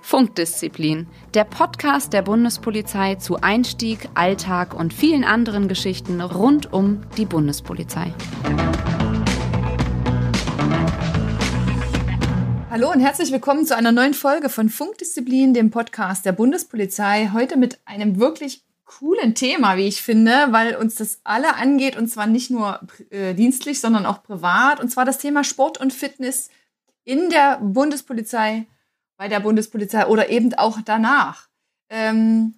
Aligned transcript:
Funkdisziplin, 0.00 1.06
der 1.34 1.44
Podcast 1.44 2.12
der 2.12 2.22
Bundespolizei 2.22 3.14
zu 3.14 3.36
Einstieg, 3.40 4.08
Alltag 4.14 4.74
und 4.74 4.92
vielen 4.92 5.24
anderen 5.24 5.68
Geschichten 5.68 6.20
rund 6.20 6.72
um 6.72 7.02
die 7.16 7.26
Bundespolizei. 7.26 8.12
Hallo 12.70 12.90
und 12.90 13.00
herzlich 13.00 13.30
willkommen 13.32 13.66
zu 13.66 13.76
einer 13.76 13.92
neuen 13.92 14.14
Folge 14.14 14.48
von 14.48 14.68
Funkdisziplin, 14.68 15.54
dem 15.54 15.70
Podcast 15.70 16.24
der 16.24 16.32
Bundespolizei. 16.32 17.30
Heute 17.32 17.56
mit 17.56 17.78
einem 17.84 18.18
wirklich 18.18 18.64
coolen 18.90 19.36
Thema, 19.36 19.76
wie 19.76 19.86
ich 19.86 20.02
finde, 20.02 20.48
weil 20.50 20.74
uns 20.74 20.96
das 20.96 21.20
alle 21.22 21.54
angeht 21.54 21.96
und 21.96 22.08
zwar 22.08 22.26
nicht 22.26 22.50
nur 22.50 22.80
äh, 23.10 23.34
dienstlich, 23.34 23.80
sondern 23.80 24.04
auch 24.04 24.24
privat. 24.24 24.80
Und 24.80 24.90
zwar 24.90 25.04
das 25.04 25.18
Thema 25.18 25.44
Sport 25.44 25.78
und 25.78 25.92
Fitness 25.92 26.50
in 27.04 27.30
der 27.30 27.58
Bundespolizei, 27.62 28.66
bei 29.16 29.28
der 29.28 29.40
Bundespolizei 29.40 30.06
oder 30.06 30.28
eben 30.28 30.54
auch 30.54 30.80
danach. 30.84 31.48
Ähm, 31.88 32.54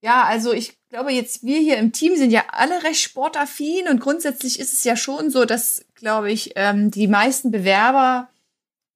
ja, 0.00 0.22
also 0.22 0.52
ich 0.52 0.78
glaube 0.90 1.10
jetzt, 1.10 1.42
wir 1.42 1.58
hier 1.58 1.78
im 1.78 1.92
Team 1.92 2.14
sind 2.16 2.30
ja 2.30 2.44
alle 2.52 2.84
recht 2.84 3.00
sportaffin 3.00 3.88
und 3.88 4.00
grundsätzlich 4.00 4.60
ist 4.60 4.72
es 4.72 4.84
ja 4.84 4.96
schon 4.96 5.30
so, 5.30 5.44
dass, 5.44 5.84
glaube 5.96 6.30
ich, 6.30 6.52
ähm, 6.54 6.92
die 6.92 7.08
meisten 7.08 7.50
Bewerber 7.50 8.30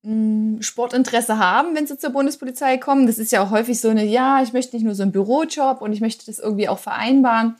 Sportinteresse 0.04 1.38
haben, 1.38 1.76
wenn 1.76 1.86
sie 1.86 1.96
zur 1.96 2.10
Bundespolizei 2.10 2.76
kommen. 2.76 3.06
Das 3.06 3.18
ist 3.18 3.30
ja 3.30 3.42
auch 3.42 3.50
häufig 3.50 3.80
so 3.80 3.88
eine, 3.88 4.04
ja, 4.04 4.42
ich 4.42 4.52
möchte 4.52 4.74
nicht 4.74 4.84
nur 4.84 4.96
so 4.96 5.02
einen 5.02 5.12
Bürojob 5.12 5.80
und 5.80 5.92
ich 5.92 6.00
möchte 6.00 6.26
das 6.26 6.40
irgendwie 6.40 6.68
auch 6.68 6.80
vereinbaren. 6.80 7.56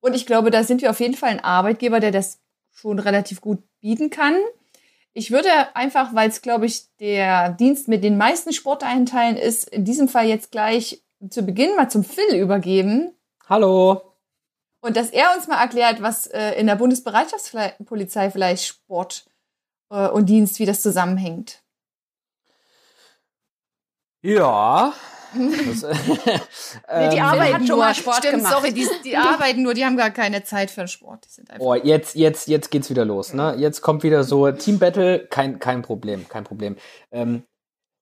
Und 0.00 0.14
ich 0.14 0.26
glaube, 0.26 0.50
da 0.50 0.62
sind 0.62 0.82
wir 0.82 0.90
auf 0.90 1.00
jeden 1.00 1.14
Fall 1.14 1.30
ein 1.30 1.44
Arbeitgeber, 1.44 2.00
der 2.00 2.10
das 2.10 2.38
schon 2.70 2.98
relativ 2.98 3.40
gut 3.40 3.60
bieten 3.80 4.10
kann. 4.10 4.34
Ich 5.14 5.30
würde 5.30 5.48
einfach, 5.74 6.14
weil 6.14 6.28
es, 6.28 6.42
glaube 6.42 6.66
ich, 6.66 6.94
der 7.00 7.50
Dienst 7.50 7.88
mit 7.88 8.04
den 8.04 8.18
meisten 8.18 8.52
Sporteinteilen 8.52 9.38
ist, 9.38 9.66
in 9.70 9.86
diesem 9.86 10.08
Fall 10.08 10.26
jetzt 10.26 10.52
gleich 10.52 11.02
zu 11.30 11.42
Beginn 11.42 11.74
mal 11.76 11.90
zum 11.90 12.04
Phil 12.04 12.36
übergeben. 12.36 13.12
Hallo. 13.48 14.02
Und 14.82 14.98
dass 14.98 15.10
er 15.10 15.34
uns 15.34 15.48
mal 15.48 15.60
erklärt, 15.60 16.02
was 16.02 16.26
äh, 16.26 16.52
in 16.60 16.66
der 16.66 16.76
Bundesbereitschaftspolizei 16.76 18.30
vielleicht 18.30 18.66
Sport 18.66 19.24
äh, 19.90 20.08
und 20.08 20.28
Dienst, 20.28 20.58
wie 20.58 20.66
das 20.66 20.82
zusammenhängt. 20.82 21.62
Ja. 24.26 24.92
Das, 25.36 25.82
äh, 25.82 25.94
nee, 26.08 27.08
die 27.10 27.16
ähm, 27.16 27.24
arbeiten 27.24 27.66
schon 27.66 27.78
mal 27.78 27.94
Sport 27.94 28.18
stimmt, 28.18 28.36
gemacht. 28.36 28.54
Sorry, 28.54 28.72
die, 28.72 28.88
die 29.04 29.16
arbeiten 29.16 29.62
nur, 29.62 29.74
die 29.74 29.84
haben 29.84 29.96
gar 29.96 30.10
keine 30.10 30.44
Zeit 30.44 30.70
für 30.70 30.82
den 30.82 30.88
Sport. 30.88 31.26
Die 31.26 31.30
sind 31.30 31.50
einfach 31.50 31.66
oh, 31.66 31.74
jetzt, 31.74 32.14
jetzt, 32.14 32.48
jetzt 32.48 32.70
geht's 32.70 32.88
wieder 32.88 33.04
los. 33.04 33.34
Ne? 33.34 33.54
Jetzt 33.58 33.82
kommt 33.82 34.02
wieder 34.02 34.24
so 34.24 34.50
Team 34.52 34.78
Battle, 34.78 35.26
kein, 35.26 35.58
kein 35.58 35.82
Problem, 35.82 36.26
kein 36.28 36.44
Problem. 36.44 36.76
Ähm, 37.10 37.42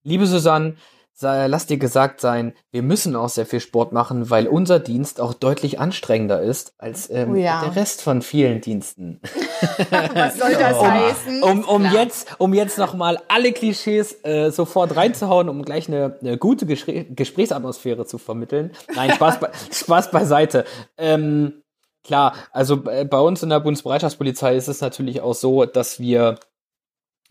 liebe 0.05 0.27
Susanne, 0.27 0.77
lass 1.21 1.67
dir 1.67 1.79
gesagt 1.79 2.21
sein, 2.21 2.55
wir 2.71 2.83
müssen 2.83 3.15
auch 3.17 3.29
sehr 3.29 3.47
viel 3.47 3.61
Sport 3.61 3.93
machen, 3.93 4.31
weil 4.31 4.49
unser 4.49 4.81
Dienst 4.81 5.21
auch 5.21 5.35
deutlich 5.35 5.79
anstrengender 5.79 6.43
ist 6.43 6.75
als 6.79 7.09
ähm, 7.11 7.33
oh 7.33 7.35
ja. 7.37 7.63
der 7.63 7.77
Rest 7.77 8.03
von 8.03 8.23
vielen 8.23 8.61
Diensten. 8.61 9.21
Was 10.13 10.39
soll 10.39 10.55
das 10.55 10.77
um, 10.77 10.91
heißen? 10.91 11.43
Um, 11.43 11.65
um 11.65 11.85
jetzt, 11.93 12.35
um 12.39 12.53
jetzt 12.53 12.79
nochmal 12.79 13.19
alle 13.29 13.53
Klischees 13.53 14.25
äh, 14.25 14.51
sofort 14.51 14.97
reinzuhauen, 14.97 15.49
um 15.49 15.65
gleich 15.65 15.89
eine, 15.89 16.19
eine 16.21 16.37
gute 16.37 16.67
Gespr 16.67 17.05
Gesprächsatmosphäre 17.05 18.07
zu 18.07 18.19
vermitteln. 18.19 18.73
Nein, 18.95 19.13
Spaß, 19.13 19.41
be 19.41 19.51
Spaß 19.73 20.11
beiseite. 20.11 20.65
Ähm, 20.99 21.63
klar, 22.03 22.35
also 22.53 22.85
äh, 22.89 23.05
bei 23.05 23.21
uns 23.21 23.43
in 23.43 23.51
der 23.51 23.61
Bundesbereitschaftspolizei 23.61 24.57
ist 24.57 24.69
es 24.69 24.81
natürlich 24.81 25.21
auch 25.21 25.35
so, 25.35 25.65
dass 25.65 26.01
wir 26.01 26.39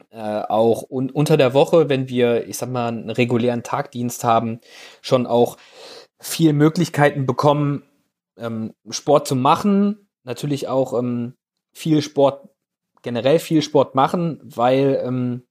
äh, 0.10 0.18
auch 0.18 0.84
un 0.90 1.10
unter 1.10 1.38
der 1.38 1.54
Woche, 1.54 1.90
wenn 1.90 2.10
wir, 2.10 2.48
ich 2.48 2.58
sag 2.58 2.70
mal, 2.70 2.88
einen 2.88 3.10
regulären 3.10 3.64
Tagdienst 3.64 4.24
haben, 4.24 4.60
schon 5.02 5.26
auch 5.26 5.58
viel 6.20 6.54
Möglichkeiten 6.54 7.26
bekommen, 7.26 7.84
ähm, 8.38 8.74
Sport 8.90 9.28
zu 9.28 9.36
machen. 9.36 10.08
Natürlich 10.24 10.68
auch 10.68 10.98
ähm, 10.98 11.36
viel 11.74 12.02
Sport, 12.02 12.48
generell 13.02 13.40
viel 13.40 13.62
Sport 13.62 13.96
machen, 13.96 14.40
weil 14.44 15.02
ähm, 15.04 15.44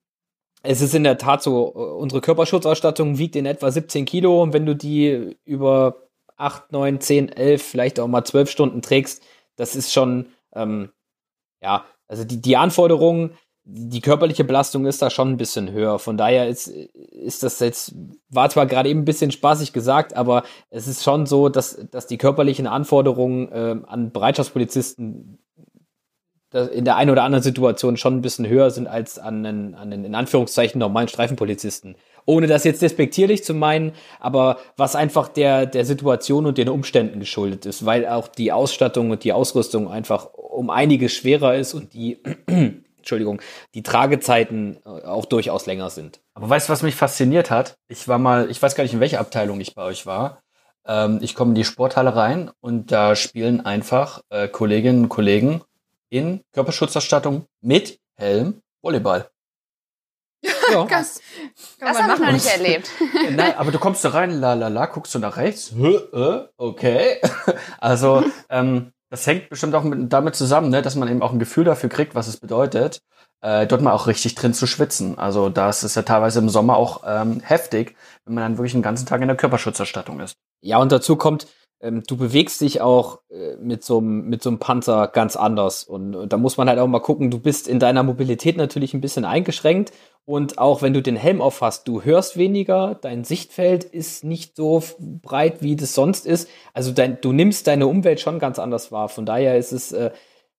es 0.63 0.81
ist 0.81 0.95
in 0.95 1.05
der 1.05 1.19
Tat 1.19 1.43
so, 1.43 1.65
unsere 1.65 2.21
Körperschutzausstattung 2.21 3.19
wiegt 3.19 3.37
in 3.37 3.47
etwa 3.47 3.71
17 3.71 4.05
Kilo 4.05 4.43
und 4.43 4.53
wenn 4.53 4.65
du 4.65 4.77
die 4.77 5.37
über 5.45 6.09
8, 6.37 6.73
9, 6.73 7.01
10, 7.01 7.29
11, 7.31 7.63
vielleicht 7.63 8.01
auch 8.01 8.07
mal 8.07 8.25
12 8.25 8.51
Stunden 8.51 8.83
trägst, 8.83 9.23
das 9.57 9.77
ist 9.77 9.93
schon, 9.93 10.27
ähm, 10.55 10.91
ja, 11.61 11.85
also 12.09 12.25
die, 12.25 12.41
die 12.41 12.57
Anforderungen 12.57 13.37
die 13.65 14.01
körperliche 14.01 14.45
Belastung 14.45 14.87
ist 14.87 15.03
da 15.03 15.09
schon 15.09 15.31
ein 15.31 15.37
bisschen 15.37 15.71
höher. 15.71 15.99
Von 15.99 16.17
daher 16.17 16.49
ist, 16.49 16.67
ist 16.67 17.43
das 17.43 17.61
jetzt, 17.61 17.95
war 18.29 18.51
zwar 18.51 18.67
gerade 18.67 18.89
eben 18.89 19.01
ein 19.01 19.05
bisschen 19.05 19.31
spaßig 19.31 19.73
gesagt, 19.73 20.17
aber 20.17 20.43
es 20.71 20.89
ist 20.89 21.05
schon 21.05 21.27
so, 21.27 21.49
dass, 21.49 21.79
dass 21.91 22.07
die 22.07 22.19
körperlichen 22.19 22.67
Anforderungen 22.67 23.53
äh, 23.53 23.77
an 23.87 24.11
Bereitschaftspolizisten 24.11 25.39
in 26.53 26.85
der 26.85 26.97
einen 26.97 27.11
oder 27.11 27.23
anderen 27.23 27.43
Situation 27.43 27.97
schon 27.97 28.17
ein 28.17 28.21
bisschen 28.21 28.47
höher 28.47 28.71
sind 28.71 28.87
als 28.87 29.19
an 29.19 29.47
einen, 29.47 29.75
an 29.75 29.91
einen 29.93 30.05
in 30.05 30.15
Anführungszeichen 30.15 30.79
normalen 30.79 31.09
Streifenpolizisten. 31.09 31.97
Ohne 32.27 32.47
das 32.47 32.65
jetzt 32.65 32.83
despektierlich 32.83 33.43
zu 33.43 33.55
meinen, 33.55 33.93
aber 34.21 34.59
was 34.77 34.95
einfach 34.95 35.29
der, 35.29 35.65
der 35.67 35.87
Situation 35.87 36.45
und 36.45 36.59
den 36.59 36.69
Umständen 36.69 37.21
geschuldet 37.21 37.65
ist, 37.65 37.87
weil 37.87 38.07
auch 38.07 38.29
die 38.29 38.53
Ausstattung 38.53 39.11
und 39.11 39.25
die 39.25 39.33
Ausrüstung 39.33 39.91
einfach 39.91 40.27
um 40.35 40.69
einiges 40.69 41.13
schwerer 41.13 41.57
ist 41.57 41.73
und 41.75 41.95
die 41.95 42.23
Entschuldigung, 43.03 43.43
die 43.75 43.83
Tragezeiten 43.83 44.79
äh, 44.85 44.89
auch 45.05 45.27
durchaus 45.27 45.67
länger 45.67 45.91
sind. 45.91 46.21
Aber 46.35 46.49
weißt 46.49 46.69
du, 46.69 46.73
was 46.73 46.83
mich 46.83 46.95
fasziniert 46.95 47.51
hat? 47.51 47.77
Ich 47.89 48.09
war 48.09 48.19
mal, 48.19 48.51
ich 48.51 48.63
weiß 48.63 48.75
gar 48.75 48.85
nicht, 48.85 48.95
in 48.95 49.01
welcher 49.01 49.21
Abteilung 49.21 49.61
ich 49.61 49.75
bei 49.75 49.83
euch 49.83 50.07
war. 50.07 50.43
Ähm, 50.87 51.19
ich 51.21 51.35
komme 51.35 51.51
in 51.51 51.55
die 51.57 51.65
Sporthalle 51.65 52.17
rein 52.17 52.51
und 52.61 52.91
da 52.93 53.15
spielen 53.17 53.61
einfach 53.65 54.23
äh, 54.31 54.49
Kolleginnen 54.49 55.05
und 55.05 55.09
Kollegen 55.09 55.63
in 56.11 56.43
Körperschutzausstattung 56.53 57.47
mit 57.61 58.01
Helm 58.17 58.63
Volleyball. 58.83 59.29
Ja. 60.71 60.87
das 60.87 61.21
das 61.79 61.99
habe 61.99 62.15
ich 62.15 62.21
noch 62.21 62.33
nicht 62.33 62.47
erlebt. 62.47 62.91
Nein, 63.31 63.55
aber 63.57 63.73
du 63.73 63.79
kommst 63.79 64.05
da 64.05 64.11
rein, 64.11 64.31
la 64.41 64.55
la 64.55 64.69
la, 64.69 64.87
guckst 64.87 65.15
du 65.15 65.19
nach 65.19 65.37
rechts, 65.37 65.73
äh, 65.73 66.41
okay. 66.57 67.21
Also 67.79 68.25
ähm, 68.49 68.93
das 69.13 69.27
hängt 69.27 69.51
bestimmt 69.51 69.75
auch 69.75 69.85
mit, 69.85 70.11
damit 70.11 70.35
zusammen, 70.35 70.71
ne, 70.71 70.81
dass 70.81 70.97
man 70.97 71.07
eben 71.07 71.21
auch 71.21 71.33
ein 71.33 71.39
Gefühl 71.39 71.65
dafür 71.65 71.91
kriegt, 71.91 72.15
was 72.15 72.29
es 72.29 72.39
bedeutet, 72.39 73.03
äh, 73.43 73.67
dort 73.67 73.83
mal 73.83 73.93
auch 73.93 74.07
richtig 74.07 74.35
drin 74.37 74.55
zu 74.55 74.67
schwitzen. 74.67 75.19
Also 75.19 75.51
das 75.51 75.85
ist 75.85 75.97
ja 75.97 76.03
teilweise 76.03 76.39
im 76.39 76.49
Sommer 76.49 76.77
auch 76.77 77.03
ähm, 77.07 77.41
heftig, 77.41 77.95
wenn 78.25 78.35
man 78.35 78.43
dann 78.43 78.57
wirklich 78.57 78.73
den 78.73 78.81
ganzen 78.81 79.05
Tag 79.05 79.21
in 79.21 79.29
der 79.29 79.37
Körperschutzerstattung 79.37 80.19
ist. 80.21 80.37
Ja, 80.63 80.79
und 80.79 80.93
dazu 80.93 81.17
kommt, 81.17 81.47
ähm, 81.83 82.03
du 82.07 82.17
bewegst 82.17 82.63
dich 82.63 82.81
auch 82.81 83.21
äh, 83.29 83.57
mit 83.57 83.85
so 83.85 83.99
einem 83.99 84.31
mit 84.31 84.43
so 84.43 84.49
einem 84.49 84.59
Panzer 84.59 85.09
ganz 85.09 85.37
anders 85.37 85.85
und, 85.85 86.15
und 86.15 86.33
da 86.33 86.39
muss 86.39 86.57
man 86.57 86.71
halt 86.71 86.79
auch 86.79 86.87
mal 86.87 87.01
gucken, 87.01 87.31
du 87.31 87.39
bist 87.39 87.69
in 87.69 87.81
deiner 87.81 88.03
Mobilität 88.03 88.57
natürlich 88.57 88.95
ein 88.95 89.03
bisschen 89.03 89.27
eingeschränkt 89.27 89.93
und 90.25 90.59
auch 90.59 90.83
wenn 90.83 90.93
du 90.93 91.03
den 91.03 91.17
Helm 91.17 91.41
aufhast, 91.41 91.89
du 91.89 92.03
hörst 92.03 92.37
weniger, 92.37 92.95
dein 92.95 93.25
Sichtfeld 93.25 93.85
ist 93.85 94.23
nicht 94.23 94.57
so 94.57 94.83
breit, 94.99 95.63
wie 95.63 95.75
das 95.75 95.95
sonst 95.95 96.27
ist. 96.27 96.49
Also 96.75 96.93
dein, 96.93 97.21
du 97.21 97.33
nimmst 97.33 97.67
deine 97.67 97.89
Umwelt 97.89 98.21
schon 98.21 98.39
ganz 98.39 98.59
anders 98.59 98.93
wahr. 98.93 99.09
Von 99.09 99.27
daher 99.27 99.59
ist 99.59 99.73
es 99.73 99.91
äh, 99.93 100.13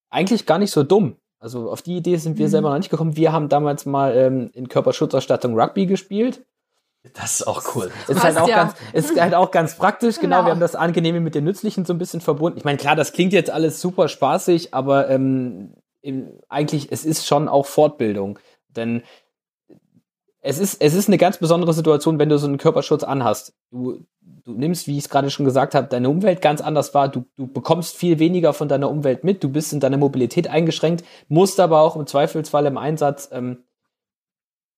eigentlich 0.10 0.46
gar 0.46 0.60
nicht 0.60 0.72
so 0.72 0.84
dumm. 0.84 1.16
Also 1.40 1.72
auf 1.72 1.82
die 1.82 1.98
Idee 1.98 2.18
sind 2.18 2.38
wir 2.38 2.48
mhm. 2.48 2.52
selber 2.52 2.70
noch 2.70 2.78
nicht 2.78 2.90
gekommen. 2.90 3.16
Wir 3.16 3.32
haben 3.32 3.50
damals 3.50 3.86
mal 3.86 4.16
ähm, 4.16 4.52
in 4.54 4.68
Körperschutzausstattung 4.68 5.60
Rugby 5.60 5.86
gespielt. 5.86 6.46
Das 7.14 7.40
ist 7.40 7.48
auch 7.48 7.76
cool. 7.76 7.92
Ist 8.08 8.24
halt 8.24 8.38
auch, 8.38 8.48
ja. 8.48 8.64
ganz, 8.64 8.76
ist 8.94 9.20
halt 9.20 9.34
auch 9.34 9.52
ganz 9.52 9.76
praktisch, 9.76 10.20
genau. 10.20 10.38
genau. 10.38 10.48
Wir 10.48 10.52
haben 10.52 10.62
das 10.62 10.76
Angenehme 10.76 11.20
mit 11.20 11.36
dem 11.36 11.44
Nützlichen 11.44 11.84
so 11.84 11.94
ein 11.94 11.98
bisschen 11.98 12.22
verbunden. 12.22 12.58
Ich 12.58 12.64
meine, 12.64 12.78
klar, 12.78 12.96
das 12.96 13.12
klingt 13.12 13.34
jetzt 13.34 13.50
alles 13.50 13.82
super 13.82 14.08
spaßig, 14.08 14.74
aber 14.74 15.10
ähm, 15.10 15.74
eigentlich, 16.48 16.92
es 16.92 17.04
ist 17.04 17.26
schon 17.28 17.50
auch 17.50 17.66
Fortbildung. 17.66 18.40
Denn 18.70 19.04
es 20.46 20.60
ist, 20.60 20.82
es 20.82 20.94
ist 20.94 21.08
eine 21.08 21.18
ganz 21.18 21.38
besondere 21.38 21.74
Situation, 21.74 22.20
wenn 22.20 22.28
du 22.28 22.38
so 22.38 22.48
einen 22.48 22.58
Körperschutz 22.58 23.04
anhast. 23.04 23.54
Du, 23.72 24.06
du 24.44 24.52
nimmst, 24.52 24.88
wie 24.88 24.98
ich 24.98 25.06
es 25.06 25.10
gerade 25.10 25.30
schon 25.30 25.46
gesagt 25.46 25.74
habe, 25.74 25.88
deine 25.88 26.10
Umwelt 26.10 26.42
ganz 26.42 26.60
anders 26.60 26.94
wahr. 26.94 27.08
Du, 27.08 27.24
du 27.38 27.48
bekommst 27.48 27.96
viel 27.96 28.20
weniger 28.20 28.52
von 28.52 28.68
deiner 28.68 28.90
Umwelt 28.90 29.24
mit. 29.24 29.42
Du 29.42 29.48
bist 29.48 29.72
in 29.72 29.80
deiner 29.80 29.96
Mobilität 29.96 30.50
eingeschränkt, 30.50 31.06
musst 31.30 31.62
aber 31.62 31.80
auch 31.80 31.96
im 31.96 32.06
Zweifelsfall 32.06 32.66
im 32.66 32.78
Einsatz 32.78 33.30
ähm, 33.32 33.64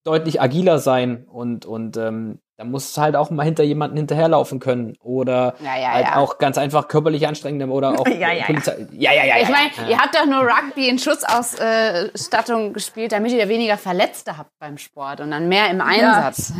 deutlich 0.03 0.39
agiler 0.39 0.77
sein 0.77 1.25
und, 1.25 1.65
und 1.65 1.97
ähm, 1.97 2.37
da 2.57 2.63
muss 2.63 2.97
halt 2.97 3.17
auch 3.17 3.29
mal 3.31 3.43
hinter 3.43 3.63
jemanden 3.63 3.97
hinterherlaufen 3.97 4.59
können 4.59 4.95
oder 5.01 5.55
Ja, 5.59 5.77
ja, 5.77 5.91
halt 5.91 6.05
ja. 6.05 6.15
auch 6.15 6.37
ganz 6.37 6.57
einfach 6.57 6.87
körperlich 6.87 7.27
anstrengend 7.27 7.69
oder 7.69 7.99
auch 7.99 8.07
Ja, 8.15 8.31
ja, 8.31 8.33
ja. 8.33 8.45
Polizei. 8.45 8.87
Ja, 8.93 9.11
ja, 9.11 9.25
ja. 9.25 9.35
Ich 9.41 9.49
meine, 9.49 9.69
ja. 9.77 9.89
ihr 9.89 9.97
habt 9.97 10.15
doch 10.15 10.25
nur 10.25 10.41
Rugby 10.41 10.87
in 10.87 10.97
Schutzausstattung 10.97 12.71
gespielt, 12.71 13.11
damit 13.11 13.33
ihr 13.33 13.49
weniger 13.49 13.77
Verletzte 13.77 14.37
habt 14.37 14.51
beim 14.59 14.77
Sport 14.77 15.19
und 15.19 15.31
dann 15.31 15.49
mehr 15.49 15.69
im 15.69 15.81
Einsatz. 15.81 16.53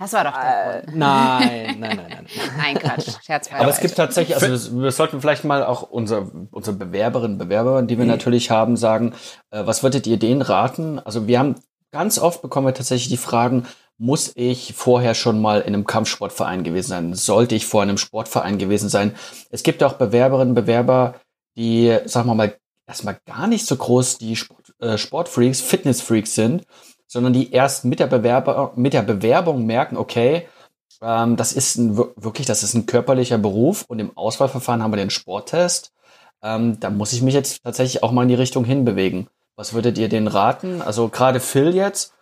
Das 0.00 0.12
war 0.12 0.24
doch 0.24 0.32
der 0.32 0.82
Grund. 0.82 0.96
Nein, 0.96 1.76
nein, 1.78 1.96
nein, 1.96 2.06
nein. 2.08 2.26
Nein, 2.56 2.78
Quatsch. 2.80 3.08
Scherz 3.24 3.48
Aber 3.52 3.68
es 3.68 3.80
gibt 3.80 3.94
tatsächlich, 3.94 4.36
also 4.36 4.82
wir, 4.82 4.90
sollten 4.90 5.20
vielleicht 5.20 5.44
mal 5.44 5.64
auch 5.64 5.82
unser, 5.82 6.28
unsere 6.50 6.76
Bewerberinnen, 6.76 7.38
Bewerber, 7.38 7.82
die 7.82 7.98
wir 7.98 8.04
natürlich 8.04 8.50
haben, 8.50 8.76
sagen, 8.76 9.14
äh, 9.50 9.64
was 9.64 9.82
würdet 9.82 10.06
ihr 10.06 10.18
denen 10.18 10.42
raten? 10.42 10.98
Also 10.98 11.28
wir 11.28 11.38
haben 11.38 11.54
ganz 11.92 12.18
oft 12.18 12.42
bekommen 12.42 12.66
wir 12.66 12.74
tatsächlich 12.74 13.08
die 13.08 13.16
Fragen, 13.16 13.66
muss 13.98 14.32
ich 14.34 14.74
vorher 14.74 15.14
schon 15.14 15.40
mal 15.40 15.60
in 15.60 15.74
einem 15.74 15.86
Kampfsportverein 15.86 16.64
gewesen 16.64 16.88
sein? 16.88 17.14
Sollte 17.14 17.54
ich 17.54 17.66
vor 17.66 17.82
einem 17.82 17.98
Sportverein 17.98 18.58
gewesen 18.58 18.88
sein? 18.88 19.14
Es 19.50 19.62
gibt 19.62 19.82
auch 19.82 19.94
Bewerberinnen, 19.94 20.54
Bewerber, 20.54 21.14
die, 21.56 21.96
sagen 22.04 22.28
wir 22.28 22.34
mal, 22.34 22.56
erstmal 22.86 23.18
gar 23.26 23.46
nicht 23.46 23.66
so 23.66 23.76
groß 23.76 24.18
die 24.18 24.36
Sport, 24.36 24.74
äh, 24.80 24.98
Sportfreaks, 24.98 25.60
Fitnessfreaks 25.60 26.34
sind, 26.34 26.64
sondern 27.06 27.32
die 27.32 27.52
erst 27.52 27.84
mit 27.84 28.00
der, 28.00 28.06
Bewerber, 28.06 28.72
mit 28.76 28.92
der 28.92 29.02
Bewerbung 29.02 29.64
merken, 29.64 29.96
okay, 29.96 30.46
ähm, 31.02 31.36
das 31.36 31.52
ist 31.52 31.76
ein, 31.76 31.96
wir- 31.96 32.12
wirklich, 32.16 32.46
das 32.46 32.62
ist 32.62 32.74
ein 32.74 32.86
körperlicher 32.86 33.38
Beruf 33.38 33.84
und 33.88 33.98
im 33.98 34.16
Auswahlverfahren 34.16 34.82
haben 34.82 34.92
wir 34.92 34.96
den 34.96 35.10
Sporttest. 35.10 35.92
Ähm, 36.42 36.78
da 36.80 36.90
muss 36.90 37.12
ich 37.12 37.22
mich 37.22 37.34
jetzt 37.34 37.62
tatsächlich 37.64 38.02
auch 38.02 38.12
mal 38.12 38.22
in 38.22 38.28
die 38.28 38.34
Richtung 38.34 38.64
hinbewegen. 38.64 39.28
Was 39.56 39.72
würdet 39.72 39.96
ihr 39.98 40.08
denen 40.08 40.28
raten? 40.28 40.82
Also 40.82 41.08
gerade 41.08 41.40
Phil 41.40 41.74
jetzt, 41.74 42.12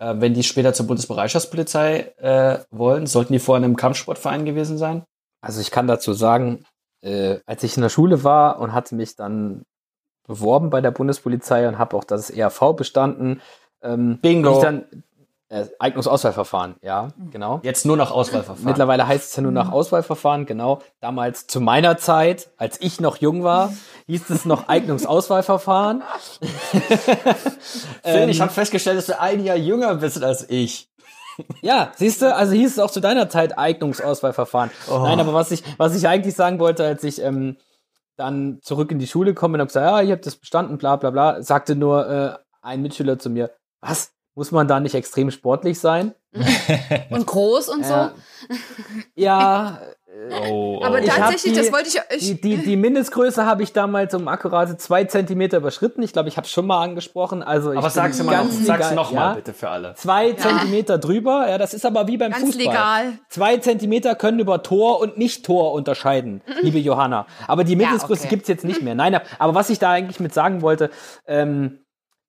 äh, 0.00 0.14
wenn 0.18 0.34
die 0.34 0.42
später 0.42 0.72
zur 0.72 0.86
Bundesbereitschaftspolizei 0.86 2.14
äh, 2.18 2.58
wollen, 2.70 3.06
sollten 3.06 3.34
die 3.34 3.38
vorher 3.38 3.58
in 3.58 3.64
einem 3.64 3.76
Kampfsportverein 3.76 4.44
gewesen 4.44 4.78
sein? 4.78 5.04
Also 5.40 5.60
ich 5.60 5.70
kann 5.70 5.86
dazu 5.86 6.12
sagen, 6.14 6.64
äh, 7.02 7.38
als 7.46 7.62
ich 7.62 7.76
in 7.76 7.82
der 7.82 7.90
Schule 7.90 8.24
war 8.24 8.58
und 8.60 8.72
hatte 8.72 8.94
mich 8.94 9.14
dann 9.14 9.64
beworben 10.26 10.70
bei 10.70 10.80
der 10.80 10.90
Bundespolizei 10.90 11.68
und 11.68 11.78
habe 11.78 11.96
auch 11.96 12.04
das 12.04 12.30
ERV 12.30 12.74
bestanden, 12.76 13.40
ähm, 13.82 14.18
Bingo. 14.20 14.50
bin 14.50 14.56
Ich 14.58 14.62
dann 14.62 15.02
äh, 15.50 15.66
Eignungsauswahlverfahren, 15.80 16.76
ja, 16.80 17.08
genau. 17.32 17.58
Jetzt 17.64 17.84
nur 17.84 17.96
noch 17.96 18.12
Auswahlverfahren. 18.12 18.64
Mittlerweile 18.64 19.08
heißt 19.08 19.30
es 19.30 19.36
ja 19.36 19.42
nur 19.42 19.50
nach 19.50 19.72
Auswahlverfahren, 19.72 20.46
genau. 20.46 20.80
Damals 21.00 21.48
zu 21.48 21.60
meiner 21.60 21.98
Zeit, 21.98 22.50
als 22.56 22.80
ich 22.80 23.00
noch 23.00 23.16
jung 23.16 23.42
war, 23.42 23.72
hieß 24.06 24.30
es 24.30 24.44
noch 24.44 24.68
Eignungsauswahlverfahren. 24.68 26.04
Phil, 28.04 28.28
ich 28.28 28.40
habe 28.40 28.52
festgestellt, 28.52 28.98
dass 28.98 29.06
du 29.06 29.20
ein 29.20 29.44
Jahr 29.44 29.56
jünger 29.56 29.96
bist 29.96 30.22
als 30.22 30.48
ich. 30.48 30.88
Ja, 31.62 31.90
siehst 31.96 32.22
du, 32.22 32.32
also 32.32 32.52
hieß 32.52 32.72
es 32.72 32.78
auch 32.78 32.90
zu 32.90 33.00
deiner 33.00 33.28
Zeit 33.28 33.58
Eignungsauswahlverfahren. 33.58 34.70
Nein, 34.88 35.18
aber 35.18 35.34
was 35.34 35.50
ich, 35.50 35.64
was 35.78 35.96
ich 35.96 36.06
eigentlich 36.06 36.36
sagen 36.36 36.60
wollte, 36.60 36.84
als 36.84 37.02
ich 37.02 37.20
ähm, 37.20 37.56
dann 38.16 38.60
zurück 38.62 38.92
in 38.92 39.00
die 39.00 39.08
Schule 39.08 39.34
komme 39.34 39.54
und 39.54 39.62
hab 39.62 39.68
gesagt, 39.68 39.86
ja, 39.86 40.00
ich 40.00 40.12
habe 40.12 40.20
das 40.20 40.36
bestanden, 40.36 40.78
bla 40.78 40.94
bla 40.94 41.10
bla, 41.10 41.42
sagte 41.42 41.74
nur 41.74 42.08
äh, 42.08 42.38
ein 42.62 42.82
Mitschüler 42.82 43.18
zu 43.18 43.30
mir, 43.30 43.50
was, 43.80 44.12
muss 44.40 44.52
man 44.52 44.66
da 44.66 44.80
nicht 44.80 44.94
extrem 44.94 45.30
sportlich 45.30 45.78
sein? 45.78 46.14
Und 47.10 47.26
groß 47.26 47.68
und 47.68 47.84
so. 47.84 47.92
Ja, 47.92 48.12
ja 49.14 49.80
Oh, 50.50 50.80
Aber 50.82 51.00
Ich 51.00 51.10
hab 51.10 51.18
tatsächlich, 51.18 51.52
die- 51.52 51.58
das 51.58 51.72
wollte 51.72 51.88
ich 51.88 51.98
euch. 51.98 52.20
die, 52.20 52.40
die, 52.40 52.56
die 52.58 52.76
Mindestgröße 52.76 53.46
habe 53.46 53.62
ich 53.62 53.72
damals 53.72 54.14
um 54.14 54.28
akkurate 54.28 54.76
zwei 54.76 55.04
Zentimeter 55.04 55.58
überschritten. 55.58 56.02
Ich 56.02 56.12
glaube, 56.12 56.28
ich 56.28 56.36
habe 56.36 56.46
es 56.46 56.50
schon 56.50 56.66
mal 56.66 56.82
angesprochen. 56.82 57.42
Also 57.42 57.72
ich 57.72 57.78
Aber 57.78 57.86
bin 57.86 57.92
sag's 57.92 58.22
mal 58.22 58.36
noch, 58.36 58.42
ganz 58.44 58.66
sag's 58.66 58.90
noch 58.92 59.12
ja, 59.12 59.20
mal 59.20 59.34
bitte 59.36 59.52
für 59.52 59.68
alle. 59.68 59.94
Zwei 59.94 60.32
Zentimeter 60.32 60.98
drüber, 60.98 61.48
ja, 61.48 61.58
das 61.58 61.74
ist 61.74 61.86
aber 61.86 62.08
wie 62.08 62.16
beim 62.16 62.32
Ganz 62.32 62.44
Fußball. 62.44 62.64
legal. 62.66 63.12
Zwei 63.28 63.58
Zentimeter 63.58 64.14
können 64.14 64.40
über 64.40 64.62
Tor 64.62 65.00
und 65.00 65.16
Nicht-Tor 65.16 65.72
unterscheiden, 65.72 66.42
liebe 66.60 66.78
Johanna. 66.78 67.26
Aber 67.46 67.64
die 67.64 67.76
Mindestgröße 67.76 68.22
okay. 68.22 68.30
gibt's 68.30 68.48
jetzt 68.48 68.64
nicht 68.64 68.82
mehr. 68.82 68.94
Nein, 68.94 69.20
aber 69.38 69.54
was 69.54 69.70
ich 69.70 69.78
da 69.78 69.90
eigentlich 69.90 70.20
mit 70.20 70.34
sagen 70.34 70.60
wollte, 70.60 70.90
ähm, 71.26 71.80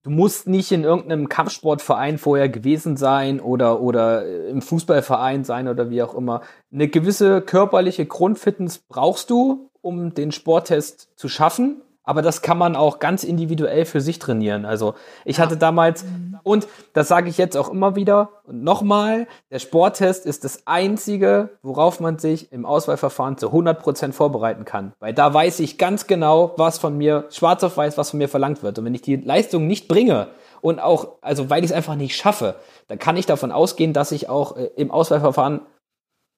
du 0.04 0.10
musst 0.10 0.48
nicht 0.48 0.72
in 0.72 0.84
irgendeinem 0.84 1.30
Kampfsportverein 1.30 2.18
vorher 2.18 2.50
gewesen 2.50 2.98
sein 2.98 3.40
oder, 3.40 3.82
oder 3.82 4.26
äh, 4.26 4.50
im 4.50 4.62
Fußballverein 4.62 5.44
sein 5.44 5.68
oder 5.68 5.90
wie 5.90 6.02
auch 6.04 6.16
immer. 6.16 6.42
Eine 6.72 6.88
gewisse 6.88 7.42
körperliche 7.42 8.06
Grundfitness 8.06 8.80
brauchst 8.80 9.30
du, 9.30 9.70
um 9.82 10.14
den 10.14 10.32
Sporttest 10.32 11.10
zu 11.16 11.28
schaffen. 11.28 11.82
Aber 12.12 12.22
das 12.22 12.42
kann 12.42 12.58
man 12.58 12.76
auch 12.76 13.00
ganz 13.00 13.24
individuell 13.24 13.86
für 13.86 14.02
sich 14.02 14.20
trainieren. 14.20 14.66
Also 14.66 14.96
ich 15.24 15.40
hatte 15.40 15.56
damals, 15.56 16.04
und 16.44 16.68
das 16.92 17.08
sage 17.08 17.30
ich 17.30 17.38
jetzt 17.38 17.56
auch 17.56 17.70
immer 17.70 17.96
wieder 17.96 18.32
und 18.44 18.66
nochmal, 18.66 19.28
der 19.50 19.60
Sporttest 19.60 20.26
ist 20.26 20.44
das 20.44 20.68
Einzige, 20.68 21.52
worauf 21.64 22.02
man 22.02 22.20
sich 22.20 22.52
im 22.52 22.66
Auswahlverfahren 22.66 23.38
zu 23.38 23.48
100% 23.48 24.12
vorbereiten 24.12 24.66
kann. 24.66 24.92
Weil 25.00 25.14
da 25.14 25.34
weiß 25.34 25.62
ich 25.62 25.78
ganz 25.78 26.06
genau, 26.06 26.52
was 26.58 26.80
von 26.80 26.98
mir, 26.98 27.28
schwarz 27.30 27.64
auf 27.64 27.78
weiß, 27.78 27.98
was 27.98 28.10
von 28.10 28.18
mir 28.18 28.28
verlangt 28.28 28.62
wird. 28.62 28.78
Und 28.78 28.84
wenn 28.84 28.94
ich 28.94 29.04
die 29.04 29.16
Leistung 29.16 29.66
nicht 29.66 29.88
bringe 29.88 30.28
und 30.60 30.82
auch, 30.82 31.14
also 31.22 31.50
weil 31.50 31.64
ich 31.64 31.70
es 31.70 31.76
einfach 31.78 31.96
nicht 31.96 32.18
schaffe, 32.18 32.56
dann 32.90 33.00
kann 33.00 33.16
ich 33.16 33.26
davon 33.26 33.54
ausgehen, 33.54 33.94
dass 33.94 34.12
ich 34.12 34.28
auch 34.28 34.58
äh, 34.58 34.66
im 34.76 34.92
Auswahlverfahren 34.92 35.62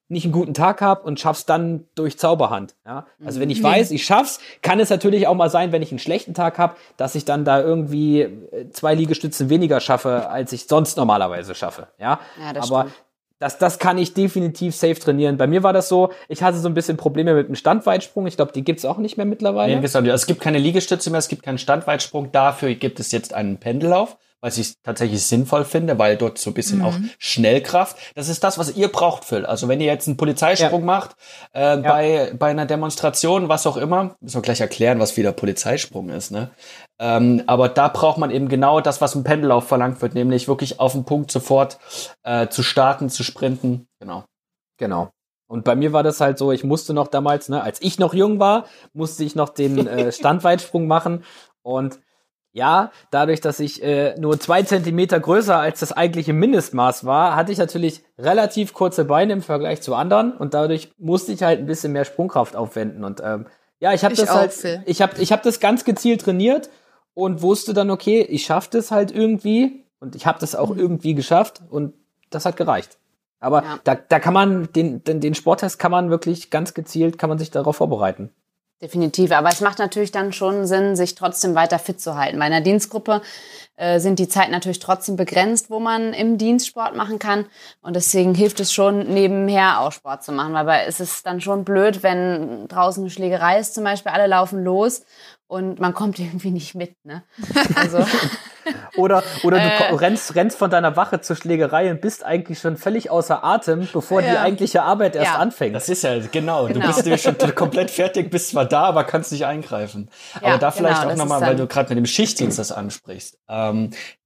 nicht 0.08 0.24
einen 0.24 0.32
guten 0.32 0.54
Tag 0.54 0.80
habe 0.80 1.02
und 1.02 1.18
schaff's 1.18 1.46
dann 1.46 1.84
durch 1.94 2.18
Zauberhand. 2.18 2.74
Ja? 2.84 3.06
Also 3.24 3.40
wenn 3.40 3.50
ich 3.50 3.62
weiß, 3.62 3.90
ich 3.90 4.04
schaff's, 4.04 4.38
kann 4.62 4.78
es 4.78 4.90
natürlich 4.90 5.26
auch 5.26 5.34
mal 5.34 5.48
sein, 5.50 5.72
wenn 5.72 5.82
ich 5.82 5.90
einen 5.90 5.98
schlechten 5.98 6.34
Tag 6.34 6.58
habe, 6.58 6.76
dass 6.96 7.14
ich 7.14 7.24
dann 7.24 7.44
da 7.44 7.60
irgendwie 7.60 8.20
äh, 8.20 8.70
zwei 8.70 8.94
Liegestützen 8.94 9.48
weniger 9.48 9.80
schaffe, 9.80 10.28
als 10.28 10.52
ich 10.52 10.66
sonst 10.66 10.96
normalerweise 10.96 11.54
schaffe. 11.54 11.88
Ja, 11.98 12.20
Ja, 12.38 12.52
das 12.52 12.70
aber 12.70 12.82
stimmt. 12.82 12.96
das, 13.38 13.58
das 13.58 13.78
kann 13.78 13.96
ich 13.96 14.12
definitiv 14.12 14.76
safe 14.76 14.96
trainieren. 15.00 15.38
Bei 15.38 15.46
mir 15.46 15.62
war 15.62 15.72
das 15.72 15.88
so, 15.88 16.10
ich 16.28 16.42
hatte 16.42 16.58
so 16.58 16.68
ein 16.68 16.74
bisschen 16.74 16.98
Probleme 16.98 17.34
mit 17.34 17.48
dem 17.48 17.54
Standweitsprung. 17.54 18.26
Ich 18.26 18.36
glaube, 18.36 18.52
die 18.52 18.62
gibt's 18.62 18.84
auch 18.84 18.98
nicht 18.98 19.16
mehr 19.16 19.26
mittlerweile. 19.26 19.74
Nee, 19.80 20.08
es 20.10 20.26
gibt 20.26 20.40
keine 20.42 20.58
Liegestütze 20.58 21.10
mehr, 21.10 21.18
es 21.18 21.28
gibt 21.28 21.42
keinen 21.42 21.58
Standweitsprung. 21.58 22.30
Dafür 22.30 22.74
gibt 22.74 23.00
es 23.00 23.10
jetzt 23.10 23.32
einen 23.32 23.56
Pendellauf, 23.58 24.18
was 24.44 24.58
ich 24.58 24.74
tatsächlich 24.82 25.24
sinnvoll 25.24 25.64
finde, 25.64 25.98
weil 25.98 26.18
dort 26.18 26.36
so 26.36 26.50
ein 26.50 26.54
bisschen 26.54 26.82
auch 26.82 26.92
Schnellkraft. 27.18 27.96
Das 28.14 28.28
ist 28.28 28.44
das, 28.44 28.58
was 28.58 28.76
ihr 28.76 28.88
braucht, 28.88 29.24
Phil. 29.24 29.46
Also 29.46 29.68
wenn 29.68 29.80
ihr 29.80 29.86
jetzt 29.86 30.06
einen 30.06 30.18
Polizeisprung 30.18 30.80
Ja. 30.80 30.86
macht, 30.86 31.16
äh, 31.54 31.78
bei, 31.78 32.34
bei 32.38 32.48
einer 32.50 32.66
Demonstration, 32.66 33.48
was 33.48 33.66
auch 33.66 33.78
immer, 33.78 34.16
müssen 34.20 34.34
wir 34.36 34.42
gleich 34.42 34.60
erklären, 34.60 35.00
was 35.00 35.16
wieder 35.16 35.32
Polizeisprung 35.32 36.10
ist, 36.10 36.30
ne? 36.30 36.50
Ähm, 36.98 37.42
aber 37.46 37.70
da 37.70 37.88
braucht 37.88 38.18
man 38.18 38.30
eben 38.30 38.48
genau 38.48 38.82
das, 38.82 39.00
was 39.00 39.14
im 39.14 39.24
Pendellauf 39.24 39.66
verlangt 39.66 40.02
wird, 40.02 40.12
nämlich 40.14 40.46
wirklich 40.46 40.78
auf 40.78 40.92
den 40.92 41.04
Punkt 41.04 41.30
sofort 41.30 41.78
äh, 42.22 42.48
zu 42.48 42.62
starten, 42.62 43.08
zu 43.08 43.24
sprinten. 43.24 43.86
Genau. 43.98 44.24
Genau. 44.76 45.08
Und 45.48 45.64
bei 45.64 45.74
mir 45.74 45.94
war 45.94 46.02
das 46.02 46.20
halt 46.20 46.36
so, 46.36 46.52
ich 46.52 46.64
musste 46.64 46.92
noch 46.92 47.08
damals, 47.08 47.48
ne, 47.48 47.62
als 47.62 47.80
ich 47.80 47.98
noch 47.98 48.12
jung 48.12 48.40
war, 48.40 48.66
musste 48.92 49.24
ich 49.24 49.34
noch 49.36 49.48
den 49.48 49.86
äh, 49.86 50.12
Standweitsprung 50.18 50.86
machen. 50.86 51.24
Und 51.62 51.98
ja, 52.54 52.92
dadurch, 53.10 53.40
dass 53.40 53.58
ich 53.58 53.82
äh, 53.82 54.14
nur 54.16 54.38
zwei 54.38 54.62
Zentimeter 54.62 55.18
größer 55.18 55.58
als 55.58 55.80
das 55.80 55.90
eigentliche 55.90 56.32
Mindestmaß 56.32 57.04
war, 57.04 57.34
hatte 57.34 57.50
ich 57.50 57.58
natürlich 57.58 58.04
relativ 58.16 58.72
kurze 58.72 59.04
Beine 59.04 59.32
im 59.32 59.42
Vergleich 59.42 59.82
zu 59.82 59.96
anderen 59.96 60.32
und 60.32 60.54
dadurch 60.54 60.92
musste 60.96 61.32
ich 61.32 61.42
halt 61.42 61.58
ein 61.58 61.66
bisschen 61.66 61.92
mehr 61.92 62.04
Sprungkraft 62.04 62.54
aufwenden. 62.54 63.02
Und 63.02 63.20
ähm, 63.24 63.46
ja, 63.80 63.92
ich 63.92 64.04
habe 64.04 64.14
das 64.14 64.30
auch, 64.30 64.36
halt, 64.36 64.52
Phil. 64.52 64.82
ich 64.86 65.02
habe 65.02 65.20
ich 65.20 65.32
hab 65.32 65.42
das 65.42 65.58
ganz 65.58 65.84
gezielt 65.84 66.20
trainiert 66.20 66.70
und 67.12 67.42
wusste 67.42 67.74
dann, 67.74 67.90
okay, 67.90 68.22
ich 68.22 68.44
schaff 68.44 68.68
das 68.68 68.92
halt 68.92 69.10
irgendwie 69.10 69.84
und 69.98 70.14
ich 70.14 70.24
habe 70.24 70.38
das 70.38 70.54
auch 70.54 70.76
irgendwie 70.76 71.14
geschafft 71.14 71.60
und 71.68 71.92
das 72.30 72.46
hat 72.46 72.56
gereicht. 72.56 72.98
Aber 73.40 73.64
Ja. 73.64 73.80
da, 73.82 73.96
da 73.96 74.20
kann 74.20 74.32
man 74.32 74.68
den, 74.72 75.02
den, 75.02 75.20
den 75.20 75.34
Sporttest 75.34 75.80
kann 75.80 75.90
man 75.90 76.08
wirklich 76.08 76.50
ganz 76.50 76.72
gezielt, 76.72 77.18
kann 77.18 77.28
man 77.28 77.38
sich 77.38 77.50
darauf 77.50 77.76
vorbereiten. 77.76 78.30
Definitiv, 78.84 79.32
aber 79.32 79.48
es 79.48 79.62
macht 79.62 79.78
natürlich 79.78 80.12
dann 80.12 80.34
schon 80.34 80.66
Sinn, 80.66 80.94
sich 80.94 81.14
trotzdem 81.14 81.54
weiter 81.54 81.78
fit 81.78 82.02
zu 82.02 82.18
halten. 82.18 82.38
Bei 82.38 82.44
einer 82.44 82.60
Dienstgruppe 82.60 83.22
äh, 83.76 83.98
sind 84.00 84.18
die 84.18 84.28
Zeiten 84.28 84.52
natürlich 84.52 84.78
trotzdem 84.78 85.16
begrenzt, 85.16 85.70
wo 85.70 85.80
man 85.80 86.12
im 86.12 86.38
Dienst 86.38 86.66
Sport 86.68 86.94
machen 86.96 87.18
kann. 87.18 87.46
Und 87.82 87.96
deswegen 87.96 88.34
hilft 88.34 88.60
es 88.60 88.72
schon, 88.72 89.00
nebenher 89.12 89.80
auch 89.80 89.92
Sport 89.92 90.22
zu 90.22 90.32
machen. 90.32 90.52
Weil 90.54 90.64
bei- 90.64 90.84
es 90.86 91.00
ist 91.00 91.26
dann 91.26 91.40
schon 91.40 91.64
blöd, 91.64 92.02
wenn 92.02 92.68
draußen 92.68 93.02
eine 93.02 93.10
Schlägerei 93.10 93.58
ist 93.58 93.74
zum 93.74 93.84
Beispiel, 93.84 94.12
alle 94.12 94.26
laufen 94.28 94.62
los 94.62 95.04
und 95.48 95.80
man 95.80 95.92
kommt 95.94 96.18
irgendwie 96.20 96.50
nicht 96.50 96.74
mit. 96.74 96.94
Ne? 97.04 97.22
Also, 97.74 97.98
Oder, 98.96 99.22
oder 99.42 99.58
du 99.58 99.64
Äh. 99.64 99.94
rennst, 99.96 100.34
rennst 100.36 100.56
von 100.56 100.70
deiner 100.70 100.96
Wache 100.96 101.20
zur 101.20 101.36
Schlägerei 101.36 101.90
und 101.90 102.00
bist 102.00 102.24
eigentlich 102.24 102.58
schon 102.60 102.78
völlig 102.78 103.10
außer 103.10 103.44
Atem, 103.44 103.86
bevor 103.92 104.22
die 104.22 104.28
Ja. 104.28 104.40
eigentliche 104.40 104.82
Arbeit 104.82 105.16
erst 105.16 105.32
Ja. 105.32 105.38
anfängt. 105.38 105.74
Das 105.76 105.90
ist 105.90 106.02
ja, 106.02 106.18
genau. 106.32 106.66
Genau. 106.66 106.80
Du 106.80 106.86
bist 106.86 107.04
nämlich 107.04 107.20
schon 107.20 107.36
komplett 107.54 107.90
fertig, 107.90 108.30
bist 108.30 108.50
zwar 108.50 108.64
da, 108.64 108.84
aber 108.84 109.04
kannst 109.04 109.32
nicht 109.32 109.44
eingreifen. 109.44 110.08
Ja, 110.40 110.48
aber 110.48 110.58
da 110.58 110.70
vielleicht 110.70 111.02
genau, 111.02 111.12
auch 111.12 111.16
nochmal, 111.18 111.42
weil 111.42 111.56
du 111.56 111.66
gerade 111.66 111.90
mit 111.90 111.98
dem 111.98 112.06
Schichtdienst 112.06 112.58
das 112.58 112.72
ansprichst. 112.72 113.36
Ähm, 113.50 113.63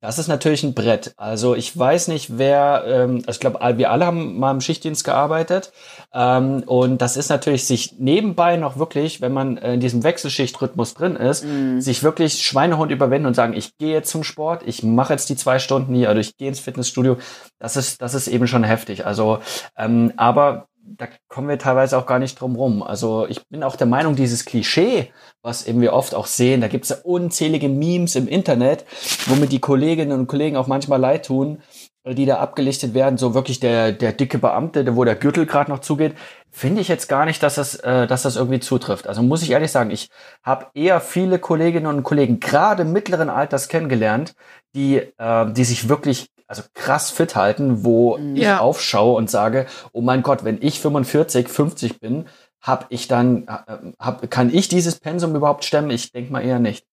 das 0.01 0.19
ist 0.19 0.29
natürlich 0.29 0.63
ein 0.63 0.75
Brett. 0.75 1.13
Also 1.17 1.55
ich 1.55 1.77
weiß 1.77 2.09
nicht, 2.09 2.39
wer, 2.39 2.85
ähm, 2.87 3.23
also 3.27 3.31
ich 3.37 3.41
glaube, 3.41 3.59
wir 3.79 3.91
alle 3.91 4.07
haben 4.07 4.39
mal 4.39 4.53
im 4.53 4.61
Schichtdienst 4.61 5.05
gearbeitet. 5.05 5.73
Ähm, 6.15 6.63
und 6.67 7.03
das 7.03 7.17
ist 7.17 7.29
natürlich 7.29 7.67
sich 7.67 7.95
nebenbei 7.99 8.57
noch 8.57 8.79
wirklich, 8.79 9.21
wenn 9.21 9.33
man 9.33 9.57
äh, 9.59 9.75
in 9.75 9.81
diesem 9.81 10.05
Wechselschichtrhythmus 10.05 10.95
drin 10.95 11.17
ist, 11.17 11.45
mhm. 11.45 11.81
sich 11.81 12.03
wirklich 12.03 12.43
Schweinehund 12.43 12.93
überwinden 12.93 13.27
und 13.27 13.35
sagen, 13.35 13.55
ich 13.55 13.77
gehe 13.77 13.93
jetzt 13.93 14.11
zum 14.11 14.25
Sport, 14.25 14.63
ich 14.67 14.83
mache 14.83 15.13
jetzt 15.13 15.29
die 15.29 15.37
zwei 15.37 15.59
Stunden 15.59 15.95
hier, 15.95 16.11
oder 16.11 16.21
ich 16.21 16.37
gehe 16.37 16.49
ins 16.49 16.61
Fitnessstudio, 16.61 17.19
das 17.59 17.77
ist, 17.77 18.01
das 18.01 18.15
ist 18.15 18.29
eben 18.29 18.47
schon 18.47 18.65
heftig. 18.65 19.05
Also, 19.05 19.39
ähm, 19.77 20.13
aber 20.17 20.69
da 20.97 21.07
kommen 21.29 21.49
wir 21.49 21.59
teilweise 21.59 21.99
auch 21.99 22.07
gar 22.07 22.19
nicht 22.19 22.41
drum 22.41 22.57
rum. 22.57 22.83
Also 22.83 23.27
ich 23.29 23.47
bin 23.49 23.63
auch 23.63 23.77
der 23.77 23.87
Meinung, 23.87 24.17
dieses 24.17 24.45
Klischee, 24.45 25.13
was 25.43 25.67
eben 25.67 25.81
wir 25.81 25.93
oft 25.93 26.15
auch 26.15 26.27
sehen, 26.27 26.61
da 26.61 26.69
gibt 26.69 26.85
es 26.85 26.91
ja 26.91 26.97
unzählige 27.03 27.69
Memes 27.69 28.17
im 28.17 28.29
Internet, 28.29 28.85
womit 29.27 29.53
die 29.53 29.61
Kolleginnen 29.61 30.19
und 30.19 30.27
Kollegen 30.27 30.57
auch 30.57 30.67
manchmal 30.67 31.01
leid 31.01 31.27
tun, 31.27 31.63
die 32.07 32.27
da 32.27 32.39
abgelichtet 32.39 32.95
werden, 32.95 33.19
so 33.19 33.35
wirklich 33.35 33.61
der, 33.61 33.93
der 33.93 34.13
dicke 34.13 34.39
Beamte, 34.39 34.97
wo 34.97 35.05
der 35.05 35.15
Gürtel 35.15 35.47
gerade 35.47 35.71
noch 35.71 35.81
zugeht, 35.81 36.15
finde 36.51 36.81
ich 36.81 36.89
jetzt 36.89 37.09
gar 37.09 37.27
nicht, 37.27 37.43
dass 37.43 37.57
das, 37.57 37.75
äh, 37.77 38.07
dass 38.07 38.23
das 38.23 38.37
irgendwie 38.37 38.61
zutrifft. 38.61 39.07
Also 39.07 39.23
muss 39.23 39.43
ich 39.43 39.51
ehrlich 39.51 39.71
sagen, 39.71 39.91
ich 39.91 40.09
habe 40.43 40.67
eher 40.75 41.01
viele 41.01 41.39
Kolleginnen 41.39 41.87
und 41.87 42.03
Kollegen, 42.03 42.41
gerade 42.41 42.85
mittleren 42.85 43.29
Alters 43.29 43.69
kennengelernt, 43.69 44.35
die, 44.75 44.97
äh, 45.19 45.53
die 45.53 45.65
sich 45.65 45.89
wirklich 45.89 46.31
also 46.49 46.63
krass 46.75 47.11
fit 47.11 47.37
halten, 47.37 47.85
wo 47.85 48.17
mhm. 48.17 48.35
ja. 48.35 48.55
ich 48.55 48.61
aufschaue 48.61 49.17
und 49.17 49.31
sage, 49.31 49.67
oh 49.93 50.01
mein 50.01 50.23
Gott, 50.23 50.45
wenn 50.45 50.59
ich 50.61 50.81
45, 50.81 51.49
50 51.49 52.01
bin, 52.01 52.25
hab 52.61 52.87
ich 52.89 53.07
dann, 53.07 53.47
äh, 53.47 53.93
hab, 54.01 54.29
kann 54.31 54.53
ich 54.53 54.69
dieses 54.69 54.99
Pensum 54.99 55.37
überhaupt 55.37 55.65
stemmen? 55.65 55.91
Ich 55.91 56.11
denke 56.11 56.33
mal 56.33 56.45
eher 56.45 56.59
nicht. 56.59 56.85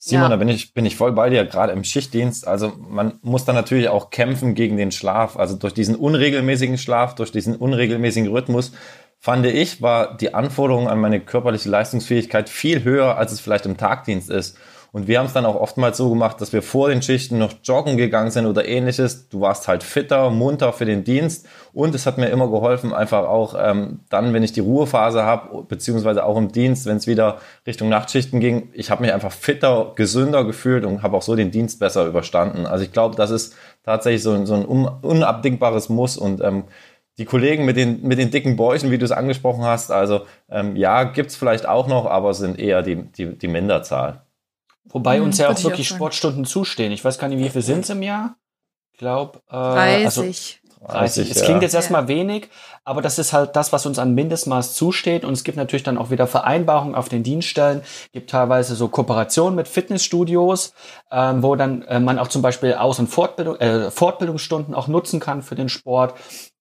Simon, 0.00 0.24
ja. 0.24 0.28
da 0.28 0.36
bin 0.36 0.48
ich, 0.48 0.74
bin 0.74 0.86
ich 0.86 0.94
voll 0.94 1.10
bei 1.10 1.28
dir, 1.28 1.44
gerade 1.44 1.72
im 1.72 1.82
Schichtdienst. 1.82 2.46
Also 2.46 2.72
man 2.78 3.18
muss 3.22 3.44
dann 3.44 3.56
natürlich 3.56 3.88
auch 3.88 4.10
kämpfen 4.10 4.54
gegen 4.54 4.76
den 4.76 4.92
Schlaf. 4.92 5.36
Also 5.36 5.56
durch 5.56 5.74
diesen 5.74 5.96
unregelmäßigen 5.96 6.78
Schlaf, 6.78 7.16
durch 7.16 7.32
diesen 7.32 7.56
unregelmäßigen 7.56 8.30
Rhythmus, 8.30 8.72
fand 9.18 9.44
ich, 9.46 9.82
war 9.82 10.16
die 10.16 10.34
Anforderung 10.34 10.88
an 10.88 11.00
meine 11.00 11.18
körperliche 11.18 11.68
Leistungsfähigkeit 11.68 12.48
viel 12.48 12.84
höher, 12.84 13.16
als 13.16 13.32
es 13.32 13.40
vielleicht 13.40 13.66
im 13.66 13.76
Tagdienst 13.76 14.30
ist. 14.30 14.56
Und 14.90 15.06
wir 15.06 15.18
haben 15.18 15.26
es 15.26 15.34
dann 15.34 15.44
auch 15.44 15.56
oftmals 15.56 15.98
so 15.98 16.08
gemacht, 16.08 16.40
dass 16.40 16.52
wir 16.52 16.62
vor 16.62 16.88
den 16.88 17.02
Schichten 17.02 17.38
noch 17.38 17.52
joggen 17.62 17.96
gegangen 17.96 18.30
sind 18.30 18.46
oder 18.46 18.66
ähnliches. 18.66 19.28
Du 19.28 19.40
warst 19.40 19.68
halt 19.68 19.82
fitter, 19.82 20.30
munter 20.30 20.72
für 20.72 20.86
den 20.86 21.04
Dienst. 21.04 21.46
Und 21.74 21.94
es 21.94 22.06
hat 22.06 22.16
mir 22.16 22.28
immer 22.28 22.48
geholfen, 22.48 22.94
einfach 22.94 23.28
auch 23.28 23.54
ähm, 23.58 24.00
dann, 24.08 24.32
wenn 24.32 24.42
ich 24.42 24.52
die 24.52 24.60
Ruhephase 24.60 25.22
habe, 25.24 25.64
beziehungsweise 25.64 26.24
auch 26.24 26.36
im 26.36 26.50
Dienst, 26.50 26.86
wenn 26.86 26.96
es 26.96 27.06
wieder 27.06 27.38
Richtung 27.66 27.90
Nachtschichten 27.90 28.40
ging, 28.40 28.70
ich 28.72 28.90
habe 28.90 29.02
mich 29.02 29.12
einfach 29.12 29.32
fitter, 29.32 29.92
gesünder 29.94 30.44
gefühlt 30.44 30.84
und 30.84 31.02
habe 31.02 31.16
auch 31.16 31.22
so 31.22 31.36
den 31.36 31.50
Dienst 31.50 31.80
besser 31.80 32.06
überstanden. 32.06 32.66
Also 32.66 32.84
ich 32.84 32.92
glaube, 32.92 33.16
das 33.16 33.30
ist 33.30 33.54
tatsächlich 33.84 34.22
so, 34.22 34.44
so 34.46 34.54
ein 34.54 34.64
unabdingbares 34.64 35.90
Muss 35.90 36.16
und 36.16 36.40
ähm, 36.40 36.64
die 37.18 37.24
Kollegen 37.24 37.64
mit 37.64 37.76
den, 37.76 38.02
mit 38.02 38.18
den 38.18 38.30
dicken 38.30 38.56
Bäuchen, 38.56 38.90
wie 38.90 38.98
du 38.98 39.04
es 39.04 39.12
angesprochen 39.12 39.64
hast, 39.64 39.90
also 39.90 40.22
ähm, 40.48 40.76
ja, 40.76 41.02
gibt's 41.02 41.36
vielleicht 41.36 41.66
auch 41.66 41.88
noch, 41.88 42.06
aber 42.06 42.32
sind 42.32 42.58
eher 42.58 42.82
die, 42.82 42.96
die, 43.12 43.36
die 43.36 43.48
Minderzahl. 43.48 44.22
Wobei 44.90 45.18
hm, 45.18 45.24
uns 45.24 45.38
ja 45.38 45.50
auch 45.50 45.62
wirklich 45.62 45.92
auch 45.92 45.96
Sportstunden 45.96 46.44
zustehen. 46.44 46.92
Ich 46.92 47.04
weiß 47.04 47.18
gar 47.18 47.28
nicht, 47.28 47.38
wie 47.38 47.50
viel 47.50 47.62
sind 47.62 47.80
es 47.80 47.90
im 47.90 48.02
Jahr? 48.02 48.36
Ich 48.92 48.98
glaube, 48.98 49.40
äh, 49.48 49.52
30. 49.52 50.16
Also 50.16 50.62
30. 50.86 51.30
Es 51.30 51.42
klingt 51.42 51.62
jetzt 51.62 51.74
erstmal 51.74 52.02
ja. 52.02 52.08
wenig, 52.08 52.48
aber 52.84 53.02
das 53.02 53.18
ist 53.18 53.32
halt 53.32 53.56
das, 53.56 53.72
was 53.72 53.84
uns 53.84 53.98
an 53.98 54.14
Mindestmaß 54.14 54.74
zusteht. 54.74 55.24
Und 55.24 55.32
es 55.32 55.44
gibt 55.44 55.56
natürlich 55.56 55.82
dann 55.82 55.98
auch 55.98 56.10
wieder 56.10 56.26
Vereinbarungen 56.26 56.94
auf 56.94 57.08
den 57.08 57.22
Dienststellen. 57.22 57.80
Es 57.82 58.12
gibt 58.12 58.30
teilweise 58.30 58.74
so 58.76 58.88
Kooperationen 58.88 59.56
mit 59.56 59.68
Fitnessstudios, 59.68 60.72
ähm, 61.10 61.42
wo 61.42 61.56
dann 61.56 61.82
äh, 61.82 62.00
man 62.00 62.18
auch 62.18 62.28
zum 62.28 62.42
Beispiel 62.42 62.74
Aus- 62.74 62.98
und 62.98 63.08
Fortbildung, 63.08 63.56
äh, 63.56 63.90
Fortbildungsstunden 63.90 64.74
auch 64.74 64.88
nutzen 64.88 65.20
kann 65.20 65.42
für 65.42 65.56
den 65.56 65.68
Sport. 65.68 66.14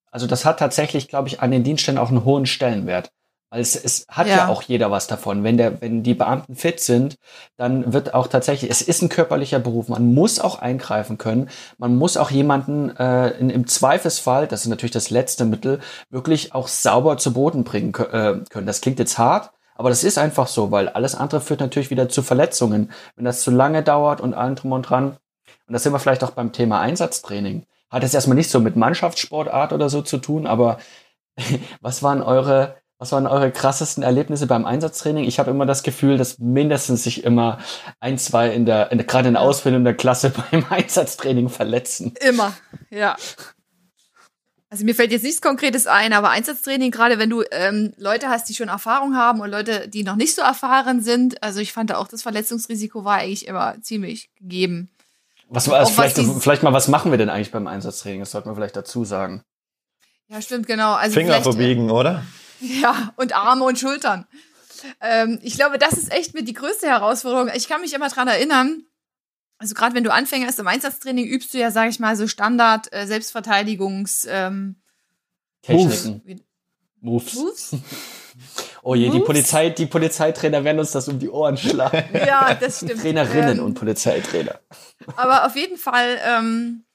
Also 0.09 0.25
das 0.25 0.45
hat 0.45 0.59
tatsächlich, 0.59 1.07
glaube 1.07 1.27
ich, 1.27 1.41
an 1.41 1.51
den 1.51 1.63
Dienststellen 1.63 1.99
auch 1.99 2.09
einen 2.09 2.25
hohen 2.25 2.45
Stellenwert. 2.45 3.11
Weil 3.49 3.61
es, 3.61 3.75
es 3.77 4.05
hat 4.09 4.27
ja. 4.27 4.37
ja. 4.37 4.47
auch 4.49 4.61
jeder 4.61 4.91
was 4.91 5.07
davon. 5.07 5.43
Wenn 5.43 5.57
der, 5.57 5.81
wenn 5.81 6.03
die 6.03 6.13
Beamten 6.13 6.55
fit 6.55 6.81
sind, 6.81 7.17
dann 7.55 7.93
wird 7.93 8.13
auch 8.13 8.27
tatsächlich, 8.27 8.69
es 8.69 8.81
ist 8.81 9.01
ein 9.01 9.09
körperlicher 9.09 9.59
Beruf. 9.59 9.87
Man 9.87 10.13
muss 10.13 10.39
auch 10.39 10.59
eingreifen 10.59 11.17
können. 11.17 11.49
Man 11.77 11.95
muss 11.95 12.17
auch 12.17 12.29
jemanden 12.29 12.95
äh, 12.97 13.29
in, 13.39 13.49
im 13.49 13.65
Zweifelsfall, 13.65 14.47
das 14.47 14.63
ist 14.63 14.67
natürlich 14.67 14.91
das 14.91 15.09
letzte 15.09 15.45
Mittel, 15.45 15.79
wirklich 16.09 16.53
auch 16.53 16.67
sauber 16.67 17.17
zu 17.17 17.31
Boden 17.33 17.63
bringen 17.63 17.93
äh, 17.93 18.43
können. 18.49 18.67
Das 18.67 18.81
klingt 18.81 18.99
jetzt 18.99 19.17
hart, 19.17 19.51
aber 19.75 19.89
das 19.89 20.03
ist 20.03 20.17
einfach 20.17 20.47
so, 20.47 20.71
weil 20.71 20.89
alles 20.89 21.15
andere 21.15 21.39
führt 21.39 21.61
natürlich 21.61 21.89
wieder 21.89 22.09
zu 22.09 22.23
Verletzungen. 22.23 22.91
Wenn 23.15 23.25
das 23.25 23.41
zu 23.41 23.51
lange 23.51 23.81
dauert 23.81 24.19
und 24.19 24.33
allem 24.33 24.55
drum 24.55 24.73
und 24.73 24.89
dran. 24.89 25.17
Und 25.67 25.73
das 25.73 25.83
sind 25.83 25.93
wir 25.93 25.99
vielleicht 25.99 26.23
auch 26.25 26.31
beim 26.31 26.51
Thema 26.51 26.81
Einsatztraining. 26.81 27.65
Hat 27.89 28.03
es 28.03 28.13
erstmal 28.13 28.35
nicht 28.35 28.49
so 28.49 28.59
mit 28.59 28.75
Mannschaftssportart 28.75 29.71
oder 29.71 29.87
so 29.89 30.01
zu 30.01 30.17
tun, 30.17 30.47
aber 30.47 30.79
was 31.81 32.03
waren 32.03 32.21
eure 32.21 32.75
was 32.99 33.11
waren 33.11 33.27
eure 33.27 33.51
krassesten 33.51 34.03
Erlebnisse 34.03 34.47
beim 34.47 34.65
Einsatztraining? 34.65 35.23
Ich 35.25 35.37
habe 35.37 35.51
immer 35.51 35.65
das 35.65 35.83
Gefühl, 35.83 36.17
dass 36.17 36.39
mindestens 36.39 37.03
sich 37.03 37.23
immer 37.23 37.59
ein, 37.99 38.17
zwei 38.17 38.49
in 38.49 38.65
der, 38.65 38.91
in 38.91 38.97
der 38.97 39.05
gerade 39.05 39.27
in 39.27 39.35
der 39.35 39.43
Ausbildung 39.43 39.83
der 39.83 39.93
Klasse 39.93 40.33
beim 40.51 40.65
Einsatztraining 40.69 41.49
verletzen. 41.49 42.13
Immer, 42.21 42.53
ja. 42.89 43.15
Also 44.69 44.83
mir 44.83 44.95
fällt 44.95 45.11
jetzt 45.11 45.23
nichts 45.23 45.41
Konkretes 45.41 45.87
ein, 45.87 46.11
aber 46.11 46.29
Einsatztraining, 46.29 46.91
gerade 46.91 47.19
wenn 47.19 47.29
du 47.29 47.43
ähm, 47.51 47.93
Leute 47.97 48.29
hast, 48.29 48.49
die 48.49 48.53
schon 48.53 48.67
Erfahrung 48.67 49.15
haben 49.15 49.39
und 49.39 49.49
Leute, 49.49 49.87
die 49.87 50.03
noch 50.03 50.17
nicht 50.17 50.35
so 50.35 50.41
erfahren 50.41 51.01
sind, 51.01 51.41
also 51.41 51.61
ich 51.61 51.71
fand 51.71 51.93
auch, 51.93 52.07
das 52.07 52.23
Verletzungsrisiko 52.23 53.05
war 53.05 53.19
eigentlich 53.19 53.47
immer 53.47 53.81
ziemlich 53.81 54.29
gegeben. 54.35 54.89
Was, 55.49 55.69
also 55.69 55.93
vielleicht, 55.93 56.17
was 56.17 56.43
vielleicht 56.43 56.63
mal, 56.63 56.73
was 56.73 56.89
machen 56.89 57.11
wir 57.11 57.17
denn 57.17 57.29
eigentlich 57.29 57.51
beim 57.51 57.67
Einsatztraining? 57.67 58.19
Das 58.19 58.31
sollte 58.31 58.49
man 58.49 58.55
vielleicht 58.57 58.75
dazu 58.75 59.05
sagen. 59.05 59.43
Ja, 60.27 60.41
stimmt, 60.41 60.67
genau. 60.67 60.95
Also 60.95 61.13
Finger 61.13 61.41
verbiegen, 61.41 61.89
oder? 61.89 62.23
Ja, 62.81 63.13
und 63.17 63.35
Arme 63.35 63.65
und 63.65 63.77
Schultern. 63.77 64.25
Ähm, 65.01 65.39
ich 65.43 65.55
glaube, 65.55 65.77
das 65.77 65.93
ist 65.93 66.11
echt 66.11 66.33
mit 66.33 66.47
die 66.47 66.53
größte 66.53 66.87
Herausforderung. 66.87 67.49
Ich 67.55 67.67
kann 67.67 67.81
mich 67.81 67.93
immer 67.93 68.09
dran 68.09 68.27
erinnern, 68.27 68.83
also 69.59 69.73
gerade 69.73 69.95
wenn 69.95 70.03
du 70.03 70.13
Anfänger 70.13 70.49
ist 70.49 70.59
im 70.59 70.67
Einsatztraining, 70.67 71.25
übst 71.25 71.53
du 71.53 71.57
ja, 71.57 71.71
sage 71.71 71.89
ich 71.89 71.99
mal, 71.99 72.15
so 72.15 72.27
Standard 72.27 72.91
äh, 72.93 73.07
Selbstverteidigungs 73.07 74.27
ähm, 74.29 74.75
Techniken. 75.61 76.43
Moves. 77.01 77.33
Moves. 77.33 77.75
Oh 78.83 78.95
je, 78.95 79.09
die 79.09 79.19
Polizei, 79.19 79.69
die 79.71 79.87
Polizeitrainer 79.87 80.63
werden 80.63 80.79
uns 80.79 80.91
das 80.91 81.09
um 81.09 81.19
die 81.19 81.29
Ohren 81.29 81.57
schlagen. 81.57 82.05
Ja, 82.25 82.53
das 82.53 82.77
stimmt. 82.77 83.01
Trainerinnen 83.01 83.57
ähm, 83.57 83.65
und 83.65 83.73
Polizeitrainer. 83.73 84.59
Aber 85.17 85.45
auf 85.45 85.55
jeden 85.55 85.77
Fall 85.77 86.17
ähm, 86.25 86.85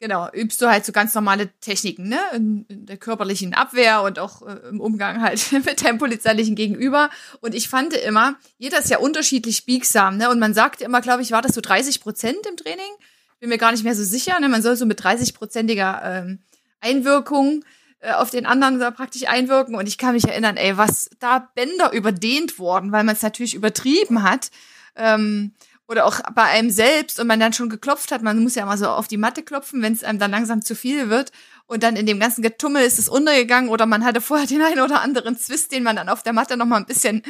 Genau, 0.00 0.28
übst 0.32 0.62
du 0.62 0.68
halt 0.68 0.84
so 0.84 0.92
ganz 0.92 1.12
normale 1.14 1.48
Techniken, 1.60 2.08
ne? 2.08 2.20
In, 2.32 2.64
in 2.68 2.86
der 2.86 2.98
körperlichen 2.98 3.52
Abwehr 3.52 4.02
und 4.02 4.20
auch 4.20 4.42
äh, 4.42 4.68
im 4.68 4.80
Umgang 4.80 5.20
halt 5.20 5.50
mit 5.64 5.84
deinem 5.84 5.98
polizeilichen 5.98 6.54
Gegenüber. 6.54 7.10
Und 7.40 7.54
ich 7.54 7.68
fand 7.68 7.94
immer, 7.94 8.36
jeder 8.58 8.78
ist 8.78 8.90
ja 8.90 8.98
unterschiedlich 8.98 9.64
biegsam, 9.64 10.16
ne? 10.16 10.30
Und 10.30 10.38
man 10.38 10.54
sagte 10.54 10.84
immer, 10.84 11.00
glaube 11.00 11.22
ich, 11.22 11.32
war 11.32 11.42
das 11.42 11.54
so 11.54 11.60
30 11.60 12.00
Prozent 12.00 12.46
im 12.48 12.56
Training? 12.56 12.92
Bin 13.40 13.48
mir 13.48 13.58
gar 13.58 13.72
nicht 13.72 13.82
mehr 13.82 13.96
so 13.96 14.04
sicher, 14.04 14.38
ne? 14.38 14.48
Man 14.48 14.62
soll 14.62 14.76
so 14.76 14.86
mit 14.86 15.00
30-prozentiger 15.00 16.00
ähm, 16.04 16.38
Einwirkung 16.80 17.64
äh, 17.98 18.12
auf 18.12 18.30
den 18.30 18.46
anderen 18.46 18.78
da 18.78 18.92
praktisch 18.92 19.26
einwirken. 19.26 19.74
Und 19.74 19.88
ich 19.88 19.98
kann 19.98 20.14
mich 20.14 20.28
erinnern, 20.28 20.56
ey, 20.56 20.76
was 20.76 21.10
da 21.18 21.50
Bänder 21.56 21.92
überdehnt 21.92 22.60
worden, 22.60 22.92
weil 22.92 23.02
man 23.02 23.16
es 23.16 23.22
natürlich 23.22 23.54
übertrieben 23.54 24.22
hat. 24.22 24.52
Ähm, 24.94 25.54
oder 25.88 26.04
auch 26.04 26.20
bei 26.34 26.44
einem 26.44 26.70
selbst 26.70 27.18
und 27.18 27.26
man 27.26 27.40
dann 27.40 27.54
schon 27.54 27.70
geklopft 27.70 28.12
hat, 28.12 28.22
man 28.22 28.38
muss 28.42 28.54
ja 28.54 28.66
mal 28.66 28.76
so 28.76 28.88
auf 28.88 29.08
die 29.08 29.16
Matte 29.16 29.42
klopfen, 29.42 29.82
wenn 29.82 29.94
es 29.94 30.04
einem 30.04 30.18
dann 30.18 30.30
langsam 30.30 30.62
zu 30.62 30.74
viel 30.74 31.08
wird 31.08 31.32
und 31.66 31.82
dann 31.82 31.96
in 31.96 32.06
dem 32.06 32.20
ganzen 32.20 32.42
Getummel 32.42 32.84
ist 32.84 32.98
es 32.98 33.08
untergegangen 33.08 33.70
oder 33.70 33.86
man 33.86 34.04
hatte 34.04 34.20
vorher 34.20 34.46
den 34.48 34.62
einen 34.62 34.80
oder 34.80 35.00
anderen 35.00 35.36
Zwist, 35.38 35.72
den 35.72 35.82
man 35.82 35.96
dann 35.96 36.08
auf 36.08 36.22
der 36.22 36.34
Matte 36.34 36.56
noch 36.56 36.66
mal 36.66 36.76
ein 36.76 36.86
bisschen 36.86 37.22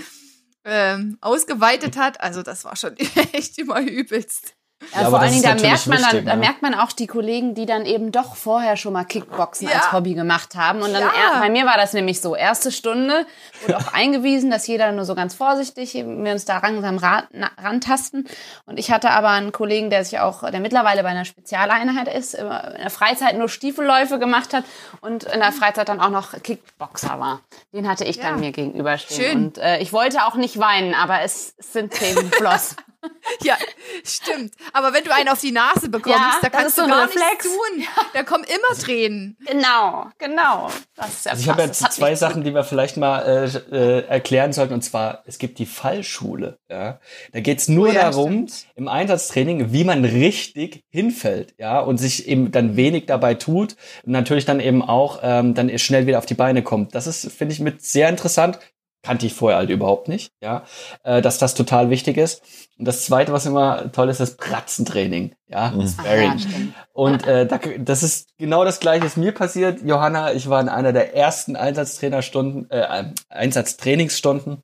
ähm, 0.64 1.18
ausgeweitet 1.20 1.96
hat. 1.96 2.20
Also 2.20 2.42
das 2.42 2.64
war 2.64 2.76
schon 2.76 2.96
echt 3.32 3.58
immer 3.58 3.80
übelst. 3.80 4.57
Ja, 4.94 5.02
ja 5.02 5.10
vor 5.10 5.20
allen 5.20 5.32
Dingen, 5.32 5.42
da 5.42 5.54
merkt 5.54 5.86
man 5.86 5.98
wichtig, 5.98 6.12
dann, 6.12 6.26
da 6.26 6.36
merkt 6.36 6.62
man 6.62 6.74
auch 6.74 6.92
die 6.92 7.06
Kollegen, 7.06 7.54
die 7.54 7.66
dann 7.66 7.84
eben 7.84 8.12
doch 8.12 8.36
vorher 8.36 8.76
schon 8.76 8.92
mal 8.92 9.04
Kickboxen 9.04 9.68
ja. 9.68 9.74
als 9.74 9.92
Hobby 9.92 10.14
gemacht 10.14 10.54
haben. 10.54 10.82
Und 10.82 10.92
dann, 10.92 11.02
ja. 11.02 11.40
bei 11.40 11.50
mir 11.50 11.66
war 11.66 11.76
das 11.76 11.92
nämlich 11.92 12.20
so, 12.20 12.36
erste 12.36 12.70
Stunde 12.70 13.26
wurde 13.62 13.78
auch 13.78 13.92
eingewiesen, 13.92 14.50
dass 14.50 14.66
jeder 14.66 14.92
nur 14.92 15.04
so 15.04 15.14
ganz 15.14 15.34
vorsichtig, 15.34 15.94
wir 15.94 16.32
uns 16.32 16.44
da 16.44 16.58
langsam 16.58 16.98
rantasten. 16.98 18.28
Und 18.66 18.78
ich 18.78 18.90
hatte 18.90 19.10
aber 19.10 19.30
einen 19.30 19.52
Kollegen, 19.52 19.90
der 19.90 20.04
sich 20.04 20.20
auch, 20.20 20.48
der 20.48 20.60
mittlerweile 20.60 21.02
bei 21.02 21.08
einer 21.08 21.24
Spezialeinheit 21.24 22.08
ist, 22.14 22.34
in 22.34 22.46
der 22.46 22.90
Freizeit 22.90 23.36
nur 23.36 23.48
Stiefelläufe 23.48 24.18
gemacht 24.18 24.54
hat 24.54 24.64
und 25.00 25.24
in 25.24 25.40
der 25.40 25.52
Freizeit 25.52 25.88
dann 25.88 26.00
auch 26.00 26.10
noch 26.10 26.40
Kickboxer 26.42 27.18
war. 27.18 27.40
Den 27.72 27.88
hatte 27.88 28.04
ich 28.04 28.20
dann 28.20 28.40
mir 28.40 28.52
gegenüberstehen. 28.52 29.22
Schön. 29.22 29.44
Und 29.46 29.58
äh, 29.58 29.78
ich 29.78 29.92
wollte 29.92 30.24
auch 30.24 30.36
nicht 30.36 30.58
weinen, 30.58 30.94
aber 30.94 31.22
es, 31.22 31.54
es 31.58 31.72
sind 31.72 31.92
Tränen 31.92 32.30
geflossen. 32.30 32.76
ja, 33.42 33.56
stimmt. 34.04 34.54
Aber 34.72 34.92
wenn 34.92 35.04
du 35.04 35.14
einen 35.14 35.28
auf 35.28 35.40
die 35.40 35.52
Nase 35.52 35.88
bekommst, 35.88 36.18
ja, 36.18 36.38
da 36.42 36.48
kannst 36.48 36.78
du 36.78 36.82
so 36.82 36.88
gar 36.88 37.06
nichts 37.06 37.44
tun. 37.44 37.80
Ja. 37.80 38.04
Da 38.12 38.22
kommen 38.22 38.44
immer 38.44 38.78
Tränen. 38.78 39.36
Genau, 39.46 40.06
genau. 40.18 40.70
Das 40.96 41.08
ist 41.10 41.24
ja 41.26 41.32
also 41.32 41.42
ich 41.42 41.48
habe 41.48 41.62
jetzt 41.62 41.92
zwei 41.92 42.14
Sachen, 42.14 42.42
die 42.42 42.52
wir 42.54 42.64
vielleicht 42.64 42.96
mal 42.96 43.20
äh, 43.20 43.76
äh, 43.76 44.06
erklären 44.06 44.52
sollten. 44.52 44.74
Und 44.74 44.82
zwar, 44.82 45.22
es 45.26 45.38
gibt 45.38 45.58
die 45.58 45.66
Fallschule. 45.66 46.58
Ja? 46.68 47.00
Da 47.32 47.40
geht's 47.40 47.68
nur 47.68 47.88
oh, 47.88 47.92
ja, 47.92 48.10
darum, 48.10 48.48
stimmt. 48.48 48.66
im 48.74 48.88
Einsatztraining, 48.88 49.72
wie 49.72 49.84
man 49.84 50.04
richtig 50.04 50.84
hinfällt. 50.90 51.54
ja, 51.58 51.80
Und 51.80 51.98
sich 51.98 52.26
eben 52.28 52.50
dann 52.50 52.76
wenig 52.76 53.06
dabei 53.06 53.34
tut. 53.34 53.76
Und 54.04 54.12
natürlich 54.12 54.44
dann 54.44 54.60
eben 54.60 54.82
auch 54.82 55.20
ähm, 55.22 55.54
dann 55.54 55.76
schnell 55.78 56.06
wieder 56.06 56.18
auf 56.18 56.26
die 56.26 56.34
Beine 56.34 56.62
kommt. 56.62 56.94
Das 56.94 57.06
ist, 57.06 57.30
finde 57.32 57.54
ich, 57.54 57.60
mit 57.60 57.82
sehr 57.82 58.08
interessant 58.08 58.58
kannte 59.02 59.26
ich 59.26 59.34
vorher 59.34 59.58
halt 59.58 59.70
überhaupt 59.70 60.08
nicht, 60.08 60.32
ja, 60.42 60.64
äh, 61.04 61.22
dass 61.22 61.38
das 61.38 61.54
total 61.54 61.90
wichtig 61.90 62.16
ist. 62.16 62.42
Und 62.78 62.86
das 62.86 63.04
Zweite, 63.04 63.32
was 63.32 63.46
immer 63.46 63.90
toll 63.92 64.08
ist, 64.08 64.20
ist 64.20 64.38
Pratzentraining, 64.38 65.34
ja, 65.48 65.70
Mhm. 65.70 65.88
Sparring. 65.88 66.38
Stimmt. 66.38 66.74
Und 66.92 67.26
äh, 67.26 67.46
da, 67.46 67.58
das 67.78 68.02
ist 68.02 68.28
genau 68.38 68.64
das 68.64 68.80
Gleiche, 68.80 69.06
ist 69.06 69.16
mir 69.16 69.32
passiert. 69.32 69.80
Johanna, 69.82 70.32
ich 70.32 70.48
war 70.48 70.60
in 70.60 70.68
einer 70.68 70.92
der 70.92 71.14
ersten 71.14 71.56
Einsatztrainerstunden, 71.56 72.70
äh, 72.70 73.04
Einsatztrainingsstunden. 73.28 74.62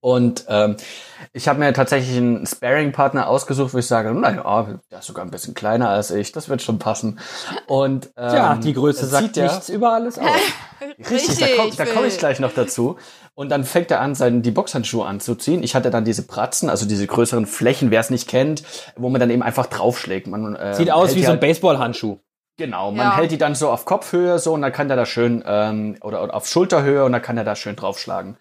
Und 0.00 0.44
ähm, 0.48 0.76
ich 1.32 1.48
habe 1.48 1.58
mir 1.58 1.72
tatsächlich 1.72 2.16
einen 2.16 2.46
Sparring-Partner 2.46 3.26
ausgesucht, 3.28 3.74
wo 3.74 3.78
ich 3.78 3.86
sage, 3.86 4.12
naja, 4.14 4.66
der 4.90 4.98
ist 5.00 5.06
sogar 5.06 5.24
ein 5.24 5.30
bisschen 5.30 5.54
kleiner 5.54 5.88
als 5.90 6.10
ich, 6.10 6.32
das 6.32 6.48
wird 6.48 6.62
schon 6.62 6.78
passen. 6.78 7.18
Und 7.66 8.06
ähm, 8.16 8.30
Tja, 8.30 8.54
die 8.56 8.72
Größe 8.72 9.06
sagt 9.06 9.36
der- 9.36 9.44
nichts 9.50 9.68
über 9.68 9.92
alles 9.92 10.18
aus. 10.18 10.26
Richtig, 11.10 11.38
da 11.38 11.46
komme 11.56 11.70
da 11.76 11.84
komm 11.86 12.04
ich 12.04 12.18
gleich 12.18 12.40
noch 12.40 12.54
dazu. 12.54 12.96
Und 13.34 13.50
dann 13.50 13.64
fängt 13.64 13.90
er 13.90 14.00
an, 14.00 14.14
seinen, 14.14 14.42
die 14.42 14.50
Boxhandschuhe 14.50 15.06
anzuziehen. 15.06 15.62
Ich 15.62 15.74
hatte 15.74 15.90
dann 15.90 16.04
diese 16.04 16.26
Pratzen, 16.26 16.68
also 16.70 16.86
diese 16.86 17.06
größeren 17.06 17.46
Flächen, 17.46 17.90
wer 17.90 18.00
es 18.00 18.10
nicht 18.10 18.28
kennt, 18.28 18.62
wo 18.96 19.08
man 19.08 19.20
dann 19.20 19.30
eben 19.30 19.42
einfach 19.42 19.66
draufschlägt. 19.66 20.26
Man, 20.26 20.56
äh, 20.56 20.74
Sieht 20.74 20.90
aus 20.90 21.14
wie 21.14 21.20
so 21.20 21.26
ein 21.28 21.32
halt- 21.32 21.40
Baseballhandschuh. 21.40 22.18
Genau, 22.56 22.90
man 22.92 23.06
Ja. 23.06 23.16
hält 23.16 23.30
die 23.30 23.38
dann 23.38 23.54
so 23.54 23.70
auf 23.70 23.86
Kopfhöhe 23.86 24.38
so 24.38 24.52
und 24.52 24.60
dann 24.60 24.72
kann 24.72 24.88
der 24.88 24.96
da 24.98 25.06
schön, 25.06 25.42
ähm, 25.46 25.96
oder, 26.02 26.22
oder 26.22 26.34
auf 26.34 26.46
Schulterhöhe 26.46 27.04
und 27.04 27.12
dann 27.12 27.22
kann 27.22 27.38
er 27.38 27.44
da 27.44 27.56
schön 27.56 27.74
draufschlagen. 27.76 28.36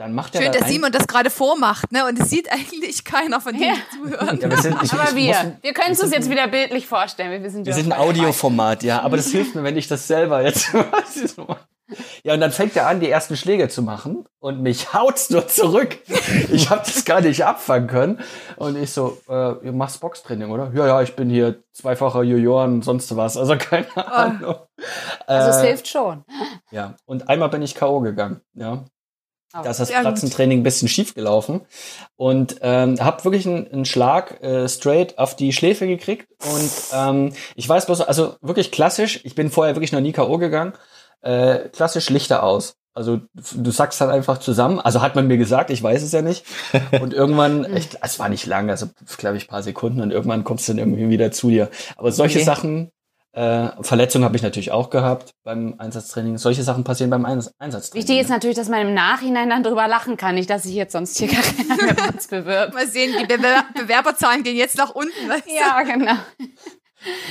Dann 0.00 0.14
macht 0.14 0.34
er 0.34 0.40
Schön, 0.40 0.52
da 0.52 0.60
dass 0.60 0.68
Simon 0.68 0.92
das 0.92 1.06
gerade 1.06 1.28
vormacht, 1.28 1.92
ne? 1.92 2.06
Und 2.06 2.18
es 2.18 2.30
sieht 2.30 2.50
eigentlich 2.50 3.04
keiner 3.04 3.38
von 3.38 3.52
denen, 3.52 3.64
Ja. 3.64 3.74
die 3.74 3.96
zuhören. 3.98 4.40
Ja, 4.40 4.50
wir 4.50 4.56
sind, 4.56 4.82
ich, 4.82 4.92
Aber 4.94 5.10
ich 5.10 5.14
wir, 5.14 5.26
muss- 5.26 5.52
wir 5.60 5.72
können 5.74 5.92
es 5.92 6.00
uns 6.00 6.10
jetzt 6.14 6.30
wieder 6.30 6.48
bildlich 6.48 6.86
vorstellen. 6.86 7.42
Wir, 7.42 7.50
sind 7.50 7.66
Wir 7.66 7.72
ja 7.74 7.78
sind 7.78 7.92
ein. 7.92 7.98
Audioformat, 8.00 8.82
ja, 8.82 9.02
aber 9.02 9.18
das 9.18 9.26
hilft 9.26 9.54
mir, 9.54 9.62
wenn 9.62 9.76
ich 9.76 9.88
das 9.88 10.06
selber 10.06 10.40
jetzt. 10.42 10.72
ja, 12.22 12.32
und 12.32 12.40
dann 12.40 12.50
fängt 12.50 12.76
er 12.76 12.86
an, 12.86 13.00
die 13.00 13.10
ersten 13.10 13.36
Schläge 13.36 13.68
zu 13.68 13.82
machen 13.82 14.24
und 14.38 14.62
mich 14.62 14.94
haut's 14.94 15.28
nur 15.28 15.46
zurück. 15.48 15.98
Ich 16.50 16.70
habe 16.70 16.80
das 16.82 17.04
gar 17.04 17.20
nicht 17.20 17.44
abfangen 17.44 17.86
können. 17.88 18.20
Und 18.56 18.76
ich 18.82 18.92
so, 18.92 19.18
äh, 19.28 19.66
ihr 19.66 19.72
machst 19.72 20.00
Boxtraining, 20.00 20.50
oder? 20.50 20.72
Ja, 20.74 20.86
ja, 20.86 21.02
ich 21.02 21.14
bin 21.14 21.28
hier 21.28 21.62
zweifacher 21.74 22.22
Junioren, 22.22 22.80
sonst 22.80 23.14
was. 23.16 23.36
Also 23.36 23.56
keine 23.58 23.94
Ahnung. 24.10 24.54
Also 25.26 25.50
es 25.50 25.56
Äh, 25.62 25.66
hilft 25.68 25.88
schon. 25.88 26.24
Ja, 26.70 26.94
und 27.04 27.28
einmal 27.28 27.50
bin 27.50 27.60
ich 27.60 27.74
K.O. 27.74 28.00
gegangen, 28.00 28.40
ja. 28.54 28.84
Oh, 29.54 29.60
Da 29.62 29.70
ist 29.70 29.80
das. 29.80 29.90
Platzentraining 29.90 30.60
ein 30.60 30.62
bisschen 30.62 30.88
schief 30.88 31.14
gelaufen 31.14 31.62
und 32.16 32.56
ähm, 32.62 32.96
habe 33.00 33.24
wirklich 33.24 33.46
einen, 33.46 33.66
einen 33.72 33.84
Schlag 33.84 34.42
äh, 34.42 34.68
straight 34.68 35.18
auf 35.18 35.34
die 35.34 35.52
Schläfe 35.52 35.86
gekriegt 35.86 36.28
und 36.52 36.70
ähm, 36.92 37.32
ich 37.56 37.68
weiß 37.68 37.86
bloß, 37.86 38.02
also 38.02 38.36
wirklich 38.40 38.70
klassisch, 38.70 39.20
ich 39.24 39.34
bin 39.34 39.50
vorher 39.50 39.74
wirklich 39.74 39.92
noch 39.92 40.00
nie 40.00 40.12
K.O. 40.12 40.38
gegangen, 40.38 40.74
äh, 41.22 41.68
klassisch 41.70 42.10
Lichter 42.10 42.42
aus. 42.42 42.76
Also 42.92 43.20
du 43.34 43.70
sagst 43.70 44.00
halt 44.00 44.10
einfach 44.10 44.38
zusammen, 44.38 44.80
also 44.80 45.00
hat 45.00 45.14
man 45.14 45.28
mir 45.28 45.36
gesagt, 45.38 45.70
ich 45.70 45.80
weiß 45.82 46.02
es 46.02 46.10
ja 46.12 46.22
nicht. 46.22 46.44
Und 47.00 47.14
irgendwann, 47.14 47.64
echt, 47.64 47.98
es 48.02 48.18
war 48.18 48.28
nicht 48.28 48.46
lang, 48.46 48.68
also 48.68 48.86
glaube 49.16 49.36
ich 49.36 49.46
paar 49.46 49.62
Sekunden 49.62 50.00
und 50.00 50.10
irgendwann 50.10 50.42
kommst 50.42 50.68
du 50.68 50.72
dann 50.72 50.78
irgendwie 50.78 51.08
wieder 51.08 51.30
zu 51.30 51.50
dir. 51.50 51.70
Aber 51.96 52.10
solche 52.10 52.38
Okay. 52.38 52.44
Sachen, 52.44 52.90
äh, 53.32 53.68
Verletzungen 53.82 54.24
habe 54.24 54.36
ich 54.36 54.42
natürlich 54.42 54.72
auch 54.72 54.90
gehabt 54.90 55.34
beim 55.44 55.76
Einsatztraining. 55.78 56.36
Solche 56.38 56.64
Sachen 56.64 56.82
passieren 56.82 57.10
beim 57.10 57.24
Eins 57.24 57.52
Einsatztraining. 57.58 58.08
Wichtig 58.08 58.20
ist 58.20 58.28
ne? 58.28 58.34
natürlich, 58.34 58.56
dass 58.56 58.68
man 58.68 58.80
im 58.80 58.94
Nachhinein 58.94 59.50
dann 59.50 59.62
drüber 59.62 59.86
lachen 59.86 60.16
kann. 60.16 60.34
Nicht, 60.34 60.50
dass 60.50 60.64
sich 60.64 60.74
jetzt 60.74 60.92
sonst 60.92 61.16
hier 61.18 61.28
keiner 61.28 61.82
mehr 61.82 61.94
bei 61.94 62.08
uns 62.08 62.26
bewirbt. 62.26 62.74
Mal 62.74 62.88
sehen, 62.88 63.14
die 63.20 63.26
Bewer 63.26 63.64
Bewerberzahlen 63.74 64.42
gehen 64.42 64.56
jetzt 64.56 64.76
nach 64.76 64.90
unten. 64.90 65.28
Weißt 65.28 65.46
du? 65.46 65.54
Ja, 65.54 65.80
genau. 65.82 66.16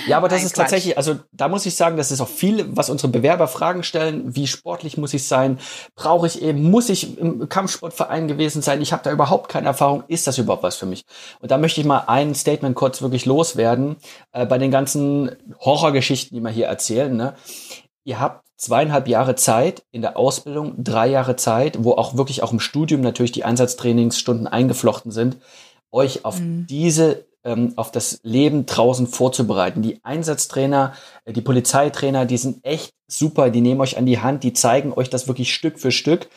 Ja, 0.07 0.17
aber 0.17 0.27
das 0.27 0.39
Nein, 0.39 0.45
ist 0.47 0.53
Quatsch. 0.53 0.63
tatsächlich, 0.63 0.97
also 0.97 1.19
da 1.31 1.47
muss 1.47 1.65
ich 1.65 1.75
sagen, 1.75 1.97
das 1.97 2.11
ist 2.11 2.21
auch 2.21 2.27
viel, 2.27 2.65
was 2.75 2.89
unsere 2.89 3.11
Bewerber 3.11 3.47
Fragen 3.47 3.83
stellen. 3.83 4.35
Wie 4.35 4.47
sportlich 4.47 4.97
muss 4.97 5.13
ich 5.13 5.27
sein? 5.27 5.59
Brauche 5.95 6.27
ich 6.27 6.41
eben, 6.41 6.69
muss 6.69 6.89
ich 6.89 7.17
im 7.17 7.47
Kampfsportverein 7.49 8.27
gewesen 8.27 8.61
sein? 8.61 8.81
Ich 8.81 8.91
habe 8.91 9.03
da 9.03 9.11
überhaupt 9.11 9.49
keine 9.49 9.67
Erfahrung. 9.67 10.03
Ist 10.07 10.27
das 10.27 10.37
überhaupt 10.37 10.63
was 10.63 10.77
für 10.77 10.85
mich? 10.85 11.03
Und 11.39 11.51
da 11.51 11.57
möchte 11.57 11.81
ich 11.81 11.87
mal 11.87 12.05
ein 12.07 12.33
Statement 12.33 12.75
kurz 12.75 13.01
wirklich 13.01 13.25
loswerden 13.25 13.97
äh, 14.31 14.45
bei 14.45 14.57
den 14.57 14.71
ganzen 14.71 15.35
Horrorgeschichten, 15.59 16.35
die 16.35 16.43
wir 16.43 16.49
hier 16.51 16.67
erzählen. 16.67 17.15
Ne? 17.15 17.35
Ihr 18.03 18.19
habt 18.19 18.45
zweieinhalb 18.57 19.07
Jahre 19.07 19.35
Zeit 19.35 19.83
in 19.91 20.01
der 20.01 20.17
Ausbildung, 20.17 20.73
drei 20.77 21.07
Jahre 21.07 21.35
Zeit, 21.35 21.83
wo 21.83 21.93
auch 21.93 22.17
wirklich 22.17 22.43
auch 22.43 22.51
im 22.51 22.59
Studium 22.59 23.01
natürlich 23.01 23.31
die 23.31 23.45
Einsatztrainingsstunden 23.45 24.47
eingeflochten 24.47 25.11
sind, 25.11 25.37
euch 25.91 26.25
auf 26.25 26.37
diese 26.41 27.25
ähm, 27.43 27.73
auf 27.75 27.91
das 27.91 28.19
Leben 28.23 28.65
draußen 28.65 29.07
vorzubereiten. 29.07 29.81
Die 29.81 30.03
Einsatztrainer, 30.03 30.93
äh, 31.25 31.33
die 31.33 31.41
Polizeitrainer, 31.41 32.25
die 32.25 32.37
sind 32.37 32.65
echt 32.65 32.93
super, 33.07 33.49
die 33.49 33.61
nehmen 33.61 33.81
euch 33.81 33.97
an 33.97 34.05
die 34.05 34.19
Hand, 34.19 34.43
die 34.43 34.53
zeigen 34.53 34.93
euch 34.93 35.09
das 35.09 35.27
wirklich 35.27 35.53
Stück 35.53 35.79
für 35.79 35.91
Stück. 35.91 36.29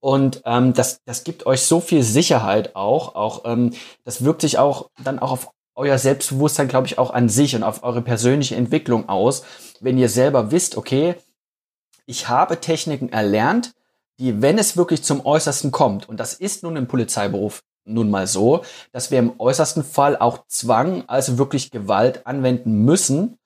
Und 0.00 0.42
ähm, 0.44 0.74
das, 0.74 1.00
das 1.06 1.24
gibt 1.24 1.46
euch 1.46 1.62
so 1.62 1.80
viel 1.80 2.02
Sicherheit 2.02 2.76
auch. 2.76 3.14
Auch 3.14 3.44
ähm, 3.46 3.72
das 4.04 4.22
wirkt 4.24 4.42
sich 4.42 4.58
auch 4.58 4.90
dann 5.02 5.18
auch 5.18 5.32
auf 5.32 5.50
euer 5.74 5.98
Selbstbewusstsein, 5.98 6.68
glaube 6.68 6.86
ich, 6.86 6.98
auch 6.98 7.10
an 7.10 7.28
sich 7.28 7.56
und 7.56 7.62
auf 7.62 7.82
eure 7.82 8.02
persönliche 8.02 8.54
Entwicklung 8.54 9.08
aus, 9.08 9.44
wenn 9.80 9.98
ihr 9.98 10.08
selber 10.08 10.50
wisst, 10.50 10.76
okay, 10.76 11.16
ich 12.06 12.28
habe 12.28 12.60
Techniken 12.60 13.08
erlernt, 13.08 13.72
die, 14.20 14.40
wenn 14.40 14.58
es 14.58 14.76
wirklich 14.76 15.02
zum 15.02 15.24
Äußersten 15.24 15.72
kommt, 15.72 16.08
und 16.08 16.20
das 16.20 16.34
ist 16.34 16.62
nun 16.62 16.76
im 16.76 16.86
Polizeiberuf 16.86 17.62
nun 17.84 18.10
mal 18.10 18.26
so, 18.26 18.64
dass 18.92 19.10
wir 19.10 19.18
im 19.18 19.38
äußersten 19.38 19.84
Fall 19.84 20.16
auch 20.16 20.46
Zwang, 20.48 21.04
also 21.06 21.38
wirklich 21.38 21.70
Gewalt 21.70 22.26
anwenden 22.26 22.84
müssen. 22.84 23.38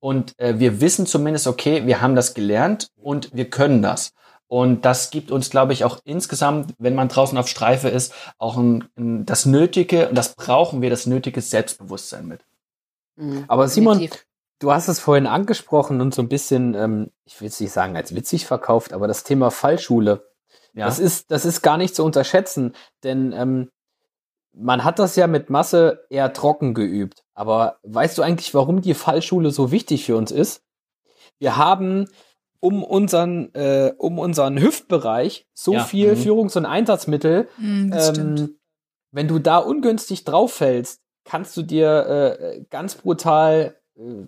Und 0.00 0.38
äh, 0.38 0.58
wir 0.58 0.80
wissen 0.80 1.06
zumindest, 1.06 1.46
okay, 1.46 1.86
wir 1.86 2.00
haben 2.00 2.14
das 2.14 2.34
gelernt 2.34 2.88
und 2.96 3.34
wir 3.34 3.50
können 3.50 3.82
das. 3.82 4.12
Und 4.48 4.84
das 4.84 5.10
gibt 5.10 5.32
uns, 5.32 5.50
glaube 5.50 5.72
ich, 5.72 5.84
auch 5.84 5.98
insgesamt, 6.04 6.74
wenn 6.78 6.94
man 6.94 7.08
draußen 7.08 7.36
auf 7.36 7.48
Streife 7.48 7.88
ist, 7.88 8.12
auch 8.38 8.56
ein, 8.56 8.84
ein, 8.96 9.26
das 9.26 9.44
nötige, 9.46 10.08
und 10.08 10.14
das 10.14 10.34
brauchen 10.34 10.82
wir, 10.82 10.90
das 10.90 11.06
nötige 11.06 11.40
Selbstbewusstsein 11.40 12.26
mit. 12.28 12.42
Mhm, 13.16 13.44
Aber 13.48 13.66
Simon, 13.66 13.98
definitiv. 13.98 14.24
du 14.60 14.70
hast 14.72 14.86
es 14.88 15.00
vorhin 15.00 15.26
angesprochen 15.26 16.00
und 16.00 16.14
so 16.14 16.22
ein 16.22 16.28
bisschen, 16.28 16.74
ähm, 16.74 17.10
ich 17.24 17.40
will 17.40 17.48
es 17.48 17.58
nicht 17.58 17.72
sagen 17.72 17.96
als 17.96 18.14
witzig 18.14 18.46
verkauft, 18.46 18.92
aber 18.92 19.08
das 19.08 19.24
Thema 19.24 19.50
Fallschule, 19.50 20.22
Ja, 20.74 20.86
das 20.86 21.00
ist, 21.00 21.30
das 21.32 21.44
ist 21.44 21.62
gar 21.62 21.78
nicht 21.78 21.96
zu 21.96 22.04
unterschätzen, 22.04 22.74
denn 23.02 23.32
ähm, 23.32 23.70
man 24.58 24.84
hat 24.84 24.98
das 24.98 25.16
ja 25.16 25.26
mit 25.26 25.50
Masse 25.50 26.06
eher 26.10 26.32
trocken 26.32 26.74
geübt. 26.74 27.22
Aber 27.34 27.78
weißt 27.82 28.16
du 28.18 28.22
eigentlich, 28.22 28.54
warum 28.54 28.80
die 28.80 28.94
Fallschule 28.94 29.50
so 29.50 29.70
wichtig 29.70 30.04
für 30.06 30.16
uns 30.16 30.32
ist? 30.32 30.62
Wir 31.38 31.56
haben 31.56 32.08
um 32.60 32.82
unseren, 32.82 33.54
äh, 33.54 33.92
um 33.98 34.18
unseren 34.18 34.58
Hüftbereich 34.58 35.46
so 35.52 35.74
Ja, 35.74 35.84
viel 35.84 36.16
mhm. 36.16 36.20
Führungs- 36.20 36.56
und 36.56 36.64
Einsatzmittel, 36.64 37.48
Hm, 37.56 37.90
das 37.90 38.08
stimmt. 38.08 38.40
ähm, 38.40 38.58
wenn 39.12 39.28
du 39.28 39.38
da 39.38 39.58
ungünstig 39.58 40.24
drauf 40.24 40.54
fällst, 40.54 41.02
kannst 41.24 41.56
du 41.56 41.62
dir 41.62 42.38
äh, 42.40 42.64
ganz 42.70 42.94
brutal 42.94 43.76
äh, 43.98 44.26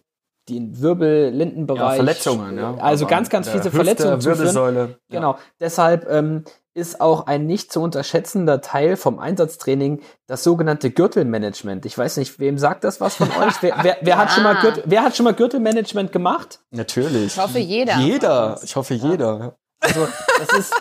den 0.48 0.80
Wirbel, 0.80 1.30
Lindenbereich, 1.30 1.80
ja, 1.80 1.94
Verletzungen, 1.96 2.58
ja. 2.58 2.74
also 2.78 3.04
Aber 3.04 3.10
ganz, 3.10 3.28
ganz 3.28 3.48
viele 3.48 3.64
Hüfte, 3.64 3.76
Verletzungen 3.76 4.20
zuführen. 4.20 4.38
Wirbelsäule. 4.38 4.80
Ja. 5.10 5.20
Genau. 5.20 5.38
Deshalb 5.60 6.08
ähm, 6.10 6.44
ist 6.74 7.00
auch 7.00 7.26
ein 7.26 7.46
nicht 7.46 7.72
zu 7.72 7.82
unterschätzender 7.82 8.60
Teil 8.60 8.96
vom 8.96 9.18
Einsatztraining 9.18 10.00
das 10.26 10.44
sogenannte 10.44 10.90
Gürtelmanagement. 10.90 11.84
Ich 11.86 11.98
weiß 11.98 12.16
nicht, 12.18 12.38
wem 12.38 12.56
sagt 12.56 12.84
das 12.84 13.00
was 13.00 13.16
von 13.16 13.28
euch? 13.28 13.54
Wer, 13.60 13.74
wer, 13.82 13.96
wer, 14.00 14.18
hat, 14.18 14.30
schon 14.30 14.44
mal. 14.44 14.54
Gürtel, 14.60 14.84
wer 14.86 15.02
hat 15.02 15.16
schon 15.16 15.24
mal 15.24 15.34
Gürtelmanagement 15.34 16.12
gemacht? 16.12 16.60
Natürlich. 16.70 17.36
Ich 17.36 17.42
hoffe, 17.42 17.58
jeder. 17.58 17.98
Jeder. 17.98 18.60
Ich 18.62 18.76
hoffe, 18.76 18.94
jeder. 18.94 19.56
Also, 19.80 20.08
das 20.38 20.58
ist. 20.58 20.74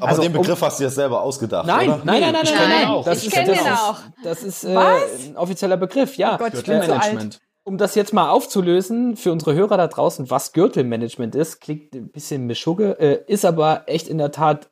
Aber 0.00 0.10
Also, 0.10 0.22
den 0.22 0.34
Begriff 0.34 0.60
hast 0.60 0.78
du 0.78 0.84
dir 0.84 0.90
selber 0.90 1.22
ausgedacht, 1.22 1.66
Nein, 1.66 1.88
oder? 1.88 2.02
nein, 2.04 2.20
nein, 2.20 2.32
nein, 2.34 2.42
ich 2.44 2.50
nein, 2.50 2.60
kenn 2.60 2.68
nein. 2.68 2.80
den 2.80 2.88
auch. 2.88 3.04
Das 3.04 3.18
Ich 3.18 3.28
ist, 3.28 3.32
kenn 3.32 3.46
das 3.46 3.58
den 3.58 3.72
auch. 3.72 3.96
Das 4.22 4.42
ist 4.42 4.64
äh, 4.64 4.76
ein 4.76 5.36
offizieller 5.36 5.78
Begriff, 5.78 6.16
ja. 6.18 6.34
Oh 6.34 6.38
Gott, 6.38 6.52
ich 6.52 6.64
bin 6.64 6.82
so 6.82 6.92
alt. 6.92 7.00
Gürtelmanagement. 7.02 7.40
Um 7.68 7.76
das 7.76 7.94
jetzt 7.94 8.14
mal 8.14 8.30
aufzulösen 8.30 9.14
für 9.16 9.30
unsere 9.30 9.54
Hörer 9.54 9.76
da 9.76 9.86
draußen, 9.86 10.30
was 10.30 10.54
Gürtelmanagement 10.54 11.34
ist, 11.34 11.60
klingt 11.60 11.94
ein 11.94 12.10
bisschen 12.10 12.46
mischugge, 12.46 12.98
äh, 12.98 13.22
ist 13.26 13.44
aber 13.44 13.84
echt 13.86 14.08
in 14.08 14.16
der 14.16 14.32
Tat 14.32 14.70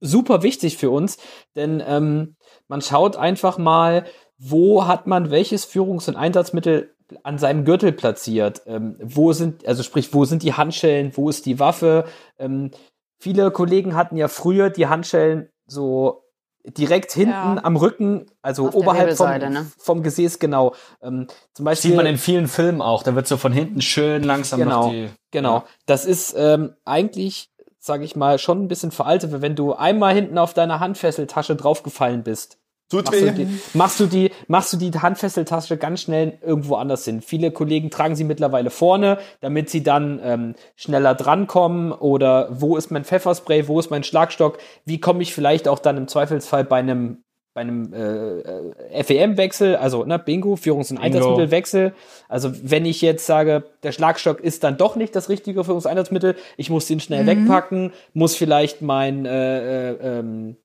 super 0.00 0.42
wichtig 0.42 0.76
für 0.76 0.90
uns, 0.90 1.16
denn 1.56 1.82
ähm, 1.84 2.36
man 2.68 2.82
schaut 2.82 3.16
einfach 3.16 3.56
mal, 3.56 4.04
wo 4.38 4.86
hat 4.86 5.06
man 5.06 5.30
welches 5.30 5.64
Führungs- 5.64 6.08
und 6.08 6.16
Einsatzmittel 6.16 6.94
an 7.22 7.38
seinem 7.38 7.64
Gürtel 7.64 7.92
platziert, 7.92 8.62
ähm, 8.66 8.96
wo 9.02 9.32
sind, 9.32 9.66
also 9.66 9.82
sprich, 9.82 10.12
wo 10.12 10.26
sind 10.26 10.42
die 10.42 10.52
Handschellen, 10.52 11.16
wo 11.16 11.30
ist 11.30 11.46
die 11.46 11.58
Waffe, 11.58 12.04
ähm, 12.38 12.70
viele 13.18 13.50
Kollegen 13.50 13.96
hatten 13.96 14.16
ja 14.16 14.28
früher 14.28 14.68
die 14.68 14.88
Handschellen 14.88 15.48
so 15.66 16.22
direkt 16.64 17.12
hinten 17.12 17.30
Ja. 17.30 17.60
am 17.62 17.76
Rücken, 17.76 18.26
also 18.42 18.66
Auf 18.66 18.70
der 18.72 18.80
oberhalb 18.80 19.16
vom, 19.16 19.28
ne? 19.30 19.66
vom 19.78 20.02
Gesäß, 20.02 20.38
genau. 20.38 20.74
Ähm, 21.02 21.26
zum 21.54 21.64
Beispiel 21.64 21.90
Sieht 21.90 21.96
man 21.96 22.06
in 22.06 22.18
vielen 22.18 22.48
Filmen 22.48 22.82
auch. 22.82 23.02
Da 23.02 23.14
wird 23.14 23.26
so 23.26 23.36
von 23.36 23.52
hinten 23.52 23.80
schön 23.80 24.22
langsam 24.22 24.60
Genau. 24.60 24.84
noch 24.86 24.90
die. 24.90 25.08
Genau. 25.30 25.64
Das 25.86 26.04
ist 26.04 26.34
ähm, 26.36 26.74
eigentlich, 26.84 27.50
sage 27.78 28.04
ich 28.04 28.14
mal, 28.14 28.38
schon 28.38 28.62
ein 28.62 28.68
bisschen 28.68 28.90
veraltet, 28.90 29.32
weil 29.32 29.42
wenn 29.42 29.56
du 29.56 29.72
einmal 29.74 30.14
hinten 30.14 30.36
auf 30.38 30.52
deiner 30.54 30.80
Handfesseltasche 30.80 31.56
draufgefallen 31.56 32.22
bist, 32.22 32.58
Tut 32.90 33.04
Machst 33.04 33.20
du, 33.22 33.30
die, 33.30 33.46
machst, 33.72 34.00
du 34.00 34.06
die, 34.06 34.30
machst 34.48 34.72
du 34.72 34.76
die 34.76 34.90
Handfesseltasche 34.90 35.76
ganz 35.76 36.02
schnell 36.02 36.38
irgendwo 36.44 36.74
anders 36.74 37.04
hin. 37.04 37.22
Viele 37.22 37.52
Kollegen 37.52 37.88
tragen 37.88 38.16
sie 38.16 38.24
mittlerweile 38.24 38.70
vorne, 38.70 39.18
damit 39.40 39.70
sie 39.70 39.84
dann 39.84 40.20
ähm, 40.24 40.54
schneller 40.74 41.14
drankommen. 41.14 41.92
Oder 41.92 42.48
wo 42.50 42.76
ist 42.76 42.90
mein 42.90 43.04
Pfefferspray, 43.04 43.68
wo 43.68 43.78
ist 43.78 43.90
mein 43.90 44.02
Schlagstock? 44.02 44.58
Wie 44.84 44.98
komme 44.98 45.22
ich 45.22 45.32
vielleicht 45.32 45.68
auch 45.68 45.78
dann 45.78 45.96
im 45.96 46.08
Zweifelsfall 46.08 46.64
bei 46.64 46.78
einem 46.78 47.22
bei 47.52 47.62
einem 47.62 47.92
äh, 47.92 49.02
FEM-Wechsel, 49.02 49.74
also 49.74 50.04
ne, 50.04 50.20
Bingo, 50.20 50.54
Führungs- 50.54 50.92
und. 50.92 50.98
Einsatzmittelwechsel. 50.98 51.94
Also 52.28 52.52
wenn 52.62 52.86
ich 52.86 53.02
jetzt 53.02 53.26
sage, 53.26 53.64
der 53.82 53.90
Schlagstock 53.90 54.40
ist 54.40 54.62
dann 54.62 54.76
doch 54.76 54.94
nicht 54.94 55.16
das 55.16 55.28
richtige 55.28 55.62
Führungs- 55.62 55.84
und 55.84 55.90
Einsatzmittel, 55.90 56.36
ich 56.56 56.70
muss 56.70 56.86
den 56.86 57.00
schnell 57.00 57.26
wegpacken, 57.26 57.92
muss 58.14 58.36
vielleicht 58.36 58.82
mein 58.82 59.26
äh, 59.26 59.90
äh, 59.90 60.18
ähm, 60.18 60.56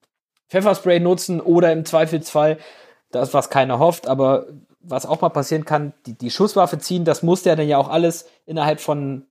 Pfefferspray 0.49 0.99
nutzen 0.99 1.41
oder 1.41 1.71
im 1.71 1.85
Zweifelsfall, 1.85 2.57
das 3.11 3.33
was 3.33 3.49
keiner 3.49 3.79
hofft, 3.79 4.07
aber 4.07 4.47
was 4.81 5.05
auch 5.05 5.21
mal 5.21 5.29
passieren 5.29 5.65
kann, 5.65 5.93
die, 6.05 6.17
die 6.17 6.29
Schusswaffe 6.29 6.77
ziehen, 6.77 7.05
das 7.05 7.23
muss 7.23 7.43
ja 7.45 7.55
dann 7.55 7.67
ja 7.67 7.77
auch 7.77 7.89
alles 7.89 8.29
innerhalb 8.45 8.79
von 8.79 9.25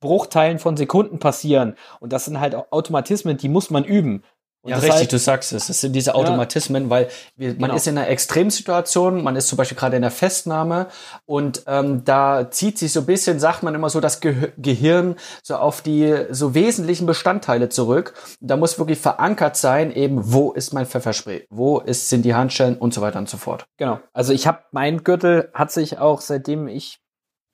Bruchteilen 0.00 0.58
von 0.58 0.76
Sekunden 0.76 1.18
passieren. 1.18 1.76
Und 2.00 2.12
das 2.12 2.26
sind 2.26 2.40
halt 2.40 2.54
auch 2.54 2.70
Automatismen, 2.70 3.36
die 3.36 3.48
muss 3.48 3.70
man 3.70 3.84
üben. 3.84 4.22
Und 4.66 4.72
Ja, 4.72 4.78
richtig, 4.78 5.08
du 5.08 5.18
sagst 5.18 5.52
es. 5.52 5.68
Das 5.68 5.80
sind 5.80 5.92
diese 5.92 6.14
Automatismen, 6.14 6.90
weil 6.90 7.08
wir, 7.36 7.50
man 7.50 7.58
Genau. 7.70 7.74
ist 7.76 7.86
in 7.86 7.96
einer 7.96 8.08
Extremsituation, 8.08 9.22
man 9.22 9.36
ist 9.36 9.48
zum 9.48 9.56
Beispiel 9.56 9.76
gerade 9.78 9.96
in 9.96 10.02
der 10.02 10.10
Festnahme 10.10 10.88
und 11.24 11.62
ähm, 11.66 12.04
da 12.04 12.50
zieht 12.50 12.78
sich 12.78 12.92
so 12.92 13.00
ein 13.00 13.06
bisschen, 13.06 13.38
sagt 13.38 13.62
man 13.62 13.74
immer 13.74 13.88
so, 13.90 14.00
das 14.00 14.20
Ge 14.20 14.52
Gehirn 14.58 15.16
so 15.42 15.56
auf 15.56 15.82
die 15.82 16.26
so 16.30 16.54
wesentlichen 16.54 17.06
Bestandteile 17.06 17.68
zurück. 17.68 18.14
Da 18.40 18.56
muss 18.56 18.78
wirklich 18.78 18.98
verankert 18.98 19.56
sein, 19.56 19.92
eben, 19.92 20.32
wo 20.32 20.52
ist 20.52 20.72
mein 20.72 20.86
Pfefferspray, 20.86 21.46
wo 21.50 21.78
ist, 21.78 22.08
sind 22.08 22.24
die 22.24 22.34
Handschellen 22.34 22.76
und 22.76 22.92
so 22.92 23.00
weiter 23.00 23.18
und 23.18 23.28
so 23.28 23.36
fort. 23.36 23.66
Genau. 23.76 24.00
Also 24.12 24.32
ich 24.32 24.46
habe 24.46 24.60
mein 24.72 25.04
Gürtel 25.04 25.50
hat 25.54 25.70
sich 25.70 25.98
auch 25.98 26.20
seitdem 26.20 26.66
ich 26.68 26.98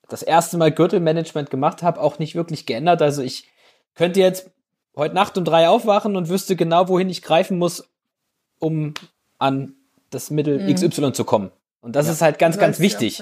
das 0.09 0.23
erste 0.23 0.57
Mal 0.57 0.71
Gürtelmanagement 0.71 1.49
gemacht 1.49 1.83
habe 1.83 2.01
auch 2.01 2.19
nicht 2.19 2.35
wirklich 2.35 2.65
geändert. 2.65 3.01
Also 3.01 3.21
ich 3.21 3.47
könnte 3.95 4.19
jetzt 4.19 4.49
heute 4.95 5.15
Nacht 5.15 5.37
um 5.37 5.45
drei 5.45 5.67
aufwachen 5.69 6.15
und 6.15 6.29
wüsste 6.29 6.55
genau, 6.55 6.87
wohin 6.87 7.09
ich 7.09 7.21
greifen 7.21 7.57
muss, 7.57 7.87
um 8.59 8.93
an 9.39 9.73
das 10.09 10.29
Mittel 10.29 10.59
Mhm. 10.59 10.73
XY 10.75 11.13
zu 11.13 11.23
kommen. 11.25 11.51
Und 11.81 11.95
das 11.95 12.07
ist 12.07 12.21
halt 12.21 12.39
ganz, 12.39 12.57
ganz 12.57 12.77
ja 12.77 12.83
wichtig. 12.83 13.21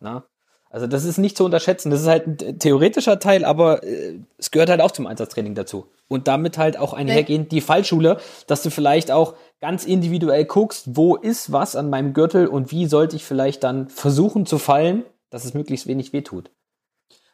Na? 0.00 0.24
Also 0.72 0.86
das 0.86 1.04
ist 1.04 1.18
nicht 1.18 1.36
zu 1.36 1.44
unterschätzen. 1.44 1.90
Das 1.90 2.00
ist 2.00 2.06
halt 2.06 2.26
ein 2.26 2.38
t- 2.38 2.52
theoretischer 2.54 3.18
Teil, 3.18 3.44
aber 3.44 3.82
äh, 3.82 4.18
es 4.38 4.50
gehört 4.52 4.70
halt 4.70 4.80
auch 4.80 4.92
zum 4.92 5.06
Einsatztraining 5.06 5.54
dazu. 5.54 5.86
Und 6.08 6.26
damit 6.28 6.58
halt 6.58 6.76
auch 6.76 6.92
einhergehend 6.92 7.50
die 7.52 7.60
Fallschule, 7.60 8.18
dass 8.46 8.62
du 8.62 8.70
vielleicht 8.70 9.10
auch 9.10 9.34
ganz 9.60 9.84
individuell 9.84 10.44
guckst, 10.44 10.96
wo 10.96 11.16
ist 11.16 11.52
was 11.52 11.76
an 11.76 11.90
meinem 11.90 12.14
Gürtel 12.14 12.46
und 12.46 12.70
wie 12.70 12.86
sollte 12.86 13.16
ich 13.16 13.24
vielleicht 13.24 13.62
dann 13.64 13.88
versuchen 13.88 14.46
zu 14.46 14.58
fallen, 14.58 15.04
dass 15.30 15.44
es 15.44 15.54
möglichst 15.54 15.86
wenig 15.86 16.12
wehtut. 16.12 16.50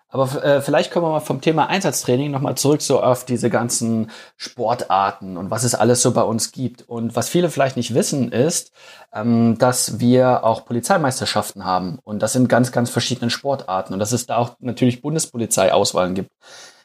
Aber 0.08 0.44
äh, 0.44 0.60
vielleicht 0.62 0.92
kommen 0.92 1.06
wir 1.06 1.10
mal 1.10 1.20
vom 1.20 1.40
Thema 1.40 1.66
Einsatztraining 1.68 2.30
nochmal 2.30 2.56
zurück 2.56 2.80
so 2.80 3.02
auf 3.02 3.24
diese 3.24 3.50
ganzen 3.50 4.10
Sportarten 4.36 5.36
und 5.36 5.50
was 5.50 5.64
es 5.64 5.74
alles 5.74 6.00
so 6.00 6.12
bei 6.12 6.22
uns 6.22 6.52
gibt. 6.52 6.88
Und 6.88 7.16
was 7.16 7.28
viele 7.28 7.50
vielleicht 7.50 7.76
nicht 7.76 7.92
wissen, 7.92 8.30
ist, 8.30 8.72
ähm, 9.12 9.58
dass 9.58 9.98
wir 9.98 10.44
auch 10.44 10.64
Polizeimeisterschaften 10.64 11.64
haben. 11.64 11.98
Und 12.04 12.22
das 12.22 12.36
in 12.36 12.46
ganz, 12.46 12.70
ganz 12.70 12.90
verschiedenen 12.90 13.30
Sportarten. 13.30 13.94
Und 13.94 13.98
dass 13.98 14.12
es 14.12 14.26
da 14.26 14.36
auch 14.36 14.56
natürlich 14.60 15.02
Bundespolizei-Auswahlen 15.02 16.14
gibt. 16.14 16.30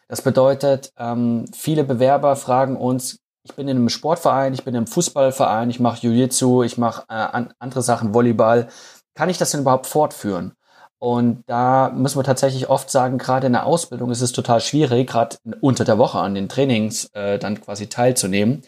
Das 0.07 0.23
bedeutet, 0.23 0.91
ähm, 0.97 1.45
viele 1.53 1.83
Bewerber 1.83 2.35
fragen 2.35 2.75
uns, 2.75 3.19
ich 3.43 3.55
bin 3.55 3.67
in 3.67 3.77
einem 3.77 3.89
Sportverein, 3.89 4.53
ich 4.53 4.63
bin 4.63 4.73
in 4.73 4.79
einem 4.79 4.87
Fußballverein, 4.87 5.69
ich 5.69 5.79
mache 5.79 6.01
Jiu-Jitsu, 6.01 6.63
ich 6.63 6.77
mache 6.77 7.03
äh, 7.07 7.13
an, 7.13 7.53
andere 7.59 7.81
Sachen, 7.81 8.13
Volleyball. 8.13 8.67
Kann 9.15 9.29
ich 9.29 9.37
das 9.37 9.51
denn 9.51 9.61
überhaupt 9.61 9.87
fortführen? 9.87 10.53
Und 11.01 11.43
da 11.47 11.89
müssen 11.89 12.19
wir 12.19 12.23
tatsächlich 12.23 12.69
oft 12.69 12.91
sagen, 12.91 13.17
gerade 13.17 13.47
in 13.47 13.53
der 13.53 13.65
Ausbildung 13.65 14.11
ist 14.11 14.21
es 14.21 14.33
total 14.33 14.61
schwierig, 14.61 15.09
gerade 15.09 15.37
unter 15.59 15.83
der 15.83 15.97
Woche 15.97 16.19
an 16.19 16.35
den 16.35 16.47
Trainings 16.47 17.05
äh, 17.13 17.39
dann 17.39 17.59
quasi 17.59 17.87
teilzunehmen. 17.87 18.61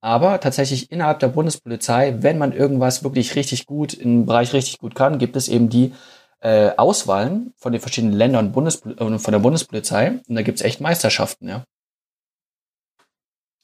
Aber 0.00 0.40
tatsächlich 0.40 0.90
innerhalb 0.90 1.18
der 1.18 1.28
Bundespolizei, 1.28 2.22
wenn 2.22 2.38
man 2.38 2.52
irgendwas 2.52 3.04
wirklich 3.04 3.36
richtig 3.36 3.66
gut 3.66 3.92
im 3.92 4.24
Bereich 4.24 4.54
richtig 4.54 4.78
gut 4.78 4.94
kann, 4.94 5.18
gibt 5.18 5.36
es 5.36 5.46
eben 5.46 5.68
die 5.68 5.92
äh, 6.40 6.70
Auswahlen 6.74 7.52
von 7.58 7.72
den 7.72 7.82
verschiedenen 7.82 8.14
Ländern 8.14 8.46
und 8.46 8.52
Bundespol 8.52 8.96
äh, 8.98 9.18
von 9.18 9.32
der 9.32 9.40
Bundespolizei. 9.40 10.22
Und 10.26 10.36
da 10.36 10.40
gibt's 10.40 10.62
echt 10.62 10.80
Meisterschaften, 10.80 11.48
ja. 11.48 11.64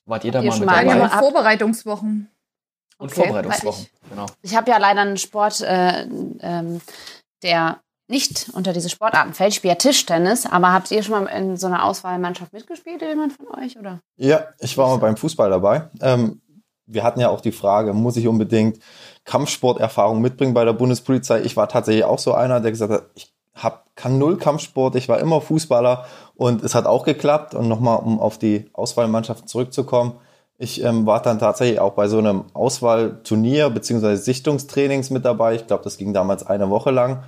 Wart 0.04 0.24
ihr 0.24 0.32
da 0.32 0.42
mal 0.42 0.58
mit 0.58 0.68
dabei? 0.68 1.08
Vorbereitungswochen. 1.08 2.30
Und 2.98 3.12
Okay, 3.12 3.22
Vorbereitungswochen, 3.22 3.86
genau. 4.10 4.26
Ich 4.42 4.54
habe 4.54 4.70
ja 4.70 4.76
leider 4.76 5.00
einen 5.00 5.16
Sport, 5.16 5.62
äh, 5.62 6.02
ähm, 6.02 6.82
der 7.42 7.80
nicht 8.10 8.50
unter 8.52 8.72
diese 8.72 8.90
Sportarten 8.90 9.32
fällt. 9.32 9.56
Ich 9.56 9.62
ja 9.62 9.74
Tischtennis, 9.76 10.44
aber 10.44 10.72
habt 10.72 10.90
ihr 10.90 11.02
schon 11.02 11.24
mal 11.24 11.30
in 11.30 11.56
so 11.56 11.68
einer 11.68 11.84
Auswahlmannschaft 11.84 12.52
mitgespielt, 12.52 13.00
jemand 13.00 13.32
von 13.32 13.46
euch? 13.58 13.78
Oder? 13.78 14.00
Ja, 14.16 14.44
ich 14.58 14.76
war 14.76 14.88
mal 14.88 14.98
beim 14.98 15.16
Fußball 15.16 15.48
dabei. 15.48 15.88
Ähm, 16.00 16.40
wir 16.86 17.04
hatten 17.04 17.20
ja 17.20 17.28
auch 17.28 17.40
die 17.40 17.52
Frage, 17.52 17.94
muss 17.94 18.16
ich 18.16 18.26
unbedingt 18.26 18.80
Kampfsporterfahrung 19.24 20.20
mitbringen 20.20 20.54
bei 20.54 20.64
der 20.64 20.72
Bundespolizei? 20.72 21.42
Ich 21.42 21.56
war 21.56 21.68
tatsächlich 21.68 22.04
auch 22.04 22.18
so 22.18 22.34
einer, 22.34 22.60
der 22.60 22.72
gesagt 22.72 22.92
hat, 22.92 23.04
ich 23.14 23.32
hab, 23.54 23.94
kann 23.94 24.18
null 24.18 24.38
Kampfsport, 24.38 24.96
ich 24.96 25.08
war 25.08 25.20
immer 25.20 25.40
Fußballer 25.40 26.06
und 26.34 26.64
es 26.64 26.74
hat 26.74 26.86
auch 26.86 27.04
geklappt. 27.04 27.54
Und 27.54 27.68
nochmal, 27.68 27.98
um 27.98 28.18
auf 28.20 28.38
die 28.38 28.68
Auswahlmannschaft 28.72 29.48
zurückzukommen, 29.48 30.14
ich 30.58 30.82
ähm, 30.82 31.06
war 31.06 31.22
dann 31.22 31.38
tatsächlich 31.38 31.80
auch 31.80 31.92
bei 31.92 32.08
so 32.08 32.18
einem 32.18 32.44
Auswahlturnier 32.52 33.70
beziehungsweise 33.70 34.20
Sichtungstrainings 34.22 35.10
mit 35.10 35.24
dabei. 35.24 35.54
Ich 35.54 35.66
glaube, 35.66 35.84
das 35.84 35.96
ging 35.96 36.12
damals 36.12 36.46
eine 36.46 36.68
Woche 36.68 36.90
lang. 36.90 37.22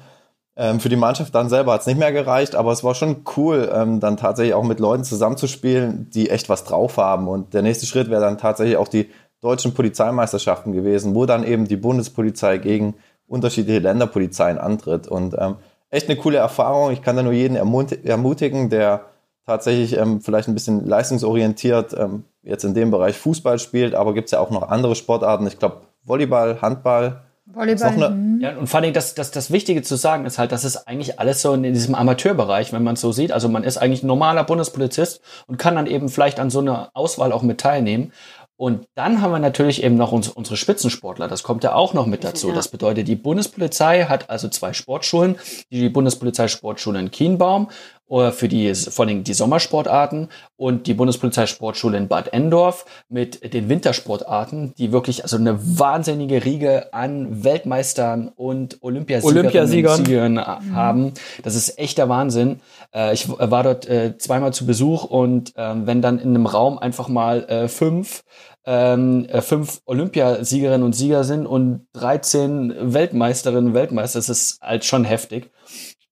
Ähm, 0.54 0.80
für 0.80 0.90
die 0.90 0.96
Mannschaft 0.96 1.34
dann 1.34 1.48
selber 1.48 1.72
hat 1.72 1.80
es 1.80 1.86
nicht 1.86 1.98
mehr 1.98 2.12
gereicht, 2.12 2.54
aber 2.54 2.72
es 2.72 2.84
war 2.84 2.94
schon 2.94 3.24
cool, 3.36 3.70
ähm, 3.74 4.00
dann 4.00 4.18
tatsächlich 4.18 4.54
auch 4.54 4.64
mit 4.64 4.80
Leuten 4.80 5.02
zusammenzuspielen, 5.02 6.10
die 6.10 6.28
echt 6.28 6.48
was 6.48 6.64
drauf 6.64 6.98
haben. 6.98 7.26
Und 7.26 7.54
der 7.54 7.62
nächste 7.62 7.86
Schritt 7.86 8.10
wäre 8.10 8.20
dann 8.20 8.36
tatsächlich 8.36 8.76
auch 8.76 8.88
die 8.88 9.08
deutschen 9.40 9.72
Polizeimeisterschaften 9.72 10.72
gewesen, 10.72 11.14
wo 11.14 11.24
dann 11.24 11.42
eben 11.42 11.66
die 11.66 11.76
Bundespolizei 11.76 12.58
gegen 12.58 12.94
unterschiedliche 13.26 13.80
Länderpolizeien 13.80 14.58
antritt. 14.58 15.08
Und 15.08 15.34
ähm, 15.38 15.56
echt 15.88 16.08
eine 16.08 16.18
coole 16.18 16.38
Erfahrung. 16.38 16.92
Ich 16.92 17.00
kann 17.00 17.16
da 17.16 17.22
nur 17.22 17.32
jeden 17.32 17.56
ermut- 17.56 18.04
ermutigen, 18.04 18.68
der 18.68 19.06
tatsächlich 19.46 19.96
ähm, 19.96 20.20
vielleicht 20.20 20.48
ein 20.48 20.54
bisschen 20.54 20.86
leistungsorientiert 20.86 21.94
ähm, 21.98 22.24
jetzt 22.42 22.64
in 22.64 22.74
dem 22.74 22.90
Bereich 22.90 23.16
Fußball 23.16 23.58
spielt, 23.58 23.94
aber 23.94 24.14
gibt 24.14 24.26
es 24.26 24.32
ja 24.32 24.40
auch 24.40 24.50
noch 24.50 24.68
andere 24.68 24.94
Sportarten. 24.94 25.46
Ich 25.46 25.58
glaube, 25.58 25.82
Volleyball, 26.04 26.60
Handball. 26.60 27.22
Volleyball. 27.54 27.90
Ist 27.90 28.02
eine- 28.02 28.10
mhm. 28.10 28.40
Ja, 28.40 28.56
und 28.56 28.66
vor 28.66 28.80
allem, 28.80 28.92
das, 28.92 29.14
das, 29.14 29.30
das 29.30 29.50
Wichtige 29.50 29.82
zu 29.82 29.96
sagen 29.96 30.26
ist 30.26 30.38
halt, 30.38 30.52
dass 30.52 30.64
es 30.64 30.86
eigentlich 30.86 31.20
alles 31.20 31.42
so 31.42 31.52
in 31.54 31.62
diesem 31.62 31.94
Amateurbereich, 31.94 32.72
wenn 32.72 32.82
man 32.82 32.94
es 32.94 33.00
so 33.00 33.12
sieht. 33.12 33.32
Also 33.32 33.48
man 33.48 33.64
ist 33.64 33.78
eigentlich 33.78 34.02
ein 34.02 34.08
normaler 34.08 34.44
Bundespolizist 34.44 35.20
und 35.46 35.58
kann 35.58 35.76
dann 35.76 35.86
eben 35.86 36.08
vielleicht 36.08 36.40
an 36.40 36.50
so 36.50 36.58
einer 36.60 36.90
Auswahl 36.94 37.32
auch 37.32 37.42
mit 37.42 37.60
teilnehmen. 37.60 38.12
Und 38.56 38.86
dann 38.94 39.20
haben 39.22 39.32
wir 39.32 39.40
natürlich 39.40 39.82
eben 39.82 39.96
noch 39.96 40.12
uns, 40.12 40.28
unsere 40.28 40.56
Spitzensportler. 40.56 41.26
Das 41.26 41.42
kommt 41.42 41.64
ja 41.64 41.74
auch 41.74 41.94
noch 41.94 42.06
mit 42.06 42.22
dazu. 42.22 42.48
Ja. 42.48 42.54
Das 42.54 42.68
bedeutet, 42.68 43.08
die 43.08 43.16
Bundespolizei 43.16 44.04
hat 44.04 44.30
also 44.30 44.48
zwei 44.48 44.72
Sportschulen. 44.72 45.36
Die 45.72 45.88
Bundespolizeisportschule 45.88 47.00
in 47.00 47.10
Kienbaum 47.10 47.70
für 48.32 48.48
die, 48.48 48.74
vor 48.74 49.06
allem 49.06 49.24
die 49.24 49.32
Sommersportarten 49.34 50.28
und 50.56 50.86
die 50.86 50.94
Bundespolizeisportschule 50.94 51.96
in 51.96 52.08
Bad 52.08 52.32
Endorf 52.32 52.84
mit 53.08 53.54
den 53.54 53.68
Wintersportarten, 53.68 54.74
die 54.76 54.92
wirklich 54.92 55.22
also 55.22 55.36
eine 55.36 55.58
wahnsinnige 55.78 56.44
Riege 56.44 56.92
an 56.92 57.42
Weltmeistern 57.44 58.28
und 58.28 58.78
Olympiasiegerinnen 58.82 59.40
Olympiasiegern. 59.46 60.38
und 60.38 60.42
äh, 60.42 60.74
haben. 60.74 61.12
Das 61.42 61.54
ist 61.54 61.78
echter 61.78 62.08
Wahnsinn. 62.08 62.60
Äh, 62.94 63.14
ich 63.14 63.28
w- 63.28 63.34
war 63.38 63.62
dort 63.62 63.88
äh, 63.88 64.16
zweimal 64.18 64.52
zu 64.52 64.66
Besuch 64.66 65.04
und 65.04 65.54
ähm, 65.56 65.86
wenn 65.86 66.02
dann 66.02 66.18
in 66.18 66.28
einem 66.30 66.46
Raum 66.46 66.78
einfach 66.78 67.08
mal 67.08 67.44
äh, 67.48 67.68
fünf 67.68 68.24
ähm, 68.64 69.24
äh, 69.28 69.40
fünf 69.40 69.80
Olympiasiegerinnen 69.86 70.84
und 70.84 70.92
Sieger 70.94 71.24
sind 71.24 71.46
und 71.46 71.86
13 71.94 72.92
Weltmeisterinnen 72.94 73.68
und 73.68 73.74
Weltmeister, 73.74 74.18
das 74.18 74.28
ist 74.28 74.60
halt 74.62 74.84
schon 74.84 75.04
heftig. 75.04 75.50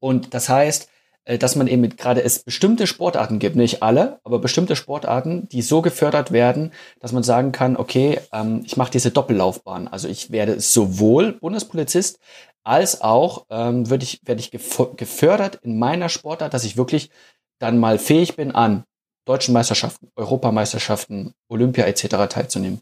Und 0.00 0.34
das 0.34 0.48
heißt, 0.48 0.84
äh, 0.84 0.89
dass 1.38 1.56
man 1.56 1.66
eben 1.66 1.88
gerade 1.96 2.22
es 2.22 2.40
bestimmte 2.40 2.86
Sportarten 2.86 3.38
gibt, 3.38 3.56
nicht 3.56 3.82
alle, 3.82 4.20
aber 4.24 4.38
bestimmte 4.38 4.76
Sportarten, 4.76 5.48
die 5.48 5.62
so 5.62 5.82
gefördert 5.82 6.32
werden, 6.32 6.72
dass 7.00 7.12
man 7.12 7.22
sagen 7.22 7.52
kann, 7.52 7.76
okay, 7.76 8.20
ähm, 8.32 8.62
ich 8.64 8.76
mache 8.76 8.90
diese 8.90 9.10
Doppellaufbahn. 9.10 9.88
Also 9.88 10.08
ich 10.08 10.30
werde 10.30 10.60
sowohl 10.60 11.32
Bundespolizist 11.32 12.18
als 12.64 13.00
auch 13.00 13.46
ähm, 13.50 13.88
würde 13.88 14.04
ich, 14.04 14.20
werde 14.24 14.40
ich 14.40 14.50
gefördert 14.50 15.60
in 15.62 15.78
meiner 15.78 16.08
Sportart, 16.08 16.52
dass 16.54 16.64
ich 16.64 16.76
wirklich 16.76 17.10
dann 17.58 17.78
mal 17.78 17.98
fähig 17.98 18.36
bin, 18.36 18.52
an 18.52 18.84
deutschen 19.26 19.52
Meisterschaften, 19.52 20.10
Europameisterschaften, 20.16 21.34
Olympia 21.48 21.84
etc. 21.84 22.28
teilzunehmen. 22.28 22.80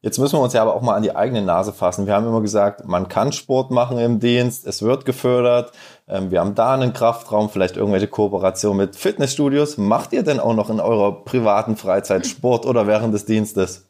Jetzt 0.00 0.18
müssen 0.18 0.38
wir 0.38 0.42
uns 0.42 0.52
ja 0.52 0.62
aber 0.62 0.74
auch 0.74 0.82
mal 0.82 0.94
an 0.94 1.02
die 1.02 1.14
eigene 1.16 1.42
Nase 1.42 1.72
fassen. 1.72 2.06
Wir 2.06 2.14
haben 2.14 2.26
immer 2.26 2.40
gesagt, 2.40 2.86
man 2.86 3.08
kann 3.08 3.32
Sport 3.32 3.70
machen 3.70 3.98
im 3.98 4.20
Dienst, 4.20 4.66
es 4.66 4.82
wird 4.82 5.04
gefördert. 5.04 5.72
Ähm, 6.08 6.30
wir 6.30 6.40
haben 6.40 6.54
da 6.54 6.74
einen 6.74 6.92
Kraftraum, 6.92 7.48
vielleicht 7.50 7.76
irgendwelche 7.76 8.08
Kooperationen 8.08 8.76
mit 8.78 8.96
Fitnessstudios. 8.96 9.78
Macht 9.78 10.12
ihr 10.12 10.22
denn 10.22 10.40
auch 10.40 10.54
noch 10.54 10.70
in 10.70 10.80
eurer 10.80 11.24
privaten 11.24 11.76
Freizeit 11.76 12.26
Sport 12.26 12.66
oder 12.66 12.86
während 12.86 13.14
des 13.14 13.24
Dienstes? 13.24 13.88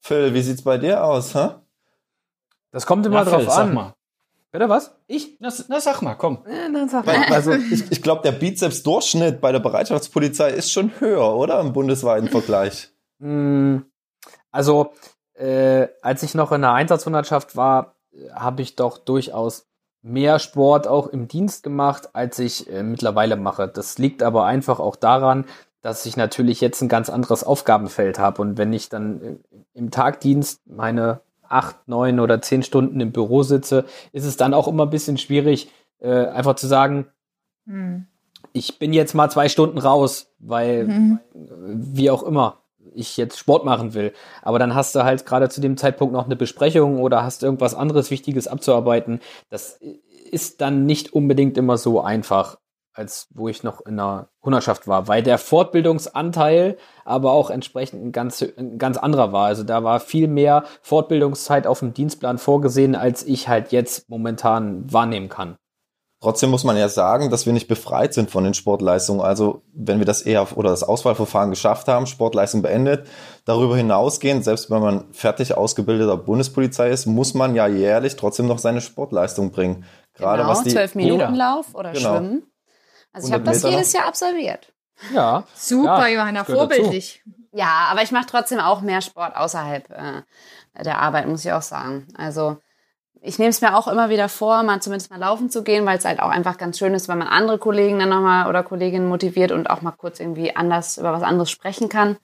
Phil, 0.00 0.34
wie 0.34 0.42
sieht's 0.42 0.62
bei 0.62 0.78
dir 0.78 1.04
aus? 1.04 1.34
Hä? 1.34 1.50
Das 2.70 2.86
kommt 2.86 3.06
immer 3.06 3.16
Ja, 3.16 3.24
drauf 3.24 3.40
Phil, 3.42 3.50
sag 3.50 3.58
an. 3.58 3.74
mal. 3.74 3.94
Bitte 4.50 4.68
was? 4.68 4.94
Ich? 5.06 5.36
Na, 5.40 5.52
na, 5.68 5.80
sag 5.80 6.00
mal, 6.00 6.14
komm. 6.14 6.38
Dann 6.46 6.88
sag 6.88 7.04
mal. 7.04 7.16
also 7.30 7.52
ich, 7.70 7.90
ich 7.92 8.02
glaube, 8.02 8.22
der 8.22 8.32
Bizeps-Durchschnitt 8.32 9.40
bei 9.40 9.52
der 9.52 9.58
Bereitschaftspolizei 9.60 10.50
ist 10.50 10.72
schon 10.72 10.90
höher, 11.00 11.34
oder? 11.36 11.60
Im 11.60 11.72
bundesweiten 11.74 12.28
Vergleich. 12.28 12.88
Mm, 13.18 13.78
Also, 14.50 14.92
äh, 15.34 15.88
als 16.02 16.22
ich 16.22 16.34
noch 16.34 16.52
in 16.52 16.62
der 16.62 16.72
Einsatzhundertschaft 16.72 17.56
war, 17.56 17.94
habe 18.34 18.62
ich 18.62 18.76
doch 18.76 18.98
durchaus 18.98 19.66
mehr 20.02 20.38
Sport 20.38 20.86
auch 20.88 21.08
im 21.08 21.28
Dienst 21.28 21.62
gemacht, 21.62 22.10
als 22.14 22.38
ich 22.38 22.70
äh, 22.70 22.82
mittlerweile 22.82 23.36
mache. 23.36 23.68
Das 23.68 23.98
liegt 23.98 24.22
aber 24.22 24.44
einfach 24.46 24.80
auch 24.80 24.96
daran, 24.96 25.44
dass 25.80 26.06
ich 26.06 26.16
natürlich 26.16 26.60
jetzt 26.60 26.80
ein 26.82 26.88
ganz 26.88 27.10
anderes 27.10 27.44
Aufgabenfeld 27.44 28.18
habe. 28.18 28.42
Und 28.42 28.58
wenn 28.58 28.72
ich 28.72 28.88
dann 28.88 29.20
äh, 29.22 29.36
im 29.74 29.90
Tagdienst 29.90 30.60
meine 30.66 31.20
acht, 31.48 31.76
neun 31.88 32.20
oder 32.20 32.42
zehn 32.42 32.62
Stunden 32.62 33.00
im 33.00 33.12
Büro 33.12 33.42
sitze, 33.42 33.84
ist 34.12 34.24
es 34.24 34.36
dann 34.36 34.54
auch 34.54 34.68
immer 34.68 34.84
ein 34.84 34.90
bisschen 34.90 35.18
schwierig, 35.18 35.70
äh, 36.00 36.26
einfach 36.26 36.56
zu 36.56 36.66
sagen, 36.66 37.06
Hm. 37.66 38.06
ich 38.52 38.78
bin 38.78 38.92
jetzt 38.92 39.14
mal 39.14 39.30
zwei 39.30 39.48
Stunden 39.48 39.78
raus, 39.78 40.32
weil 40.38 40.86
Mhm. 40.86 41.18
wie 41.34 42.10
auch 42.10 42.22
immer 42.22 42.58
ich 42.98 43.16
jetzt 43.16 43.38
Sport 43.38 43.64
machen 43.64 43.94
will. 43.94 44.12
Aber 44.42 44.58
dann 44.58 44.74
hast 44.74 44.94
du 44.94 45.04
halt 45.04 45.24
gerade 45.24 45.48
zu 45.48 45.60
dem 45.60 45.76
Zeitpunkt 45.76 46.12
noch 46.12 46.26
eine 46.26 46.36
Besprechung 46.36 47.00
oder 47.00 47.22
hast 47.22 47.42
irgendwas 47.42 47.74
anderes 47.74 48.10
Wichtiges 48.10 48.48
abzuarbeiten. 48.48 49.20
Das 49.50 49.78
ist 50.30 50.60
dann 50.60 50.84
nicht 50.84 51.12
unbedingt 51.12 51.56
immer 51.56 51.78
so 51.78 52.00
einfach, 52.00 52.58
als 52.92 53.28
wo 53.32 53.48
ich 53.48 53.62
noch 53.62 53.80
in 53.86 53.98
einer 53.98 54.28
Hundertschaft 54.42 54.88
war, 54.88 55.06
weil 55.06 55.22
der 55.22 55.38
Fortbildungsanteil 55.38 56.76
aber 57.04 57.32
auch 57.32 57.50
entsprechend 57.50 58.04
ein 58.04 58.12
ganz, 58.12 58.42
ein 58.42 58.78
ganz 58.78 58.96
anderer 58.96 59.32
war. 59.32 59.46
Also 59.46 59.62
da 59.62 59.84
war 59.84 60.00
viel 60.00 60.26
mehr 60.26 60.64
Fortbildungszeit 60.82 61.66
auf 61.66 61.78
dem 61.78 61.94
Dienstplan 61.94 62.38
vorgesehen, 62.38 62.96
als 62.96 63.24
ich 63.24 63.48
halt 63.48 63.70
jetzt 63.72 64.10
momentan 64.10 64.92
wahrnehmen 64.92 65.28
kann. 65.28 65.56
Trotzdem 66.20 66.50
muss 66.50 66.64
man 66.64 66.76
ja 66.76 66.88
sagen, 66.88 67.30
dass 67.30 67.46
wir 67.46 67.52
nicht 67.52 67.68
befreit 67.68 68.12
sind 68.12 68.28
von 68.28 68.42
den 68.42 68.52
Sportleistungen. 68.52 69.20
Also 69.20 69.62
wenn 69.72 70.00
wir 70.00 70.06
das 70.06 70.22
eher 70.22 70.56
oder 70.56 70.70
das 70.70 70.82
Auswahlverfahren 70.82 71.50
geschafft 71.50 71.86
haben, 71.86 72.06
Sportleistung 72.06 72.60
beendet, 72.60 73.06
darüber 73.44 73.76
hinausgehend, 73.76 74.42
selbst 74.42 74.68
wenn 74.68 74.82
man 74.82 75.12
fertig 75.12 75.56
ausgebildeter 75.56 76.16
Bundespolizei 76.16 76.90
ist, 76.90 77.06
muss 77.06 77.34
man 77.34 77.54
ja 77.54 77.68
jährlich 77.68 78.16
trotzdem 78.16 78.48
noch 78.48 78.58
seine 78.58 78.80
Sportleistung 78.80 79.52
bringen. 79.52 79.84
Gerade 80.14 80.42
genau, 80.42 80.50
was 80.50 80.64
die 80.64 80.70
12 80.70 80.96
Minuten 80.96 81.34
Lauf 81.36 81.74
oder 81.74 81.92
Genau. 81.92 82.16
Schwimmen. 82.16 82.42
Also 83.12 83.28
ich 83.28 83.32
100 83.34 83.34
habe 83.34 83.44
das 83.44 83.62
Meter 83.62 83.76
jedes 83.76 83.92
Jahr 83.92 84.06
absolviert. 84.06 84.72
Ja. 85.14 85.44
Super, 85.54 86.08
Ja, 86.08 86.20
Johanna, 86.20 86.42
vorbildlich. 86.44 87.22
Ja, 87.52 87.86
aber 87.90 88.02
ich 88.02 88.10
mache 88.10 88.26
trotzdem 88.26 88.58
auch 88.58 88.80
mehr 88.80 89.00
Sport 89.02 89.36
außerhalb 89.36 89.88
äh, 89.90 90.82
der 90.82 90.98
Arbeit, 91.00 91.28
muss 91.28 91.44
ich 91.44 91.52
auch 91.52 91.62
sagen. 91.62 92.08
Also 92.16 92.56
ich 93.20 93.38
nehme 93.38 93.50
es 93.50 93.60
mir 93.60 93.76
auch 93.76 93.88
immer 93.88 94.10
wieder 94.10 94.28
vor, 94.28 94.62
mal 94.62 94.80
zumindest 94.80 95.10
mal 95.10 95.18
laufen 95.18 95.50
zu 95.50 95.62
gehen, 95.62 95.86
weil 95.86 95.98
es 95.98 96.04
halt 96.04 96.20
auch 96.20 96.30
einfach 96.30 96.58
ganz 96.58 96.78
schön 96.78 96.94
ist, 96.94 97.08
wenn 97.08 97.18
man 97.18 97.28
andere 97.28 97.58
Kollegen 97.58 97.98
dann 97.98 98.08
nochmal 98.08 98.48
oder 98.48 98.62
Kolleginnen 98.62 99.08
motiviert 99.08 99.52
und 99.52 99.68
auch 99.68 99.82
mal 99.82 99.92
kurz 99.92 100.20
irgendwie 100.20 100.54
anders 100.54 100.98
über 100.98 101.12
was 101.12 101.22
anderes 101.22 101.50
sprechen 101.50 101.88
kann. 101.88 102.16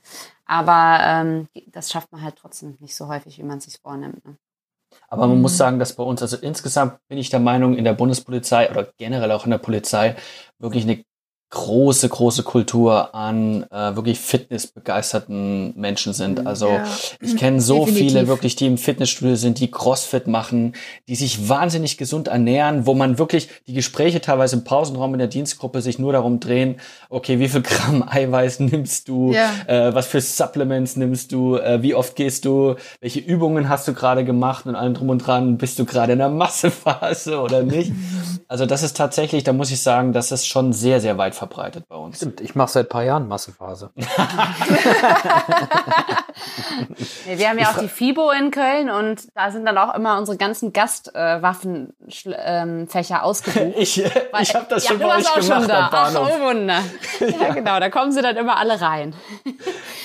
Aber 0.47 0.99
ähm, 1.03 1.49
das 1.69 1.91
schafft 1.91 2.13
man 2.13 2.23
halt 2.23 2.37
trotzdem 2.37 2.77
nicht 2.81 2.95
so 2.95 3.09
häufig, 3.09 3.39
wie 3.39 3.43
man 3.43 3.59
es 3.59 3.65
sich 3.65 3.79
vornimmt. 3.81 4.25
Ne? 4.25 4.37
Aber 5.09 5.27
man 5.27 5.41
muss 5.41 5.57
sagen, 5.57 5.79
dass 5.79 5.95
bei 5.95 6.05
uns, 6.05 6.23
also 6.23 6.37
insgesamt 6.37 6.99
bin 7.09 7.19
ich 7.19 7.31
der 7.31 7.41
Meinung, 7.41 7.77
in 7.77 7.85
der 7.85 7.95
Bundespolizei 7.95 8.71
oder 8.71 8.89
generell 8.97 9.33
auch 9.33 9.45
in 9.45 9.51
der 9.51 9.59
Polizei 9.59 10.17
wirklich 10.59 10.85
eine 10.85 11.05
große, 11.51 12.09
große 12.09 12.43
Kultur 12.43 13.15
an 13.15 13.63
äh, 13.71 13.95
wirklich 13.95 14.19
fitnessbegeisterten 14.19 15.75
Menschen 15.79 16.13
sind. 16.13 16.47
Also 16.47 16.69
Ja. 16.69 16.85
ich 17.21 17.37
kenne 17.37 17.61
so 17.61 17.85
Definitiv. 17.85 18.13
viele 18.13 18.29
wirklich, 18.29 18.57
die 18.57 18.67
im 18.67 18.77
Fitnessstudio 18.79 19.37
sind, 19.37 19.61
die 19.61 19.71
Crossfit 19.71 20.27
machen, 20.27 20.75
die 21.09 21.15
sich 21.15 21.49
wahnsinnig 21.49 21.97
gesund 21.97 22.29
ernähren, 22.29 22.87
wo 22.87 22.95
man 22.95 23.19
wirklich 23.19 23.49
die 23.67 23.75
Gespräche 23.75 24.21
teilweise 24.21 24.57
im 24.57 24.65
Pausenraum 24.65 25.13
in 25.15 25.19
der 25.19 25.29
Dienstgruppe 25.29 25.81
sich 25.81 25.99
nur 25.99 26.13
darum 26.13 26.41
drehen, 26.41 26.81
okay, 27.09 27.39
wie 27.39 27.49
viel 27.49 27.63
Gramm 27.63 28.03
Eiweiß 28.09 28.61
nimmst 28.61 29.09
du, 29.09 29.33
Ja. 29.33 29.51
äh, 29.67 29.95
was 29.95 30.07
für 30.07 30.21
Supplements 30.21 30.97
nimmst 30.97 31.31
du, 31.33 31.57
äh, 31.57 31.83
wie 31.83 31.95
oft 31.95 32.17
gehst 32.17 32.45
du, 32.47 32.75
welche 33.01 33.21
Übungen 33.21 33.69
hast 33.69 33.87
du 33.87 33.95
gerade 33.95 34.25
gemacht 34.25 34.67
und 34.67 34.75
allem 34.75 34.95
drum 34.95 35.11
und 35.11 35.19
dran, 35.19 35.57
bist 35.57 35.79
du 35.79 35.85
gerade 35.85 36.15
in 36.15 36.19
der 36.19 36.31
Massephase 36.31 37.39
oder 37.41 37.63
nicht? 37.63 37.93
Also 38.47 38.67
das 38.67 38.83
ist 38.83 38.97
tatsächlich, 38.97 39.43
da 39.43 39.53
muss 39.53 39.71
ich 39.71 39.81
sagen, 39.81 40.13
das 40.13 40.31
ist 40.31 40.47
schon 40.47 40.73
sehr, 40.73 41.01
sehr 41.01 41.17
weit 41.19 41.35
verbreitet 41.47 41.87
bei 41.89 41.97
uns. 41.97 42.17
Stimmt, 42.17 42.41
ich 42.41 42.55
mache 42.55 42.71
seit 42.71 42.87
ein 42.87 42.89
paar 42.89 43.05
Jahren 43.05 43.29
Massephase. 43.29 43.91
Nee, 47.27 47.39
wir 47.39 47.49
haben 47.49 47.59
ja 47.59 47.69
auch 47.71 47.79
die 47.79 47.89
FIBO 47.89 48.31
in 48.33 48.51
Köln 48.51 48.91
und 48.91 49.23
da 49.35 49.51
sind 49.51 49.65
dann 49.65 49.79
auch 49.79 49.95
immer 49.95 50.19
unsere 50.19 50.37
ganzen 50.37 50.73
Gastwaffenfächer 50.73 52.87
Fächer 52.89 53.25
ausgebucht. 53.25 53.75
Ich, 53.85 54.03
Weil- 54.33 54.43
ich 54.43 54.55
habe 54.55 54.67
das 54.69 54.85
ja, 54.85 54.91
schon 54.91 54.99
du 54.99 55.07
bei 55.07 55.15
warst 55.15 55.27
euch 55.27 55.33
auch 55.33 55.41
gemacht 55.41 55.61
schon 55.61 55.69
da. 55.69 55.89
Ach, 55.93 56.15
oh 56.17 56.41
Wunder. 56.43 56.81
Ja, 57.21 57.53
genau, 57.55 57.81
da 57.81 57.89
kommen 57.91 58.13
sie 58.13 58.23
dann 58.23 58.37
immer 58.37 58.57
alle 58.57 58.81
rein. 58.81 59.15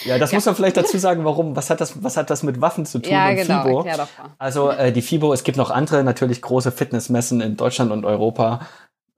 Ja, 0.05 0.17
das 0.17 0.31
muss 0.31 0.45
man 0.45 0.55
vielleicht 0.55 0.77
dazu 0.77 0.97
sagen, 0.97 1.25
warum. 1.25 1.55
Was 1.55 1.69
hat 1.69 1.81
das, 1.81 2.03
was 2.03 2.17
hat 2.17 2.29
das 2.29 2.43
mit 2.43 2.61
Waffen 2.61 2.85
zu 2.85 2.99
tun 2.99 3.11
Ja, 3.11 3.29
und 3.29 3.35
genau, 3.35 3.63
FIBO? 3.63 3.83
doch 3.83 3.95
mal. 3.97 4.07
Also 4.37 4.69
äh, 4.71 4.91
die 4.91 5.01
FIBO, 5.01 5.33
es 5.33 5.43
gibt 5.43 5.57
noch 5.57 5.71
andere 5.71 6.03
natürlich 6.03 6.41
große 6.41 6.71
Fitnessmessen 6.71 7.41
in 7.41 7.57
Deutschland 7.57 7.91
und 7.91 8.05
Europa. 8.05 8.61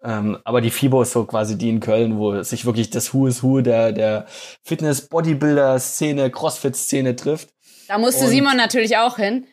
Ähm, 0.04 0.38
aber 0.46 0.62
die 0.62 0.72
FIBO 0.72 1.04
ist 1.04 1.12
so 1.12 1.26
quasi 1.26 1.58
die 1.58 1.70
in 1.70 1.80
Köln, 1.80 2.18
wo 2.18 2.42
sich 2.42 2.66
wirklich 2.66 2.90
das 2.90 3.14
Who 3.14 3.28
is 3.28 3.44
Who 3.44 3.62
der, 3.62 3.92
der 3.92 4.26
Fitness-Bodybuilder-Szene, 4.64 6.32
Crossfit-Szene 6.32 7.16
trifft. 7.16 7.50
Da 7.88 7.98
musste 7.98 8.26
Und- 8.26 8.30
Simon 8.32 8.58
natürlich 8.58 8.98
auch 8.98 9.18
hin. 9.18 9.46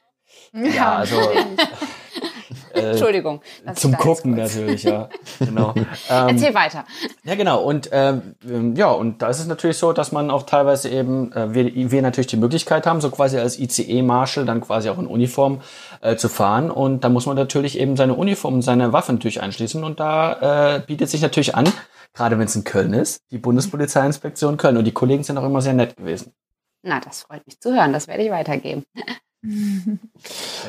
Ja, 0.52 0.96
also 0.96 1.16
Entschuldigung. 2.80 3.40
dass 3.64 3.76
ich 3.76 3.82
zum 3.82 3.96
Gucken 3.96 4.34
natürlich, 4.34 4.82
ja. 4.82 5.08
Genau. 5.38 5.74
Ähm, 5.76 6.28
Erzähl 6.28 6.54
weiter. 6.54 6.84
Ja, 7.24 7.34
genau. 7.34 7.62
Und 7.62 7.90
ähm, 7.92 8.34
ähm, 8.48 8.74
ja, 8.76 8.90
und 8.90 9.22
da 9.22 9.28
ist 9.28 9.40
es 9.40 9.46
natürlich 9.46 9.76
so, 9.76 9.92
dass 9.92 10.12
man 10.12 10.30
auch 10.30 10.44
teilweise 10.44 10.88
eben, 10.88 11.32
äh, 11.32 11.54
wir, 11.54 11.90
wir 11.90 12.02
natürlich 12.02 12.28
die 12.28 12.36
Möglichkeit 12.36 12.86
haben, 12.86 13.00
so 13.00 13.10
quasi 13.10 13.38
als 13.38 13.58
ICE-Marshal 13.58 14.44
dann 14.44 14.60
quasi 14.60 14.88
auch 14.88 14.98
in 14.98 15.06
Uniform 15.06 15.60
äh, 16.00 16.16
zu 16.16 16.28
fahren. 16.28 16.70
Und 16.70 17.04
da 17.04 17.08
muss 17.08 17.26
man 17.26 17.36
natürlich 17.36 17.78
eben 17.78 17.96
seine 17.96 18.14
Uniform 18.14 18.54
und 18.54 18.62
seine 18.62 18.92
Waffen 18.92 19.16
natürlich 19.16 19.42
einschließen. 19.42 19.84
Und 19.84 20.00
da 20.00 20.76
äh, 20.76 20.80
bietet 20.80 21.08
sich 21.10 21.22
natürlich 21.22 21.54
an, 21.54 21.72
gerade 22.14 22.38
wenn 22.38 22.46
es 22.46 22.56
in 22.56 22.64
Köln 22.64 22.92
ist, 22.92 23.22
die 23.30 23.38
Bundespolizeiinspektion 23.38 24.56
Köln. 24.56 24.76
Und 24.76 24.84
die 24.84 24.92
Kollegen 24.92 25.22
sind 25.22 25.38
auch 25.38 25.44
immer 25.44 25.60
sehr 25.60 25.74
nett 25.74 25.96
gewesen. 25.96 26.32
Na, 26.82 27.00
das 27.00 27.22
freut 27.22 27.46
mich 27.46 27.60
zu 27.60 27.74
hören. 27.74 27.92
Das 27.92 28.08
werde 28.08 28.22
ich 28.22 28.30
weitergeben. 28.30 28.84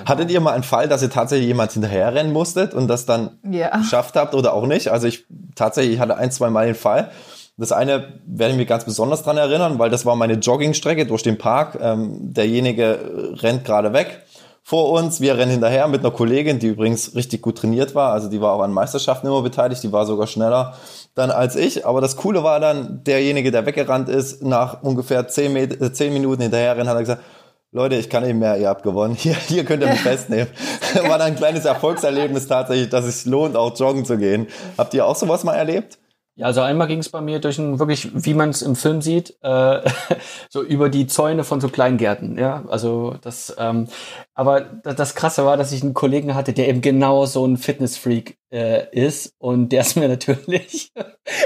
Hattet 0.06 0.32
ihr 0.32 0.40
mal 0.42 0.54
einen 0.54 0.64
Fall, 0.64 0.88
dass 0.88 1.02
ihr 1.02 1.10
tatsächlich 1.10 1.48
jemand 1.48 1.72
hinterherrennen 1.72 2.32
musstet 2.32 2.74
und 2.74 2.88
das 2.88 3.06
dann 3.06 3.40
Ja. 3.50 3.78
geschafft 3.78 4.16
habt 4.16 4.36
oder 4.36 4.54
auch 4.54 4.66
nicht? 4.66 4.90
Also 4.90 5.08
ich 5.08 5.26
tatsächlich 5.56 5.96
ich 5.96 6.00
hatte 6.00 6.18
ein, 6.18 6.32
zwei 6.32 6.50
Mal 6.50 6.68
den 6.68 6.76
Fall. 6.76 7.12
Das 7.58 7.72
eine 7.74 8.14
werde 8.26 8.54
ich 8.54 8.58
mich 8.58 8.68
ganz 8.68 8.86
besonders 8.86 9.24
dran 9.24 9.38
erinnern, 9.38 9.80
weil 9.80 9.90
das 9.90 10.06
war 10.06 10.16
meine 10.16 10.36
Joggingstrecke 10.36 11.06
durch 11.06 11.24
den 11.24 11.38
Park. 11.38 11.78
Ähm, 11.82 12.34
derjenige 12.34 13.34
rennt 13.42 13.66
gerade 13.66 13.92
weg 13.92 14.24
vor 14.64 14.92
uns, 14.92 15.20
wir 15.20 15.36
rennen 15.36 15.52
hinterher 15.52 15.88
mit 15.88 16.02
einer 16.02 16.12
Kollegin, 16.12 16.60
die 16.60 16.68
übrigens 16.68 17.16
richtig 17.16 17.42
gut 17.42 17.58
trainiert 17.58 17.96
war. 17.96 18.14
Also 18.14 18.30
die 18.30 18.40
war 18.40 18.54
auch 18.54 18.62
an 18.62 18.72
Meisterschaften 18.72 19.26
immer 19.26 19.42
beteiligt, 19.42 19.82
die 19.82 19.92
war 19.92 20.06
sogar 20.06 20.28
schneller 20.28 20.76
dann 21.16 21.32
als 21.32 21.56
ich. 21.56 21.88
Aber 21.88 22.02
das 22.02 22.16
Coole 22.18 22.44
war 22.44 22.60
dann, 22.60 23.04
derjenige, 23.04 23.52
der 23.52 23.66
weggerannt 23.66 24.10
ist, 24.10 24.44
nach 24.44 24.84
ungefähr 24.84 25.28
zehn, 25.28 25.54
Met 25.54 25.82
äh, 25.82 25.92
zehn 25.92 26.14
Minuten 26.14 26.44
hinterher 26.44 26.78
rennen, 26.78 26.88
hat 26.88 26.96
er 26.98 27.02
gesagt, 27.02 27.24
Leute, 27.72 27.98
ich 27.98 28.10
kann 28.10 28.24
nicht 28.24 28.36
mehr, 28.36 28.58
ihr 28.58 28.68
habt 28.68 28.82
gewonnen. 28.82 29.14
Hier, 29.20 29.36
hier 29.36 29.64
könnt 29.64 29.84
ihr 29.84 29.90
mich 29.90 30.02
festnehmen. 30.02 30.48
War 30.96 31.20
dann 31.20 31.22
ein 31.22 31.36
kleines 31.36 31.66
Erfolgserlebnis 31.66 32.48
tatsächlich, 32.48 32.90
dass 32.90 33.06
es 33.06 33.26
lohnt, 33.26 33.56
auch 33.56 33.78
joggen 33.78 34.06
zu 34.06 34.18
gehen. 34.18 34.48
Habt 34.78 34.94
ihr 34.96 35.06
auch 35.06 35.16
sowas 35.16 35.44
mal 35.44 35.54
erlebt? 35.54 36.00
Ja, 36.40 36.46
also 36.46 36.62
einmal 36.62 36.88
ging 36.88 37.00
es 37.00 37.10
bei 37.10 37.20
mir 37.20 37.40
durch 37.40 37.60
ein 37.60 37.80
wirklich, 37.80 38.10
wie 38.14 38.34
man 38.34 38.50
es 38.50 38.62
im 38.62 38.78
Film 38.78 39.02
sieht, 39.02 39.38
äh, 39.44 39.82
so 40.50 40.64
über 40.64 40.90
die 40.90 41.06
Zäune 41.06 41.44
von 41.44 41.60
so 41.60 41.68
Kleingärten. 41.68 42.40
Ja, 42.40 42.64
also 42.70 43.16
das. 43.22 43.54
Ähm, 43.60 43.88
aber 44.34 44.62
das, 44.62 44.96
das 44.96 45.16
Krasse 45.16 45.46
war, 45.46 45.58
dass 45.58 45.74
ich 45.74 45.84
einen 45.84 45.94
Kollegen 45.94 46.36
hatte, 46.36 46.54
der 46.54 46.70
eben 46.70 46.80
genau 46.80 47.26
so 47.26 47.46
ein 47.46 47.58
Fitnessfreak 47.58 48.38
äh, 48.52 48.88
ist 48.94 49.34
und 49.38 49.74
der 49.74 49.82
ist 49.82 49.98
mir 49.98 50.08
natürlich 50.08 50.94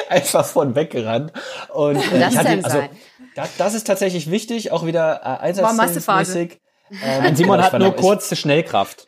einfach 0.10 0.46
von 0.46 0.76
weggerannt. 0.76 1.34
Und 1.74 1.98
äh, 1.98 2.20
das 2.20 2.34
ich 2.34 2.40
hatte, 2.40 2.50
also 2.64 2.78
sein? 2.78 2.90
Das, 3.36 3.50
das 3.58 3.74
ist 3.74 3.86
tatsächlich 3.88 4.30
wichtig, 4.30 4.72
auch 4.72 4.86
wieder 4.86 5.22
äh, 5.43 5.56
War 5.58 5.74
Massephase. 5.74 6.12
einsatzmäßig. 6.12 6.60
Ähm, 7.04 7.36
Simon 7.36 7.54
genau, 7.54 7.56
ich 7.58 7.63
hat 7.65 7.74
war 7.74 7.80
nur 7.80 7.96
ich- 7.96 8.02
kurze 8.02 8.36
Schnellkraft. 8.36 9.08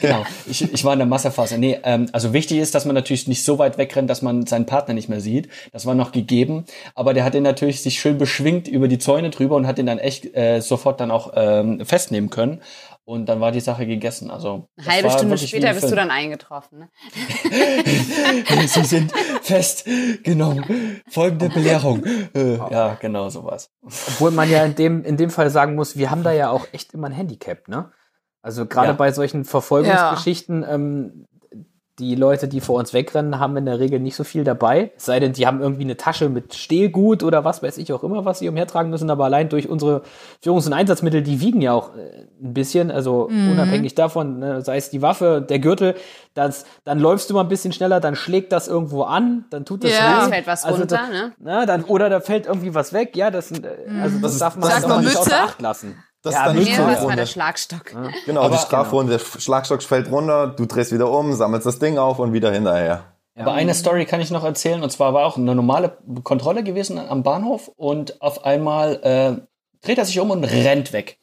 genau. 0.00 0.24
Ich, 0.46 0.72
ich 0.72 0.84
war 0.84 0.94
in 0.94 1.00
der 1.00 1.08
Massephase. 1.08 1.58
Nee, 1.58 1.78
ähm, 1.82 2.08
also 2.12 2.32
wichtig 2.32 2.58
ist, 2.58 2.74
dass 2.74 2.86
man 2.86 2.94
natürlich 2.94 3.28
nicht 3.28 3.44
so 3.44 3.58
weit 3.58 3.76
wegrennt, 3.76 4.08
dass 4.08 4.22
man 4.22 4.46
seinen 4.46 4.64
Partner 4.64 4.94
nicht 4.94 5.10
mehr 5.10 5.20
sieht. 5.20 5.48
Das 5.72 5.84
war 5.84 5.94
noch 5.94 6.12
gegeben. 6.12 6.64
Aber 6.94 7.12
der 7.12 7.24
hat 7.24 7.34
den 7.34 7.42
natürlich 7.42 7.82
sich 7.82 8.00
schön 8.00 8.16
beschwingt 8.16 8.68
über 8.68 8.88
die 8.88 8.98
Zäune 8.98 9.28
drüber 9.28 9.56
und 9.56 9.66
hat 9.66 9.76
den 9.76 9.86
dann 9.86 9.98
echt 9.98 10.34
äh, 10.34 10.60
sofort 10.60 10.98
dann 11.00 11.10
auch 11.10 11.32
ähm, 11.34 11.84
festnehmen 11.84 12.30
können. 12.30 12.62
Und 13.10 13.26
dann 13.26 13.40
war 13.40 13.50
die 13.50 13.58
Sache 13.58 13.86
gegessen. 13.88 14.30
Also 14.30 14.68
Eine 14.76 14.86
halbe 14.86 15.10
Stunde 15.10 15.36
später 15.36 15.74
bist 15.74 15.90
du 15.90 15.96
dann 15.96 16.12
eingetroffen. 16.12 16.78
Ne? 16.78 16.88
Sie 18.68 18.84
sind 18.84 19.12
fest 19.42 19.84
genommen. 20.22 21.00
Folgende 21.08 21.48
Belehrung. 21.48 22.04
Äh, 22.04 22.54
ja, 22.70 22.96
genau 23.00 23.28
sowas. 23.28 23.72
Obwohl 23.82 24.30
man 24.30 24.48
ja 24.48 24.64
in 24.64 24.76
dem, 24.76 25.02
in 25.02 25.16
dem 25.16 25.30
Fall 25.30 25.50
sagen 25.50 25.74
muss, 25.74 25.96
wir 25.96 26.12
haben 26.12 26.22
da 26.22 26.30
ja 26.30 26.50
auch 26.50 26.68
echt 26.70 26.94
immer 26.94 27.08
ein 27.08 27.12
Handicap, 27.12 27.66
ne? 27.66 27.90
Also 28.42 28.66
gerade 28.66 28.90
Ja. 28.90 28.92
bei 28.92 29.10
solchen 29.10 29.44
Verfolgungsgeschichten, 29.44 30.64
ähm, 30.70 31.26
die 32.00 32.14
Leute, 32.16 32.48
die 32.48 32.60
vor 32.60 32.78
uns 32.78 32.92
wegrennen, 32.94 33.38
haben 33.38 33.56
in 33.56 33.66
der 33.66 33.78
Regel 33.78 34.00
nicht 34.00 34.16
so 34.16 34.24
viel 34.24 34.42
dabei. 34.42 34.90
Es 34.96 35.04
sei 35.04 35.20
denn, 35.20 35.32
die 35.34 35.46
haben 35.46 35.60
irgendwie 35.60 35.82
eine 35.84 35.96
Tasche 35.96 36.28
mit 36.28 36.54
Stehlgut 36.54 37.22
oder 37.22 37.44
was 37.44 37.62
weiß 37.62 37.78
ich 37.78 37.92
auch 37.92 38.02
immer, 38.02 38.24
was 38.24 38.38
sie 38.40 38.48
umhertragen 38.48 38.90
müssen. 38.90 39.10
Aber 39.10 39.26
allein 39.26 39.48
durch 39.50 39.68
unsere 39.68 40.02
Führungs- 40.42 40.66
und 40.66 40.72
Einsatzmittel, 40.72 41.22
die 41.22 41.40
wiegen 41.40 41.60
ja 41.60 41.72
auch 41.74 41.94
äh, 41.96 42.26
ein 42.42 42.54
bisschen. 42.54 42.90
Also 42.90 43.26
unabhängig 43.28 43.94
davon, 43.94 44.38
ne, 44.38 44.62
sei 44.62 44.78
es 44.78 44.90
die 44.90 45.02
Waffe, 45.02 45.44
der 45.46 45.58
Gürtel, 45.58 45.94
das, 46.34 46.64
dann 46.84 46.98
läufst 46.98 47.28
du 47.28 47.34
mal 47.34 47.42
ein 47.42 47.48
bisschen 47.48 47.72
schneller, 47.72 48.00
dann 48.00 48.16
schlägt 48.16 48.52
das 48.52 48.66
irgendwo 48.66 49.02
an, 49.02 49.44
dann 49.50 49.64
tut 49.64 49.84
das 49.84 49.92
Ja. 49.92 50.26
weh. 50.26 50.30
Fällt 50.32 50.46
was 50.46 50.64
Also 50.64 50.78
runter, 50.80 50.96
da- 50.96 51.08
ne? 51.08 51.32
Na, 51.38 51.66
dann, 51.66 51.84
oder 51.84 52.08
da 52.08 52.20
fällt 52.20 52.46
irgendwie 52.46 52.74
was 52.74 52.92
weg. 52.92 53.14
Ja, 53.16 53.30
das, 53.30 53.48
sind, 53.48 53.64
äh, 53.66 53.70
also 54.00 54.18
das, 54.18 54.38
darf 54.38 54.56
man 54.56 54.70
auch 54.72 54.80
dann 54.88 55.04
nicht 55.04 55.16
außer 55.16 55.42
Acht 55.42 55.60
lassen. 55.60 55.96
Das 56.22 56.34
Ja, 56.34 56.40
ist 56.40 56.46
dann 56.48 56.56
nicht 56.56 56.70
Ja, 56.70 56.76
so 56.76 56.86
das 56.86 57.04
war 57.06 57.16
der. 57.16 57.26
Schlagstock. 57.26 57.92
Genau, 58.26 58.42
Aber- 58.42 58.56
die 58.56 58.60
Strafrunde, 58.62 59.16
der 59.18 59.40
Schlagstock 59.40 59.82
fällt 59.82 60.10
runter, 60.10 60.48
du 60.48 60.66
drehst 60.66 60.92
wieder 60.92 61.10
um, 61.10 61.32
sammelst 61.34 61.66
das 61.66 61.78
Ding 61.78 61.96
auf 61.98 62.18
und 62.18 62.32
wieder 62.32 62.52
hinterher. 62.52 63.04
Aber 63.38 63.52
eine 63.54 63.72
Story 63.72 64.04
kann 64.04 64.20
ich 64.20 64.30
noch 64.30 64.44
erzählen, 64.44 64.82
und 64.82 64.90
zwar 64.90 65.14
war 65.14 65.24
auch 65.24 65.38
eine 65.38 65.54
normale 65.54 65.96
Kontrolle 66.24 66.62
gewesen 66.62 66.98
am 66.98 67.22
Bahnhof 67.22 67.68
und 67.76 68.20
auf 68.20 68.44
einmal 68.44 68.96
äh, 69.02 69.86
dreht 69.86 69.96
er 69.96 70.04
sich 70.04 70.20
um 70.20 70.30
und 70.30 70.44
rennt 70.44 70.92
weg. 70.92 71.18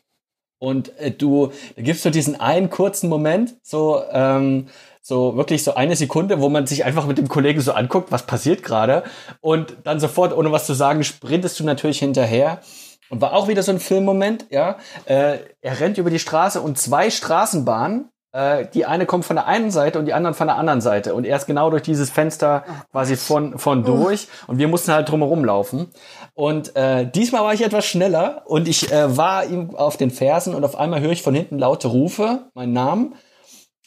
Und 0.57 0.97
äh, 0.97 1.11
du, 1.11 1.51
da 1.75 1.81
gibst 1.83 2.03
du 2.05 2.09
diesen 2.09 2.39
einen 2.39 2.71
kurzen 2.71 3.07
Moment, 3.07 3.57
so, 3.61 4.01
ähm, 4.11 4.67
so 5.03 5.37
wirklich 5.37 5.63
so 5.63 5.75
eine 5.75 5.95
Sekunde, 5.95 6.41
wo 6.41 6.49
man 6.49 6.65
sich 6.65 6.85
einfach 6.85 7.05
mit 7.05 7.19
dem 7.19 7.27
Kollegen 7.27 7.61
so 7.61 7.73
anguckt, 7.73 8.11
was 8.11 8.23
passiert 8.25 8.63
gerade. 8.63 9.03
Und 9.39 9.77
dann 9.83 9.99
sofort, 9.99 10.35
ohne 10.35 10.51
was 10.51 10.65
zu 10.65 10.73
sagen, 10.73 11.03
sprintest 11.03 11.59
du 11.59 11.65
natürlich 11.65 11.99
hinterher. 11.99 12.61
Und 13.09 13.21
war 13.21 13.33
auch 13.33 13.47
wieder 13.47 13.63
so 13.63 13.71
ein 13.71 13.79
Filmmoment, 13.79 14.47
ja. 14.49 14.77
Äh, 15.05 15.39
er 15.61 15.79
rennt 15.79 15.97
über 15.97 16.09
die 16.09 16.19
Straße 16.19 16.61
und 16.61 16.77
zwei 16.77 17.09
Straßenbahnen 17.09 18.09
äh, 18.37 18.67
die 18.73 18.85
eine 18.85 19.05
kommt 19.05 19.25
von 19.25 19.35
der 19.35 19.47
einen 19.47 19.71
Seite 19.71 19.97
und 19.97 20.05
die 20.05 20.13
anderen 20.13 20.35
von 20.35 20.47
der 20.47 20.57
anderen 20.57 20.79
Seite. 20.79 21.15
Und 21.15 21.25
er 21.25 21.37
ist 21.37 21.47
genau 21.47 21.69
durch 21.69 21.81
dieses 21.81 22.11
Fenster 22.11 22.63
quasi 22.91 23.15
von, 23.15 23.57
von 23.57 23.83
durch. 23.83 24.27
Und 24.45 24.59
wir 24.59 24.67
mussten 24.67 24.91
halt 24.91 25.09
drumherum 25.09 25.43
laufen. 25.43 25.87
Und 26.35 26.75
äh, 26.75 27.09
diesmal 27.09 27.43
war 27.43 27.53
ich 27.53 27.63
etwas 27.63 27.85
schneller 27.85 28.43
und 28.45 28.67
ich 28.67 28.91
äh, 28.91 29.17
war 29.17 29.45
ihm 29.45 29.75
auf 29.75 29.97
den 29.97 30.11
Fersen 30.11 30.53
und 30.53 30.63
auf 30.63 30.77
einmal 30.77 31.01
höre 31.01 31.11
ich 31.11 31.23
von 31.23 31.33
hinten 31.33 31.57
laute 31.57 31.87
Rufe, 31.87 32.49
meinen 32.53 32.73
Namen. 32.73 33.15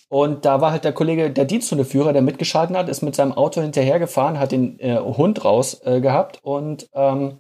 Und 0.09 0.45
da 0.45 0.61
war 0.61 0.73
halt 0.73 0.83
der 0.83 0.93
Kollege, 0.93 1.31
der 1.31 1.45
Diensthundeführer, 1.45 2.13
der 2.13 2.23
mitgeschalten 2.23 2.77
hat, 2.77 2.89
ist 2.89 3.03
mit 3.03 3.15
seinem 3.15 3.33
Auto 3.33 3.61
hinterhergefahren, 3.61 4.41
hat 4.41 4.51
den 4.51 4.81
äh, 4.81 4.99
Hund 4.99 5.45
raus 5.45 5.81
äh, 5.85 6.01
gehabt 6.01 6.41
und 6.43 6.89
ähm, 6.95 7.39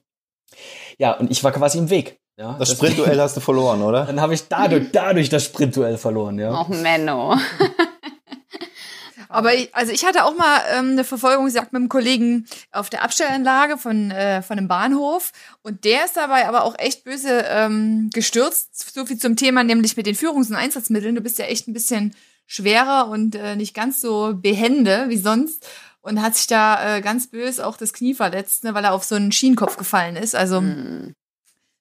ja, 1.01 1.13
und 1.13 1.31
ich 1.31 1.43
war 1.43 1.51
quasi 1.51 1.79
im 1.79 1.89
Weg. 1.89 2.21
Ja, 2.37 2.57
Das 2.59 2.71
Sprintduell 2.73 3.19
hast 3.19 3.37
du 3.37 3.41
verloren, 3.41 3.81
oder? 3.83 4.05
Dann 4.07 4.21
habe 4.21 4.35
ich 4.35 4.49
dadurch, 4.49 4.89
dadurch 4.93 5.31
das 5.31 5.45
Sprintduell 5.45 5.97
verloren, 5.97 6.39
ja. 6.39 6.61
Och, 6.61 6.69
Menno. 6.69 7.37
Aber 9.31 9.55
ich, 9.55 9.73
also 9.75 9.93
ich 9.93 10.05
hatte 10.05 10.25
auch 10.25 10.37
mal 10.37 10.61
ähm, 10.75 10.91
eine 10.93 11.05
Verfolgungsjagd 11.05 11.73
mit 11.73 11.81
einem 11.81 11.89
Kollegen 11.89 12.47
auf 12.73 12.91
der 12.91 13.05
Abstellanlage 13.05 13.79
von, 13.79 14.11
äh, 14.11 14.43
von 14.43 14.59
einem 14.59 14.67
Bahnhof 14.67 15.31
und 15.63 15.85
der 15.85 16.05
ist 16.05 16.17
dabei 16.17 16.49
aber 16.49 16.65
auch 16.65 16.75
echt 16.79 17.05
böse 17.05 17.45
ähm, 17.49 18.11
gestürzt. 18.13 18.93
So 18.93 19.07
viel 19.07 19.19
zum 19.19 19.37
Thema, 19.37 19.63
nämlich 19.63 19.97
mit 19.97 20.07
den 20.07 20.17
Führungs- 20.17 20.51
und 20.51 20.57
Einsatzmitteln. 20.57 21.15
Du 21.15 21.21
bist 21.21 21.39
ja 21.39 21.45
echt 21.45 21.69
ein 21.69 21.73
bisschen 21.73 22.15
schwerer 22.47 23.09
und 23.09 23.37
äh, 23.37 23.55
nicht 23.55 23.73
ganz 23.73 24.01
so 24.01 24.33
behende 24.35 25.05
wie 25.09 25.19
sonst 25.19 25.65
und 26.01 26.23
hat 26.23 26.37
sich 26.37 26.47
da 26.47 26.97
äh, 26.97 27.01
ganz 27.01 27.31
böse 27.31 27.67
auch 27.67 27.77
das 27.77 27.93
Knie 27.93 28.15
verletzt, 28.15 28.65
ne, 28.65 28.75
weil 28.75 28.85
er 28.85 28.93
auf 28.93 29.05
so 29.05 29.15
einen 29.17 29.33
Schienenkopf 29.33 29.77
gefallen 29.77 30.17
ist. 30.17 30.35
Also 30.35 30.59
Hm. 30.61 31.15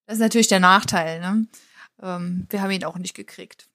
das 0.05 0.15
ist 0.15 0.21
natürlich 0.21 0.47
der 0.47 0.59
Nachteil. 0.59 1.19
Ne? 1.21 1.47
Ähm, 2.01 2.47
wir 2.49 2.61
haben 2.61 2.71
ihn 2.71 2.83
auch 2.83 2.97
nicht 2.97 3.15
gekriegt. 3.15 3.68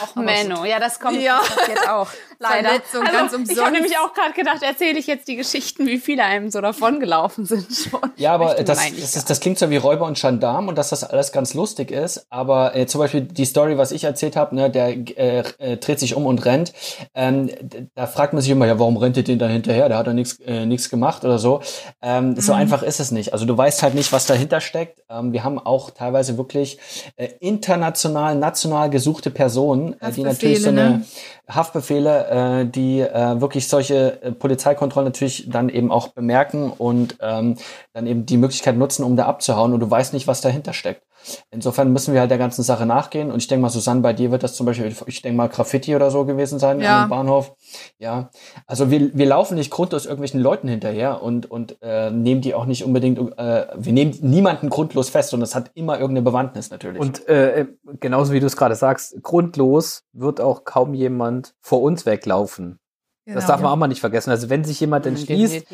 Och, 0.00 0.14
Menno. 0.14 0.64
Ja, 0.64 0.78
das 0.78 1.00
kommt 1.00 1.20
Ja. 1.20 1.40
das 1.40 1.56
passiert 1.56 1.88
auch. 1.88 2.08
Leider. 2.40 2.68
Verletzung 2.68 3.02
ganz 3.04 3.32
Ich 3.32 3.32
habe 3.32 3.36
umsonst. 3.48 3.72
nämlich 3.72 3.98
auch 3.98 4.14
gerade 4.14 4.32
gedacht, 4.32 4.62
erzähle 4.62 4.96
ich 4.96 5.08
jetzt 5.08 5.26
die 5.26 5.34
Geschichten, 5.34 5.88
wie 5.88 5.98
viele 5.98 6.22
einem 6.22 6.52
so 6.52 6.60
davongelaufen 6.60 7.44
sind 7.46 7.66
schon. 7.74 7.98
Ja, 8.14 8.32
aber 8.32 8.54
das, 8.54 8.64
das, 8.78 9.16
ist, 9.16 9.28
das 9.28 9.40
klingt 9.40 9.58
so 9.58 9.70
wie 9.70 9.76
Räuber 9.76 10.06
und 10.06 10.16
Gendarm 10.20 10.68
und 10.68 10.78
dass 10.78 10.90
das 10.90 11.02
alles 11.02 11.32
ganz 11.32 11.54
lustig 11.54 11.90
ist. 11.90 12.26
Aber 12.30 12.76
äh, 12.76 12.86
zum 12.86 13.00
Beispiel 13.00 13.22
die 13.22 13.44
Story, 13.44 13.76
was 13.76 13.90
ich 13.90 14.04
erzählt 14.04 14.36
habe, 14.36 14.54
ne, 14.54 14.70
der 14.70 14.90
äh, 14.90 15.42
äh, 15.58 15.76
dreht 15.78 15.98
sich 15.98 16.14
um 16.14 16.26
und 16.26 16.44
rennt. 16.44 16.72
Ähm, 17.12 17.50
da 17.96 18.06
fragt 18.06 18.34
man 18.34 18.40
sich 18.42 18.52
immer, 18.52 18.66
ja, 18.68 18.78
warum 18.78 18.96
rennt 18.98 19.16
ihr 19.16 19.24
den 19.24 19.40
dann 19.40 19.50
hinterher? 19.50 19.88
Der 19.88 19.98
hat 19.98 20.06
doch 20.06 20.12
nichts 20.12 20.38
äh, 20.46 20.64
gemacht 20.90 21.24
oder 21.24 21.40
so. 21.40 21.60
Ähm, 22.02 22.40
So 22.40 22.52
einfach 22.52 22.84
ist 22.84 23.00
es 23.00 23.10
nicht. 23.10 23.32
Also 23.32 23.46
du 23.46 23.58
weißt 23.58 23.82
halt 23.82 23.94
nicht, 23.94 24.12
was 24.12 24.26
dahinter 24.26 24.60
steckt. 24.60 25.02
Ähm, 25.10 25.32
wir 25.32 25.42
haben 25.42 25.58
auch 25.58 25.90
teilweise 25.90 26.38
wirklich 26.38 26.78
äh, 27.16 27.30
international, 27.40 28.36
national 28.36 28.90
gesuchte 28.90 29.27
Personen, 29.30 29.94
äh, 30.00 30.12
die 30.12 30.22
natürlich 30.22 30.62
so 30.62 30.70
Haftbefehle, 30.70 30.86
eine 30.86 30.98
ne? 30.98 31.04
Haftbefehle, 31.48 32.60
äh, 32.62 32.66
die 32.66 33.00
äh, 33.00 33.40
wirklich 33.40 33.68
solche 33.68 34.22
äh, 34.22 34.32
Polizeikontrollen 34.32 35.06
natürlich 35.06 35.48
dann 35.48 35.68
eben 35.68 35.90
auch 35.90 36.08
bemerken 36.08 36.70
und 36.76 37.16
ähm, 37.20 37.56
dann 37.92 38.06
eben 38.06 38.26
die 38.26 38.36
Möglichkeit 38.36 38.76
nutzen, 38.76 39.04
um 39.04 39.16
da 39.16 39.26
abzuhauen 39.26 39.72
und 39.72 39.80
du 39.80 39.90
weißt 39.90 40.12
nicht, 40.12 40.26
was 40.26 40.40
dahinter 40.40 40.72
steckt. 40.72 41.07
Insofern 41.50 41.92
müssen 41.92 42.14
wir 42.14 42.20
halt 42.20 42.30
der 42.30 42.38
ganzen 42.38 42.62
Sache 42.62 42.86
nachgehen 42.86 43.30
und 43.30 43.38
ich 43.38 43.46
denke 43.48 43.62
mal, 43.62 43.68
Susanne, 43.70 44.00
bei 44.00 44.12
dir 44.12 44.30
wird 44.30 44.42
das 44.42 44.54
zum 44.54 44.66
Beispiel, 44.66 44.94
ich 45.06 45.22
denke 45.22 45.36
mal, 45.36 45.48
Graffiti 45.48 45.94
oder 45.96 46.10
so 46.10 46.24
gewesen 46.24 46.58
sein 46.58 46.80
Ja. 46.80 47.04
am 47.04 47.08
Bahnhof. 47.10 47.54
Ja, 47.98 48.30
also 48.66 48.90
wir, 48.90 49.16
wir 49.16 49.26
laufen 49.26 49.56
nicht 49.56 49.70
grundlos 49.70 50.04
irgendwelchen 50.06 50.40
Leuten 50.40 50.68
hinterher 50.68 51.22
und, 51.22 51.50
und 51.50 51.76
äh, 51.82 52.10
nehmen 52.10 52.40
die 52.40 52.54
auch 52.54 52.66
nicht 52.66 52.84
unbedingt, 52.84 53.18
äh, 53.38 53.66
wir 53.76 53.92
nehmen 53.92 54.16
niemanden 54.20 54.68
grundlos 54.70 55.10
fest 55.10 55.34
und 55.34 55.40
das 55.40 55.54
hat 55.54 55.70
immer 55.74 55.94
irgendeine 55.98 56.22
Bewandtnis 56.22 56.70
natürlich. 56.70 57.00
Und 57.00 57.26
äh, 57.28 57.66
genauso 58.00 58.32
wie 58.32 58.40
du 58.40 58.46
es 58.46 58.56
gerade 58.56 58.74
sagst, 58.74 59.22
grundlos 59.22 60.04
wird 60.12 60.40
auch 60.40 60.64
kaum 60.64 60.94
jemand 60.94 61.54
vor 61.60 61.82
uns 61.82 62.06
weglaufen. 62.06 62.78
Das 63.26 63.34
Genau. 63.44 63.46
darf 63.48 63.60
man 63.60 63.72
auch 63.72 63.76
mal 63.76 63.88
nicht 63.88 64.00
vergessen. 64.00 64.30
Also 64.30 64.48
wenn 64.48 64.64
sich 64.64 64.80
jemand 64.80 65.04
entschließt, 65.04 65.66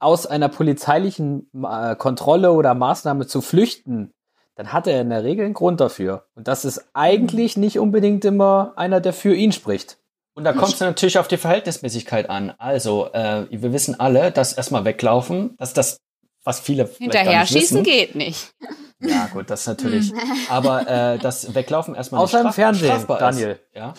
aus 0.00 0.26
einer 0.26 0.48
polizeilichen 0.48 1.50
äh, 1.64 1.96
Kontrolle 1.96 2.52
oder 2.52 2.74
Maßnahme 2.74 3.26
zu 3.26 3.40
flüchten, 3.40 4.12
dann 4.58 4.72
hat 4.72 4.88
er 4.88 5.00
in 5.00 5.10
der 5.10 5.22
Regel 5.22 5.44
einen 5.44 5.54
Grund 5.54 5.80
dafür. 5.80 6.24
Und 6.34 6.48
das 6.48 6.64
ist 6.64 6.84
eigentlich 6.92 7.56
nicht 7.56 7.78
unbedingt 7.78 8.24
immer 8.24 8.72
einer, 8.74 9.00
der 9.00 9.12
für 9.12 9.32
ihn 9.32 9.52
spricht. 9.52 9.98
Und 10.34 10.42
da 10.42 10.52
kommt 10.52 10.74
es 10.74 10.80
natürlich 10.80 11.16
auf 11.18 11.28
die 11.28 11.36
Verhältnismäßigkeit 11.36 12.28
an. 12.28 12.52
Also, 12.58 13.08
äh, 13.12 13.46
wir 13.50 13.72
wissen 13.72 14.00
alle, 14.00 14.32
dass 14.32 14.52
erstmal 14.52 14.84
weglaufen, 14.84 15.56
dass 15.58 15.74
das, 15.74 16.00
was 16.42 16.58
viele 16.58 16.90
Hinterher 16.98 17.46
schießen 17.46 17.60
wissen. 17.60 17.82
geht 17.84 18.16
nicht. 18.16 18.52
Ja, 18.98 19.28
gut, 19.32 19.48
das 19.48 19.64
natürlich. 19.68 20.12
Aber 20.48 20.88
äh, 20.88 21.18
das 21.18 21.54
Weglaufen 21.54 21.94
erstmal 21.94 22.22
nicht 22.22 22.34
im 22.34 22.52
Fernsehen, 22.52 23.04
Daniel. 23.06 23.50
Ist. 23.50 23.76
Ja. 23.76 23.94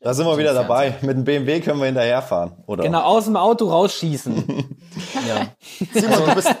Da 0.00 0.14
sind 0.14 0.26
wir 0.26 0.38
wieder 0.38 0.54
dabei. 0.54 0.96
Mit 1.02 1.16
dem 1.16 1.24
BMW 1.24 1.60
können 1.60 1.80
wir 1.80 1.86
hinterherfahren, 1.86 2.52
oder? 2.66 2.84
Genau, 2.84 3.00
aus 3.02 3.24
dem 3.24 3.36
Auto 3.36 3.68
rausschießen. 3.68 4.44
ja. 5.28 5.48
Simon, 5.92 6.28
du 6.28 6.34
bist, 6.36 6.54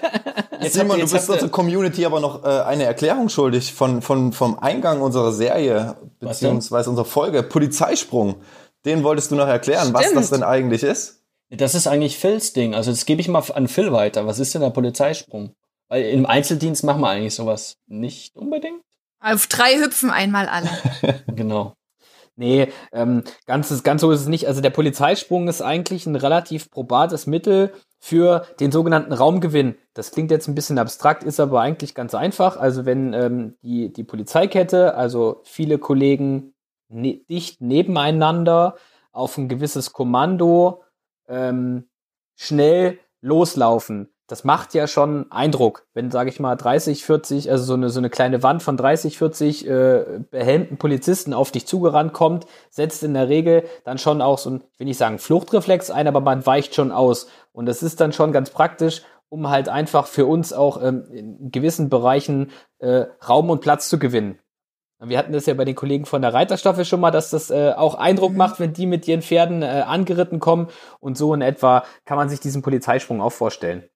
Jetzt 0.60 0.74
Simon, 0.74 0.98
du 0.98 1.08
bist 1.08 1.30
unserer 1.30 1.48
Community 1.48 2.04
aber 2.04 2.20
noch 2.20 2.44
äh, 2.44 2.48
eine 2.48 2.84
Erklärung 2.84 3.28
schuldig 3.28 3.72
von, 3.72 4.02
von, 4.02 4.32
vom 4.32 4.58
Eingang 4.58 5.00
unserer 5.02 5.32
Serie, 5.32 5.96
Was 6.20 6.40
beziehungsweise 6.40 6.90
unserer 6.90 7.06
Folge. 7.06 7.42
Polizeisprung. 7.44 8.36
Den 8.84 9.04
wolltest 9.04 9.30
du 9.30 9.36
noch 9.36 9.46
erklären, 9.46 9.92
was 9.92 10.06
Stimmt. 10.06 10.16
das 10.16 10.30
denn 10.30 10.42
eigentlich 10.42 10.82
ist? 10.82 11.22
Das 11.50 11.74
ist 11.74 11.86
eigentlich 11.86 12.18
Phils 12.18 12.52
Ding. 12.52 12.74
Also 12.74 12.90
das 12.90 13.06
gebe 13.06 13.20
ich 13.20 13.28
mal 13.28 13.42
an 13.54 13.68
Phil 13.68 13.92
weiter. 13.92 14.26
Was 14.26 14.38
ist 14.38 14.54
denn 14.54 14.62
der 14.62 14.70
Polizeisprung? 14.70 15.54
Weil 15.88 16.04
im 16.04 16.26
Einzeldienst 16.26 16.84
machen 16.84 17.00
wir 17.00 17.08
eigentlich 17.08 17.34
sowas 17.34 17.76
nicht 17.86 18.36
unbedingt. 18.36 18.82
Auf 19.20 19.46
drei 19.46 19.78
hüpfen 19.78 20.10
einmal 20.10 20.48
alle. 20.48 20.70
Genau. 21.34 21.74
Nee, 22.38 22.68
ähm, 22.92 23.24
ganz, 23.46 23.82
ganz 23.82 24.00
so 24.00 24.12
ist 24.12 24.20
es 24.20 24.28
nicht. 24.28 24.46
Also 24.46 24.60
der 24.60 24.70
Polizeisprung 24.70 25.48
ist 25.48 25.60
eigentlich 25.60 26.06
ein 26.06 26.14
relativ 26.14 26.70
probates 26.70 27.26
Mittel 27.26 27.72
für 27.98 28.46
den 28.60 28.70
sogenannten 28.70 29.12
Raumgewinn. 29.12 29.74
Das 29.92 30.12
klingt 30.12 30.30
jetzt 30.30 30.46
ein 30.46 30.54
bisschen 30.54 30.78
abstrakt, 30.78 31.24
ist 31.24 31.40
aber 31.40 31.60
eigentlich 31.60 31.96
ganz 31.96 32.14
einfach. 32.14 32.56
Also 32.56 32.86
wenn 32.86 33.12
ähm, 33.12 33.56
die, 33.62 33.92
die 33.92 34.04
Polizeikette, 34.04 34.94
also 34.94 35.40
viele 35.42 35.78
Kollegen 35.78 36.54
ne 36.88 37.24
dicht 37.28 37.60
nebeneinander 37.60 38.76
auf 39.10 39.36
ein 39.36 39.48
gewisses 39.48 39.92
Kommando 39.92 40.84
ähm, 41.26 41.88
schnell 42.36 43.00
loslaufen. 43.20 44.10
Das 44.28 44.44
macht 44.44 44.74
ja 44.74 44.86
schon 44.86 45.32
Eindruck, 45.32 45.86
wenn, 45.94 46.10
sage 46.10 46.28
ich 46.28 46.38
mal, 46.38 46.54
30, 46.54 47.02
40, 47.02 47.50
also 47.50 47.64
so 47.64 47.72
eine, 47.72 47.88
so 47.88 47.98
eine 47.98 48.10
kleine 48.10 48.42
Wand 48.42 48.62
von 48.62 48.76
30, 48.76 49.16
40 49.16 49.66
äh, 49.66 50.04
behelmten 50.30 50.76
Polizisten 50.76 51.32
auf 51.32 51.50
dich 51.50 51.66
zugerannt 51.66 52.12
kommt, 52.12 52.46
setzt 52.68 53.02
in 53.02 53.14
der 53.14 53.30
Regel 53.30 53.64
dann 53.84 53.96
schon 53.96 54.20
auch 54.20 54.36
so 54.36 54.50
ein, 54.50 54.64
ich 54.74 54.78
will 54.78 54.86
nicht 54.86 54.98
sagen 54.98 55.18
Fluchtreflex 55.18 55.90
ein, 55.90 56.06
aber 56.06 56.20
man 56.20 56.44
weicht 56.44 56.74
schon 56.74 56.92
aus. 56.92 57.28
Und 57.52 57.64
das 57.64 57.82
ist 57.82 58.00
dann 58.00 58.12
schon 58.12 58.30
ganz 58.32 58.50
praktisch, 58.50 59.02
um 59.30 59.48
halt 59.48 59.70
einfach 59.70 60.06
für 60.06 60.26
uns 60.26 60.52
auch 60.52 60.82
ähm, 60.82 61.06
in 61.10 61.50
gewissen 61.50 61.88
Bereichen 61.88 62.50
äh, 62.80 63.06
Raum 63.26 63.48
und 63.48 63.62
Platz 63.62 63.88
zu 63.88 63.98
gewinnen. 63.98 64.38
Wir 65.00 65.16
hatten 65.16 65.32
das 65.32 65.46
ja 65.46 65.54
bei 65.54 65.64
den 65.64 65.76
Kollegen 65.76 66.06
von 66.06 66.22
der 66.22 66.34
Reiterstaffel 66.34 66.84
schon 66.84 67.00
mal, 67.00 67.12
dass 67.12 67.30
das 67.30 67.50
äh, 67.50 67.72
auch 67.74 67.94
Eindruck 67.94 68.34
macht, 68.34 68.60
wenn 68.60 68.74
die 68.74 68.84
mit 68.84 69.06
ihren 69.08 69.22
Pferden 69.22 69.62
äh, 69.62 69.84
angeritten 69.86 70.40
kommen. 70.40 70.68
Und 70.98 71.16
so 71.16 71.32
in 71.32 71.40
etwa 71.40 71.84
kann 72.04 72.18
man 72.18 72.28
sich 72.28 72.40
diesen 72.40 72.62
Polizeisprung 72.62 73.22
auch 73.22 73.30
vorstellen. 73.30 73.88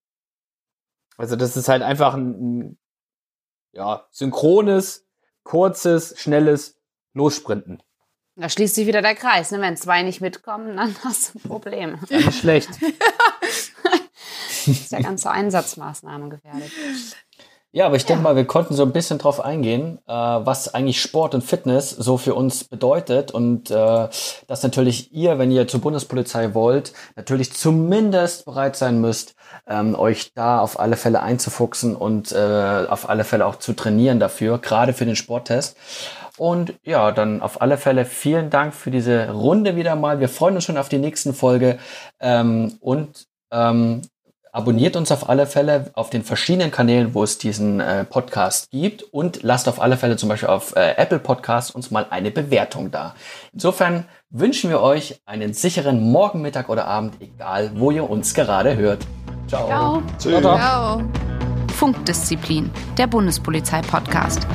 Also 1.16 1.36
das 1.36 1.56
ist 1.56 1.68
halt 1.68 1.82
einfach 1.82 2.14
ein, 2.14 2.30
ein 2.58 2.78
ja, 3.72 4.06
synchrones, 4.10 5.06
kurzes, 5.44 6.14
schnelles 6.18 6.80
Lossprinten. 7.14 7.82
Da 8.36 8.48
schließt 8.48 8.74
sich 8.74 8.86
wieder 8.86 9.02
der 9.02 9.14
Kreis. 9.14 9.50
Ne? 9.50 9.60
Wenn 9.60 9.76
zwei 9.76 10.02
nicht 10.02 10.20
mitkommen, 10.20 10.76
dann 10.76 10.94
hast 11.04 11.34
du 11.34 11.38
ein 11.38 11.42
Problem. 11.48 11.98
Ja, 12.08 12.18
nicht 12.18 12.38
schlecht. 12.38 12.70
ist 14.66 14.92
der 14.92 15.02
ganze 15.02 15.30
Einsatzmaßnahmen 15.30 16.30
gefährdet. 16.30 16.70
Ja, 17.74 17.86
aber 17.86 17.96
ich 17.96 18.04
denke 18.04 18.22
mal, 18.22 18.36
wir 18.36 18.44
konnten 18.46 18.74
so 18.74 18.82
ein 18.82 18.92
bisschen 18.92 19.16
drauf 19.16 19.42
eingehen, 19.42 19.98
äh, 20.06 20.12
was 20.12 20.74
eigentlich 20.74 21.00
Sport 21.00 21.34
und 21.34 21.42
Fitness 21.42 21.88
so 21.88 22.18
für 22.18 22.34
uns 22.34 22.64
bedeutet 22.64 23.30
und 23.30 23.70
äh, 23.70 24.08
dass 24.46 24.62
natürlich 24.62 25.10
ihr, 25.14 25.38
wenn 25.38 25.50
ihr 25.50 25.66
zur 25.66 25.80
Bundespolizei 25.80 26.52
wollt, 26.52 26.92
natürlich 27.16 27.54
zumindest 27.54 28.44
bereit 28.44 28.76
sein 28.76 29.00
müsst, 29.00 29.36
ähm, 29.66 29.94
euch 29.94 30.34
da 30.34 30.60
auf 30.60 30.78
alle 30.78 30.98
Fälle 30.98 31.22
einzufuchsen 31.22 31.96
und 31.96 32.30
äh, 32.32 32.86
auf 32.90 33.08
alle 33.08 33.24
Fälle 33.24 33.46
auch 33.46 33.56
zu 33.56 33.72
trainieren 33.72 34.20
dafür, 34.20 34.58
gerade 34.58 34.92
für 34.92 35.06
den 35.06 35.16
Sporttest. 35.16 35.74
Und 36.36 36.74
ja, 36.84 37.10
dann 37.10 37.40
auf 37.40 37.62
alle 37.62 37.78
Fälle 37.78 38.04
vielen 38.04 38.50
Dank 38.50 38.74
für 38.74 38.90
diese 38.90 39.30
Runde 39.30 39.76
wieder 39.76 39.96
mal. 39.96 40.20
Wir 40.20 40.28
freuen 40.28 40.56
uns 40.56 40.64
schon 40.64 40.76
auf 40.76 40.90
die 40.90 40.98
nächsten 40.98 41.32
Folge 41.32 41.78
ähm, 42.20 42.76
und 42.80 43.28
ähm, 43.50 44.02
Abonniert 44.54 44.96
uns 44.96 45.10
auf 45.10 45.30
alle 45.30 45.46
Fälle 45.46 45.90
auf 45.94 46.10
den 46.10 46.22
verschiedenen 46.22 46.70
Kanälen, 46.70 47.14
wo 47.14 47.24
es 47.24 47.38
diesen 47.38 47.80
äh, 47.80 48.04
Podcast 48.04 48.70
gibt 48.70 49.02
und 49.02 49.42
lasst 49.42 49.66
auf 49.66 49.80
alle 49.80 49.96
Fälle 49.96 50.16
zum 50.16 50.28
Beispiel 50.28 50.50
auf 50.50 50.76
äh, 50.76 50.94
Apple 50.98 51.20
Podcasts 51.20 51.70
uns 51.70 51.90
mal 51.90 52.06
eine 52.10 52.30
Bewertung 52.30 52.90
da. 52.90 53.14
Insofern 53.54 54.04
wünschen 54.28 54.68
wir 54.68 54.82
euch 54.82 55.22
einen 55.24 55.54
sicheren 55.54 56.02
Morgen, 56.02 56.42
Mittag 56.42 56.68
oder 56.68 56.86
Abend, 56.86 57.14
egal 57.20 57.70
wo 57.76 57.90
ihr 57.90 58.08
uns 58.08 58.34
gerade 58.34 58.76
hört. 58.76 59.06
Ciao. 59.48 60.02
Ciao. 60.18 60.40
Ciao. 60.40 61.02
Funkdisziplin, 61.74 62.70
der 62.98 63.06
Bundespolizei-Podcast. 63.06 64.46